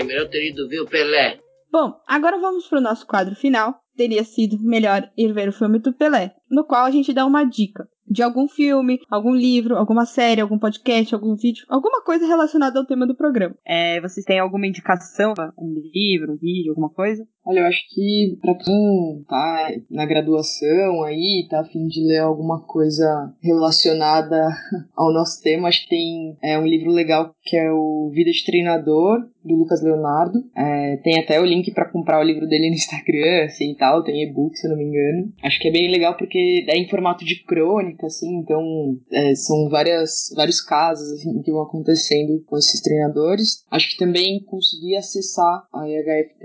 Melhor 0.06 0.30
ter 0.30 0.50
ido 0.50 0.68
ver 0.68 0.82
o 0.82 0.86
Pelé. 0.86 1.40
Bom, 1.72 1.94
agora 2.08 2.40
vamos 2.40 2.68
para 2.68 2.80
o 2.80 2.82
nosso 2.82 3.06
quadro 3.06 3.36
final. 3.36 3.82
Teria 3.96 4.24
sido 4.24 4.58
melhor 4.60 5.10
ir 5.18 5.34
ver 5.34 5.50
o 5.50 5.54
filme 5.54 5.80
do 5.80 5.94
Pelé, 5.94 6.36
no 6.50 6.66
qual 6.66 6.86
a 6.86 6.92
gente 6.92 7.14
dá 7.14 7.26
uma 7.26 7.44
dica 7.44 7.88
de 8.10 8.24
algum 8.24 8.48
filme, 8.48 9.00
algum 9.10 9.34
livro, 9.34 9.76
alguma 9.76 10.06
série, 10.06 10.42
algum 10.42 10.58
podcast, 10.58 11.14
algum 11.14 11.36
vídeo, 11.36 11.66
alguma 11.70 12.02
coisa 12.04 12.26
relacionada 12.26 12.80
ao 12.80 12.86
tema 12.86 13.06
do 13.06 13.16
programa. 13.16 13.56
É, 13.66 14.00
vocês 14.02 14.26
têm 14.26 14.40
alguma 14.40 14.68
indicação? 14.68 15.34
Um 15.58 15.74
livro, 15.94 16.34
um 16.34 16.38
vídeo, 16.38 16.72
alguma 16.72 16.90
coisa? 16.90 17.28
Olha, 17.48 17.60
eu 17.62 17.66
acho 17.66 17.88
que 17.90 18.38
para 18.42 18.56
quem 18.56 19.24
tá 19.26 19.72
na 19.90 20.06
graduação 20.06 21.04
aí, 21.04 21.48
tá 21.50 21.62
a 21.62 21.64
fim 21.64 21.88
de 21.88 22.06
ler 22.06 22.20
alguma 22.20 22.60
coisa 22.60 23.34
relacionada 23.42 24.50
ao 24.94 25.14
nosso 25.14 25.42
tema, 25.42 25.70
acho 25.70 25.84
que 25.84 25.90
tem 25.90 26.38
é, 26.44 26.60
um 26.60 26.66
livro 26.68 26.92
legal 26.92 27.34
que 27.44 27.56
é 27.56 27.72
o 27.72 28.12
Vida 28.14 28.30
de 28.32 28.44
Treinador, 28.44 29.20
do 29.46 29.56
Lucas 29.56 29.82
Leonardo. 29.82 30.44
É, 30.54 30.98
tem 30.98 31.18
até 31.18 31.40
o 31.40 31.46
link 31.46 31.72
para 31.72 31.90
comprar 31.90 32.20
o 32.20 32.24
livro 32.24 32.46
dele 32.46 32.70
no 32.70 32.76
Instagram, 32.76 33.46
assim 33.46 33.74
tal, 33.76 34.04
tem 34.04 34.24
e-book, 34.24 34.58
se 34.58 34.68
eu 34.68 34.72
não 34.72 34.78
me 34.78 34.84
engano. 34.84 35.32
Acho 35.42 35.58
que 35.60 35.70
é 35.70 35.72
bem 35.72 35.90
legal 35.90 36.18
porque 36.18 36.66
é 36.68 36.78
em 36.78 36.90
formato 36.90 37.24
de 37.24 37.44
crônica, 37.46 38.06
assim, 38.08 38.40
então 38.40 38.62
é, 39.10 39.34
são 39.36 39.70
várias, 39.70 40.34
vários 40.36 40.60
casos 40.60 41.14
assim, 41.14 41.42
que 41.42 41.52
vão 41.52 41.62
acontecendo 41.62 42.44
com 42.46 42.58
esses 42.58 42.82
treinadores. 42.82 43.64
Acho 43.72 43.90
que 43.92 43.98
também 43.98 44.44
consegui 44.44 44.98
acessar 44.98 45.66
a 45.74 45.88
IHF 45.88 46.36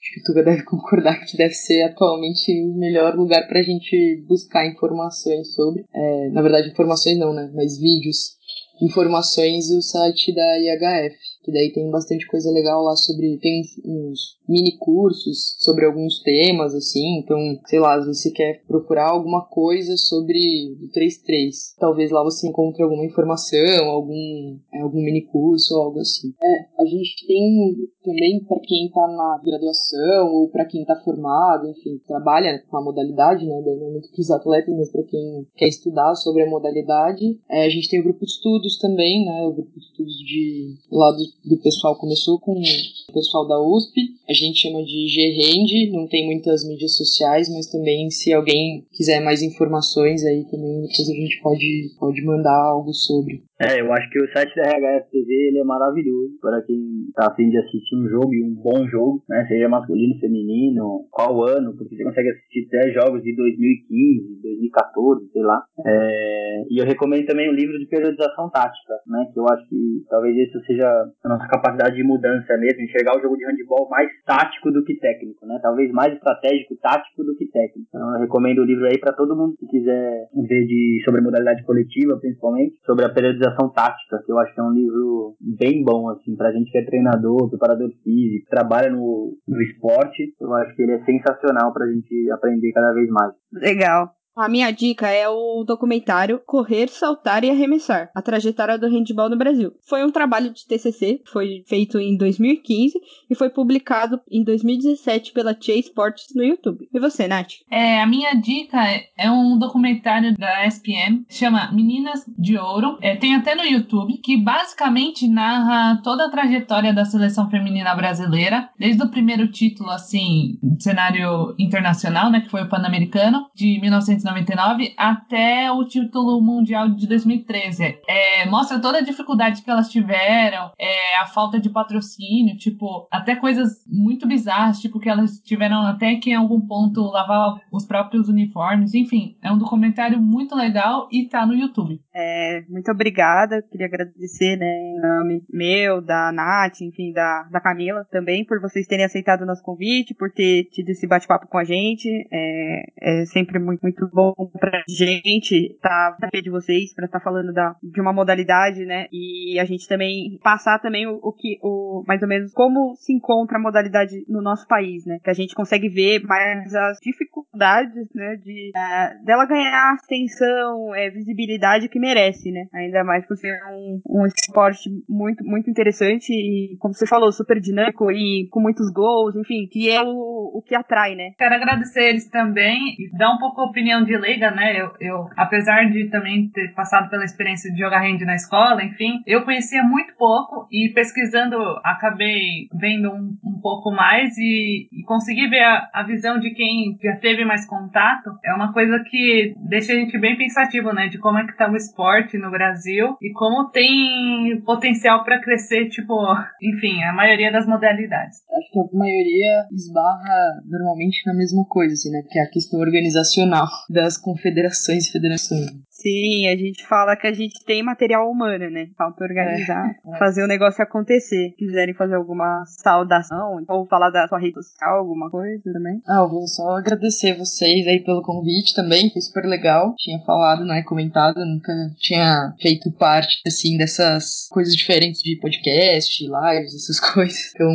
acho 0.00 0.14
que 0.14 0.22
tu 0.24 0.32
Tuga 0.36 0.42
deve 0.42 0.64
concordar 0.64 1.24
que 1.24 1.36
deve 1.36 1.54
ser 1.54 1.82
atualmente 1.82 2.52
o 2.62 2.74
melhor 2.76 3.16
lugar 3.16 3.48
para 3.48 3.60
a 3.60 3.62
gente 3.62 4.22
buscar 4.28 4.66
informações 4.66 5.54
sobre. 5.54 5.84
É, 5.94 6.28
na 6.30 6.42
verdade, 6.42 6.68
informações 6.68 7.18
não, 7.18 7.32
né? 7.32 7.50
Mas 7.54 7.78
vídeos, 7.78 8.36
informações 8.82 9.68
do 9.68 9.80
site 9.80 10.34
da 10.34 10.58
IHF 10.58 11.16
que 11.46 11.52
daí 11.52 11.72
tem 11.72 11.88
bastante 11.88 12.26
coisa 12.26 12.50
legal 12.50 12.82
lá 12.82 12.96
sobre. 12.96 13.38
Tem 13.38 13.62
uns 13.84 14.36
mini 14.48 14.76
cursos 14.78 15.56
sobre 15.60 15.86
alguns 15.86 16.20
temas, 16.22 16.74
assim. 16.74 17.20
Então, 17.20 17.38
sei 17.66 17.78
lá, 17.78 17.96
vezes 17.98 18.22
você 18.22 18.30
quer 18.32 18.62
procurar 18.66 19.10
alguma 19.10 19.46
coisa 19.46 19.96
sobre 19.96 20.38
o 20.82 20.88
3.3. 20.88 21.76
Talvez 21.78 22.10
lá 22.10 22.24
você 22.24 22.48
encontre 22.48 22.82
alguma 22.82 23.04
informação, 23.04 23.86
algum, 23.88 24.58
é, 24.74 24.80
algum 24.80 25.00
mini 25.00 25.22
curso 25.22 25.76
algo 25.76 26.00
assim. 26.00 26.32
É, 26.42 26.82
a 26.82 26.84
gente 26.84 27.26
tem 27.26 27.76
também 28.02 28.44
para 28.44 28.60
quem 28.60 28.86
está 28.86 29.06
na 29.06 29.40
graduação 29.44 30.32
ou 30.32 30.48
para 30.48 30.64
quem 30.64 30.82
está 30.82 30.96
formado, 30.96 31.68
enfim, 31.68 32.00
trabalha 32.06 32.62
com 32.68 32.76
a 32.76 32.82
modalidade, 32.84 33.46
né? 33.46 33.62
Daí 33.64 33.76
não 33.76 33.88
é 33.88 33.90
muito 33.92 34.10
para 34.10 34.20
os 34.20 34.30
atletas, 34.30 34.76
mas 34.76 34.90
para 34.90 35.04
quem 35.04 35.46
quer 35.56 35.68
estudar 35.68 36.14
sobre 36.16 36.42
a 36.42 36.50
modalidade. 36.50 37.38
É, 37.48 37.66
a 37.66 37.70
gente 37.70 37.88
tem 37.88 38.00
o 38.00 38.04
grupo 38.04 38.24
de 38.24 38.32
estudos 38.32 38.78
também, 38.78 39.24
né? 39.24 39.42
O 39.46 39.52
grupo 39.52 39.72
de 39.72 39.86
estudos 39.86 40.16
de 40.16 40.74
lá 40.90 41.12
do 41.44 41.56
pessoal 41.58 41.96
começou 41.96 42.38
com 42.38 42.52
o 42.52 43.12
pessoal 43.12 43.46
da 43.46 43.60
USP. 43.60 44.00
A 44.28 44.32
gente 44.32 44.58
chama 44.58 44.82
de 44.82 45.08
G-Rend, 45.08 45.90
não 45.92 46.06
tem 46.06 46.26
muitas 46.26 46.66
mídias 46.66 46.96
sociais, 46.96 47.48
mas 47.48 47.66
também 47.66 48.10
se 48.10 48.32
alguém 48.32 48.84
quiser 48.92 49.20
mais 49.20 49.42
informações 49.42 50.24
aí 50.24 50.44
também 50.44 50.82
depois 50.82 51.08
a 51.08 51.14
gente 51.14 51.40
pode, 51.42 51.90
pode 51.98 52.22
mandar 52.22 52.56
algo 52.70 52.92
sobre. 52.92 53.42
É, 53.58 53.80
eu 53.80 53.90
acho 53.90 54.10
que 54.10 54.20
o 54.20 54.28
site 54.32 54.54
da 54.54 54.68
RHF 54.68 55.10
TV 55.10 55.48
ele 55.48 55.60
é 55.60 55.64
maravilhoso 55.64 56.36
para 56.40 56.60
quem 56.62 57.08
está 57.08 57.32
afim 57.32 57.48
de 57.48 57.56
assistir 57.56 57.96
um 57.96 58.06
jogo 58.06 58.34
e 58.34 58.42
um 58.42 58.54
bom 58.54 58.86
jogo, 58.86 59.24
né? 59.28 59.46
Seja 59.48 59.66
masculino, 59.68 60.20
feminino, 60.20 61.06
qual 61.10 61.42
ano, 61.42 61.74
porque 61.74 61.96
você 61.96 62.04
consegue 62.04 62.30
assistir 62.30 62.68
até 62.68 62.92
jogos 62.92 63.22
de 63.22 63.34
2015, 63.34 64.42
2014, 64.42 65.30
sei 65.32 65.42
lá. 65.42 65.64
É, 65.86 66.64
e 66.68 66.78
eu 66.78 66.84
recomendo 66.84 67.24
também 67.24 67.48
o 67.48 67.54
livro 67.54 67.78
de 67.78 67.86
periodização 67.86 68.50
tática, 68.50 68.92
né? 69.06 69.24
Que 69.32 69.40
eu 69.40 69.46
acho 69.48 69.66
que 69.70 70.04
talvez 70.10 70.36
isso 70.36 70.60
seja 70.66 70.86
a 71.24 71.28
nossa 71.28 71.48
capacidade 71.48 71.96
de 71.96 72.04
mudança 72.04 72.58
mesmo, 72.58 72.82
enxergar 72.82 73.16
o 73.16 73.22
jogo 73.22 73.36
de 73.38 73.46
handball 73.46 73.88
mais 73.88 74.10
tático 74.26 74.70
do 74.70 74.84
que 74.84 74.98
técnico, 74.98 75.46
né? 75.46 75.58
Talvez 75.62 75.90
mais 75.92 76.12
estratégico, 76.12 76.76
tático 76.76 77.24
do 77.24 77.34
que 77.34 77.46
técnico. 77.46 77.88
Então 77.88 78.14
eu 78.16 78.20
recomendo 78.20 78.58
o 78.58 78.64
livro 78.64 78.84
aí 78.84 78.98
para 78.98 79.14
todo 79.14 79.34
mundo 79.34 79.56
que 79.58 79.66
quiser 79.66 80.28
ver 80.46 80.66
de 80.66 81.00
sobre 81.06 81.22
modalidade 81.22 81.64
coletiva, 81.64 82.18
principalmente, 82.20 82.76
sobre 82.84 83.06
a 83.06 83.08
periodização 83.08 83.45
Organização 83.46 83.68
Tática, 83.70 84.22
que 84.24 84.32
eu 84.32 84.38
acho 84.38 84.54
que 84.54 84.60
é 84.60 84.62
um 84.62 84.72
livro 84.72 85.36
bem 85.40 85.84
bom, 85.84 86.10
assim, 86.10 86.34
pra 86.36 86.52
gente 86.52 86.70
que 86.70 86.78
é 86.78 86.84
treinador, 86.84 87.48
preparador 87.48 87.90
físico, 88.02 88.48
trabalha 88.50 88.90
no, 88.90 89.36
no 89.46 89.62
esporte, 89.62 90.34
eu 90.40 90.52
acho 90.54 90.74
que 90.74 90.82
ele 90.82 90.92
é 90.92 91.04
sensacional 91.04 91.72
pra 91.72 91.86
gente 91.86 92.30
aprender 92.30 92.72
cada 92.72 92.92
vez 92.92 93.08
mais. 93.08 93.32
Legal. 93.52 94.10
A 94.36 94.50
minha 94.50 94.70
dica 94.70 95.08
é 95.08 95.26
o 95.26 95.64
documentário 95.64 96.42
Correr, 96.44 96.88
Saltar 96.88 97.42
e 97.42 97.48
Arremessar: 97.48 98.10
A 98.14 98.20
trajetória 98.20 98.76
do 98.76 98.86
handball 98.86 99.30
no 99.30 99.36
Brasil. 99.36 99.72
Foi 99.88 100.04
um 100.04 100.10
trabalho 100.10 100.52
de 100.52 100.66
TCC, 100.66 101.22
foi 101.32 101.64
feito 101.66 101.98
em 101.98 102.18
2015 102.18 103.00
e 103.30 103.34
foi 103.34 103.48
publicado 103.48 104.20
em 104.30 104.44
2017 104.44 105.32
pela 105.32 105.54
Tia 105.54 105.78
Sports 105.78 106.34
no 106.34 106.44
YouTube. 106.44 106.86
E 106.92 107.00
você, 107.00 107.26
Nath? 107.26 107.52
É, 107.70 108.02
a 108.02 108.06
minha 108.06 108.34
dica 108.34 108.78
é 109.16 109.30
um 109.30 109.58
documentário 109.58 110.36
da 110.36 110.66
ESPN, 110.66 111.24
chama 111.30 111.72
Meninas 111.72 112.22
de 112.38 112.58
Ouro. 112.58 112.98
É, 113.00 113.16
tem 113.16 113.34
até 113.34 113.54
no 113.54 113.64
YouTube, 113.64 114.18
que 114.18 114.36
basicamente 114.36 115.26
narra 115.26 115.98
toda 116.04 116.26
a 116.26 116.30
trajetória 116.30 116.92
da 116.92 117.06
seleção 117.06 117.48
feminina 117.48 117.94
brasileira, 117.94 118.68
desde 118.78 119.02
o 119.02 119.08
primeiro 119.08 119.48
título, 119.48 119.88
assim, 119.88 120.58
cenário 120.78 121.54
internacional, 121.58 122.30
né, 122.30 122.42
que 122.42 122.50
foi 122.50 122.62
o 122.62 122.68
Pan-Americano, 122.68 123.46
de 123.54 123.80
19 123.80 124.25
1999 124.26 124.94
até 124.96 125.70
o 125.70 125.84
título 125.84 126.40
mundial 126.40 126.88
de 126.88 127.06
2013. 127.06 128.00
É, 128.08 128.46
mostra 128.48 128.80
toda 128.80 128.98
a 128.98 129.02
dificuldade 129.02 129.62
que 129.62 129.70
elas 129.70 129.88
tiveram, 129.88 130.72
é, 130.78 131.18
a 131.18 131.26
falta 131.26 131.60
de 131.60 131.70
patrocínio, 131.70 132.56
tipo, 132.56 133.06
até 133.10 133.36
coisas 133.36 133.84
muito 133.86 134.26
bizarras, 134.26 134.80
tipo, 134.80 134.98
que 134.98 135.08
elas 135.08 135.38
tiveram 135.40 135.82
até 135.82 136.16
que 136.16 136.30
em 136.30 136.34
algum 136.34 136.60
ponto 136.60 137.00
lavar 137.02 137.60
os 137.72 137.86
próprios 137.86 138.28
uniformes. 138.28 138.94
Enfim, 138.94 139.36
é 139.42 139.52
um 139.52 139.58
documentário 139.58 140.20
muito 140.20 140.54
legal 140.54 141.08
e 141.12 141.28
tá 141.28 141.46
no 141.46 141.54
YouTube. 141.54 142.00
É, 142.14 142.62
muito 142.68 142.90
obrigada. 142.90 143.62
Queria 143.70 143.86
agradecer, 143.86 144.56
né, 144.56 144.66
em 144.66 145.00
nome 145.00 145.42
meu, 145.50 146.00
da 146.00 146.32
Nath, 146.32 146.80
enfim, 146.80 147.12
da, 147.12 147.44
da 147.50 147.60
Camila 147.60 148.04
também, 148.10 148.44
por 148.44 148.60
vocês 148.60 148.86
terem 148.86 149.04
aceitado 149.04 149.42
o 149.42 149.46
nosso 149.46 149.62
convite, 149.62 150.14
por 150.14 150.30
ter 150.32 150.64
tido 150.70 150.88
esse 150.90 151.06
bate-papo 151.06 151.46
com 151.46 151.58
a 151.58 151.64
gente. 151.64 152.08
É, 152.32 152.82
é 153.00 153.24
sempre 153.26 153.58
muito, 153.58 153.80
muito 153.82 154.08
bom 154.16 154.32
pra 154.58 154.82
gente 154.88 155.74
estar 155.74 156.16
tá, 156.18 156.28
de 156.32 156.50
vocês, 156.50 156.94
para 156.94 157.04
estar 157.04 157.18
tá 157.18 157.24
falando 157.24 157.52
da, 157.52 157.76
de 157.82 158.00
uma 158.00 158.14
modalidade, 158.14 158.86
né? 158.86 159.06
E 159.12 159.60
a 159.60 159.64
gente 159.66 159.86
também 159.86 160.38
passar 160.42 160.78
também 160.78 161.06
o, 161.06 161.20
o, 161.22 161.32
que, 161.32 161.58
o, 161.62 162.02
mais 162.08 162.22
ou 162.22 162.28
menos 162.28 162.52
como 162.52 162.94
se 162.96 163.12
encontra 163.12 163.58
a 163.58 163.60
modalidade 163.60 164.24
no 164.26 164.40
nosso 164.40 164.66
país, 164.66 165.04
né? 165.04 165.18
Que 165.22 165.28
a 165.28 165.34
gente 165.34 165.54
consegue 165.54 165.90
ver 165.90 166.22
mais 166.24 166.74
as 166.74 166.98
dificuldades, 167.02 168.08
né? 168.14 168.36
De, 168.36 168.72
uh, 168.74 169.24
dela 169.24 169.46
ganhar 169.46 169.92
atenção, 169.92 170.94
é, 170.94 171.10
visibilidade 171.10 171.88
que 171.90 171.98
merece, 171.98 172.50
né? 172.50 172.64
Ainda 172.72 173.04
mais 173.04 173.26
por 173.26 173.36
ser 173.36 173.52
um, 173.70 174.00
um 174.08 174.26
esporte 174.26 174.88
muito, 175.06 175.44
muito 175.44 175.68
interessante 175.68 176.32
e, 176.32 176.76
como 176.78 176.94
você 176.94 177.06
falou, 177.06 177.30
super 177.32 177.60
dinâmico 177.60 178.10
e 178.10 178.48
com 178.50 178.60
muitos 178.60 178.90
gols, 178.90 179.36
enfim, 179.36 179.68
que 179.70 179.90
é 179.90 180.00
o, 180.02 180.58
o 180.58 180.62
que 180.64 180.74
atrai, 180.74 181.14
né? 181.14 181.32
Quero 181.36 181.54
agradecer 181.54 182.08
eles 182.08 182.30
também 182.30 182.78
e 182.98 183.10
dar 183.18 183.34
um 183.34 183.38
pouco 183.38 183.60
a 183.60 183.66
opinião 183.66 184.05
de 184.06 184.16
leiga, 184.16 184.50
né? 184.50 184.80
Eu, 184.80 184.92
eu, 185.00 185.28
apesar 185.36 185.90
de 185.90 186.08
também 186.08 186.48
ter 186.50 186.72
passado 186.74 187.10
pela 187.10 187.24
experiência 187.24 187.70
de 187.72 187.78
jogar 187.78 188.02
hand 188.02 188.20
na 188.20 188.34
escola, 188.34 188.82
enfim, 188.82 189.22
eu 189.26 189.44
conhecia 189.44 189.82
muito 189.82 190.14
pouco 190.16 190.66
e 190.70 190.92
pesquisando 190.94 191.56
acabei 191.84 192.68
vendo 192.72 193.10
um, 193.10 193.36
um 193.44 193.60
pouco 193.60 193.90
mais 193.90 194.36
e, 194.38 194.88
e 194.92 195.02
conseguir 195.04 195.48
ver 195.48 195.62
a, 195.62 195.90
a, 195.92 196.02
visão 196.02 196.38
de 196.38 196.50
quem 196.50 196.96
já 197.02 197.16
teve 197.16 197.44
mais 197.44 197.66
contato 197.66 198.30
é 198.44 198.54
uma 198.54 198.72
coisa 198.72 199.02
que 199.10 199.54
deixa 199.68 199.92
a 199.92 199.96
gente 199.96 200.18
bem 200.18 200.36
pensativo, 200.36 200.92
né? 200.92 201.08
De 201.08 201.18
como 201.18 201.38
é 201.38 201.46
que 201.46 201.56
tá 201.56 201.70
o 201.70 201.76
esporte 201.76 202.38
no 202.38 202.50
Brasil 202.50 203.16
e 203.20 203.32
como 203.32 203.70
tem 203.70 204.62
potencial 204.64 205.24
para 205.24 205.40
crescer, 205.40 205.88
tipo, 205.88 206.14
enfim, 206.62 207.02
a 207.02 207.12
maioria 207.12 207.50
das 207.50 207.66
modalidades. 207.66 208.38
Acho 208.56 208.72
que 208.72 208.78
a 208.78 208.98
maioria 208.98 209.64
esbarra 209.72 210.62
normalmente 210.64 211.26
na 211.26 211.34
mesma 211.34 211.64
coisa, 211.68 211.94
assim, 211.94 212.10
né? 212.10 212.22
Que 212.30 212.38
é 212.38 212.42
a 212.42 212.50
questão 212.50 212.80
organizacional 212.80 213.66
das 213.96 214.18
confederações 214.18 215.08
e 215.08 215.12
federações. 215.12 215.70
Sim, 216.00 216.46
a 216.48 216.56
gente 216.56 216.86
fala 216.86 217.16
que 217.16 217.26
a 217.26 217.32
gente 217.32 217.64
tem 217.64 217.82
material 217.82 218.30
humano, 218.30 218.68
né? 218.70 218.88
Falta 218.98 219.24
organizar, 219.24 219.96
é. 220.06 220.18
fazer 220.18 220.44
o 220.44 220.46
negócio 220.46 220.82
acontecer. 220.82 221.26
Se 221.26 221.54
quiserem 221.56 221.94
fazer 221.94 222.16
alguma 222.16 222.64
saudação, 222.66 223.64
ou 223.66 223.86
falar 223.86 224.10
da 224.10 224.28
sua 224.28 224.38
rede 224.38 224.54
social, 224.54 224.98
alguma 224.98 225.30
coisa 225.30 225.62
também. 225.72 226.02
Ah, 226.06 226.20
eu 226.22 226.28
vou 226.28 226.46
só 226.46 226.76
agradecer 226.76 227.36
vocês 227.36 227.86
aí 227.86 228.04
pelo 228.04 228.22
convite 228.22 228.74
também, 228.74 229.10
foi 229.10 229.22
super 229.22 229.46
legal. 229.46 229.94
Tinha 229.96 230.18
falado, 230.24 230.64
né, 230.64 230.82
comentado, 230.82 231.44
nunca 231.44 231.72
tinha 231.96 232.54
feito 232.60 232.92
parte, 232.92 233.40
assim, 233.46 233.78
dessas 233.78 234.48
coisas 234.50 234.74
diferentes 234.74 235.22
de 235.22 235.38
podcast, 235.40 236.22
lives, 236.22 236.74
essas 236.74 237.00
coisas. 237.12 237.52
Então, 237.54 237.70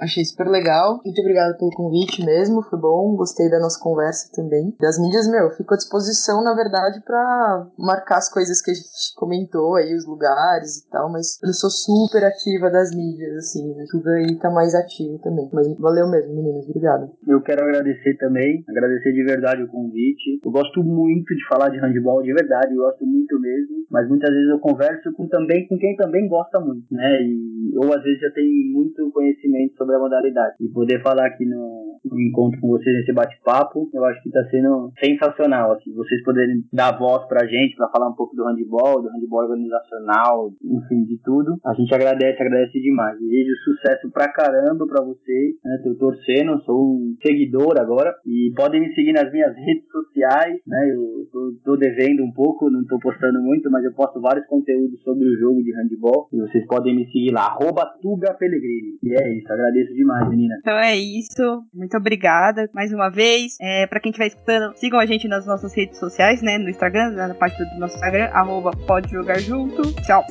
achei 0.00 0.24
super 0.24 0.48
legal. 0.48 1.00
Muito 1.04 1.20
obrigada 1.20 1.56
pelo 1.56 1.70
convite 1.70 2.24
mesmo, 2.24 2.62
foi 2.62 2.80
bom, 2.80 3.14
gostei 3.14 3.48
da 3.48 3.60
nossa 3.60 3.78
conversa 3.78 4.28
também. 4.34 4.74
Das 4.80 4.98
mídias, 4.98 5.28
meu, 5.28 5.50
fico 5.52 5.74
à 5.74 5.76
disposição, 5.76 6.42
na 6.42 6.54
verdade, 6.54 7.00
para 7.04 7.59
marcar 7.78 8.18
as 8.18 8.32
coisas 8.32 8.60
que 8.62 8.70
a 8.70 8.74
gente 8.74 9.14
comentou 9.16 9.76
aí, 9.76 9.94
os 9.94 10.06
lugares 10.06 10.78
e 10.78 10.90
tal, 10.90 11.10
mas 11.10 11.38
eu 11.42 11.52
sou 11.52 11.70
super 11.70 12.24
ativa 12.24 12.70
das 12.70 12.94
mídias, 12.94 13.36
assim? 13.36 13.74
Tudo 13.90 14.08
aí 14.10 14.38
tá 14.38 14.50
mais 14.50 14.74
ativo 14.74 15.18
também. 15.22 15.48
Mas 15.52 15.66
valeu 15.78 16.08
mesmo, 16.08 16.34
meninas, 16.34 16.68
obrigado. 16.68 17.10
Eu 17.26 17.40
quero 17.42 17.64
agradecer 17.64 18.16
também, 18.18 18.64
agradecer 18.68 19.12
de 19.12 19.24
verdade 19.24 19.62
o 19.62 19.68
convite. 19.68 20.40
Eu 20.44 20.50
gosto 20.50 20.82
muito 20.82 21.34
de 21.34 21.46
falar 21.48 21.68
de 21.70 21.78
handball, 21.78 22.22
de 22.22 22.32
verdade, 22.32 22.74
eu 22.74 22.82
gosto 22.82 23.04
muito 23.06 23.38
mesmo, 23.40 23.84
mas 23.90 24.08
muitas 24.08 24.30
vezes 24.30 24.50
eu 24.50 24.58
converso 24.58 25.12
com 25.12 25.28
também 25.28 25.66
com 25.66 25.78
quem 25.78 25.96
também 25.96 26.28
gosta 26.28 26.60
muito, 26.60 26.86
né? 26.90 27.22
E 27.22 27.50
ou 27.76 27.92
às 27.94 28.02
vezes 28.02 28.20
já 28.20 28.30
tem 28.30 28.46
muito 28.72 29.10
conhecimento 29.12 29.76
sobre 29.76 29.96
a 29.96 29.98
modalidade. 29.98 30.56
E 30.60 30.68
poder 30.68 31.02
falar 31.02 31.26
aqui 31.26 31.44
no, 31.44 31.98
no 32.04 32.20
encontro 32.20 32.60
com 32.60 32.68
vocês 32.68 32.94
nesse 32.96 33.12
bate-papo, 33.12 33.90
eu 33.92 34.04
acho 34.04 34.22
que 34.22 34.30
tá 34.30 34.42
sendo 34.50 34.92
sensacional, 34.98 35.72
assim, 35.72 35.92
vocês 35.92 36.22
poderem 36.22 36.64
dar 36.72 36.98
voz 36.98 37.26
pra 37.28 37.46
gente, 37.50 37.76
para 37.76 37.90
falar 37.90 38.08
um 38.08 38.14
pouco 38.14 38.34
do 38.36 38.44
handball, 38.44 39.02
do 39.02 39.10
handball 39.10 39.44
organizacional, 39.44 40.52
enfim, 40.62 41.04
de 41.04 41.18
tudo. 41.22 41.58
A 41.66 41.74
gente 41.74 41.94
agradece, 41.94 42.40
agradece 42.40 42.80
demais. 42.80 43.18
Desejo 43.18 43.54
sucesso 43.64 44.10
pra 44.10 44.32
caramba 44.32 44.86
pra 44.86 45.04
vocês, 45.04 45.56
né? 45.64 45.80
Tô 45.82 45.94
torcendo, 45.96 46.60
sou 46.62 46.78
um 46.78 47.16
seguidor 47.20 47.78
agora 47.78 48.14
e 48.26 48.52
podem 48.56 48.80
me 48.80 48.94
seguir 48.94 49.12
nas 49.12 49.30
minhas 49.32 49.54
redes 49.56 49.88
sociais, 49.90 50.60
né? 50.66 50.90
Eu 50.90 51.26
tô, 51.32 51.54
tô 51.64 51.76
devendo 51.76 52.22
um 52.22 52.32
pouco, 52.32 52.70
não 52.70 52.84
tô 52.86 52.98
postando 52.98 53.42
muito, 53.42 53.70
mas 53.70 53.84
eu 53.84 53.92
posto 53.92 54.20
vários 54.20 54.46
conteúdos 54.46 55.02
sobre 55.02 55.28
o 55.28 55.38
jogo 55.38 55.62
de 55.62 55.72
handball 55.72 56.28
e 56.32 56.40
vocês 56.40 56.64
podem 56.66 56.94
me 56.94 57.06
seguir 57.06 57.32
lá, 57.32 57.46
arroba 57.46 57.86
Tuga. 58.00 58.36
E 58.40 59.14
é 59.14 59.36
isso, 59.36 59.52
agradeço 59.52 59.92
demais, 59.94 60.28
menina. 60.28 60.56
Então 60.60 60.78
é 60.78 60.96
isso, 60.96 61.62
muito 61.74 61.96
obrigada 61.96 62.68
mais 62.74 62.92
uma 62.92 63.10
vez. 63.10 63.56
É, 63.60 63.86
para 63.86 64.00
quem 64.00 64.10
estiver 64.10 64.28
escutando, 64.28 64.74
sigam 64.76 64.98
a 64.98 65.06
gente 65.06 65.28
nas 65.28 65.46
nossas 65.46 65.74
redes 65.74 65.98
sociais, 65.98 66.42
né? 66.42 66.58
No 66.58 66.68
Instagram, 66.68 67.10
na 67.10 67.34
página 67.40 67.64
do 67.64 67.80
nosso 67.80 67.94
Instagram, 67.94 68.28
arroba 68.32 68.70
pode 68.86 69.10
jogar 69.10 69.40
junto. 69.40 69.92
Tchau! 70.02 70.24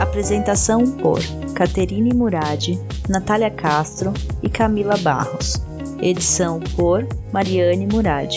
Apresentação 0.00 0.84
por 0.98 1.20
Caterine 1.54 2.14
Murad, 2.14 2.78
Natália 3.08 3.50
Castro 3.50 4.12
e 4.42 4.48
Camila 4.48 4.96
Barros. 4.98 5.71
Edição 6.02 6.58
por 6.74 7.06
Mariane 7.32 7.86
Murad. 7.86 8.34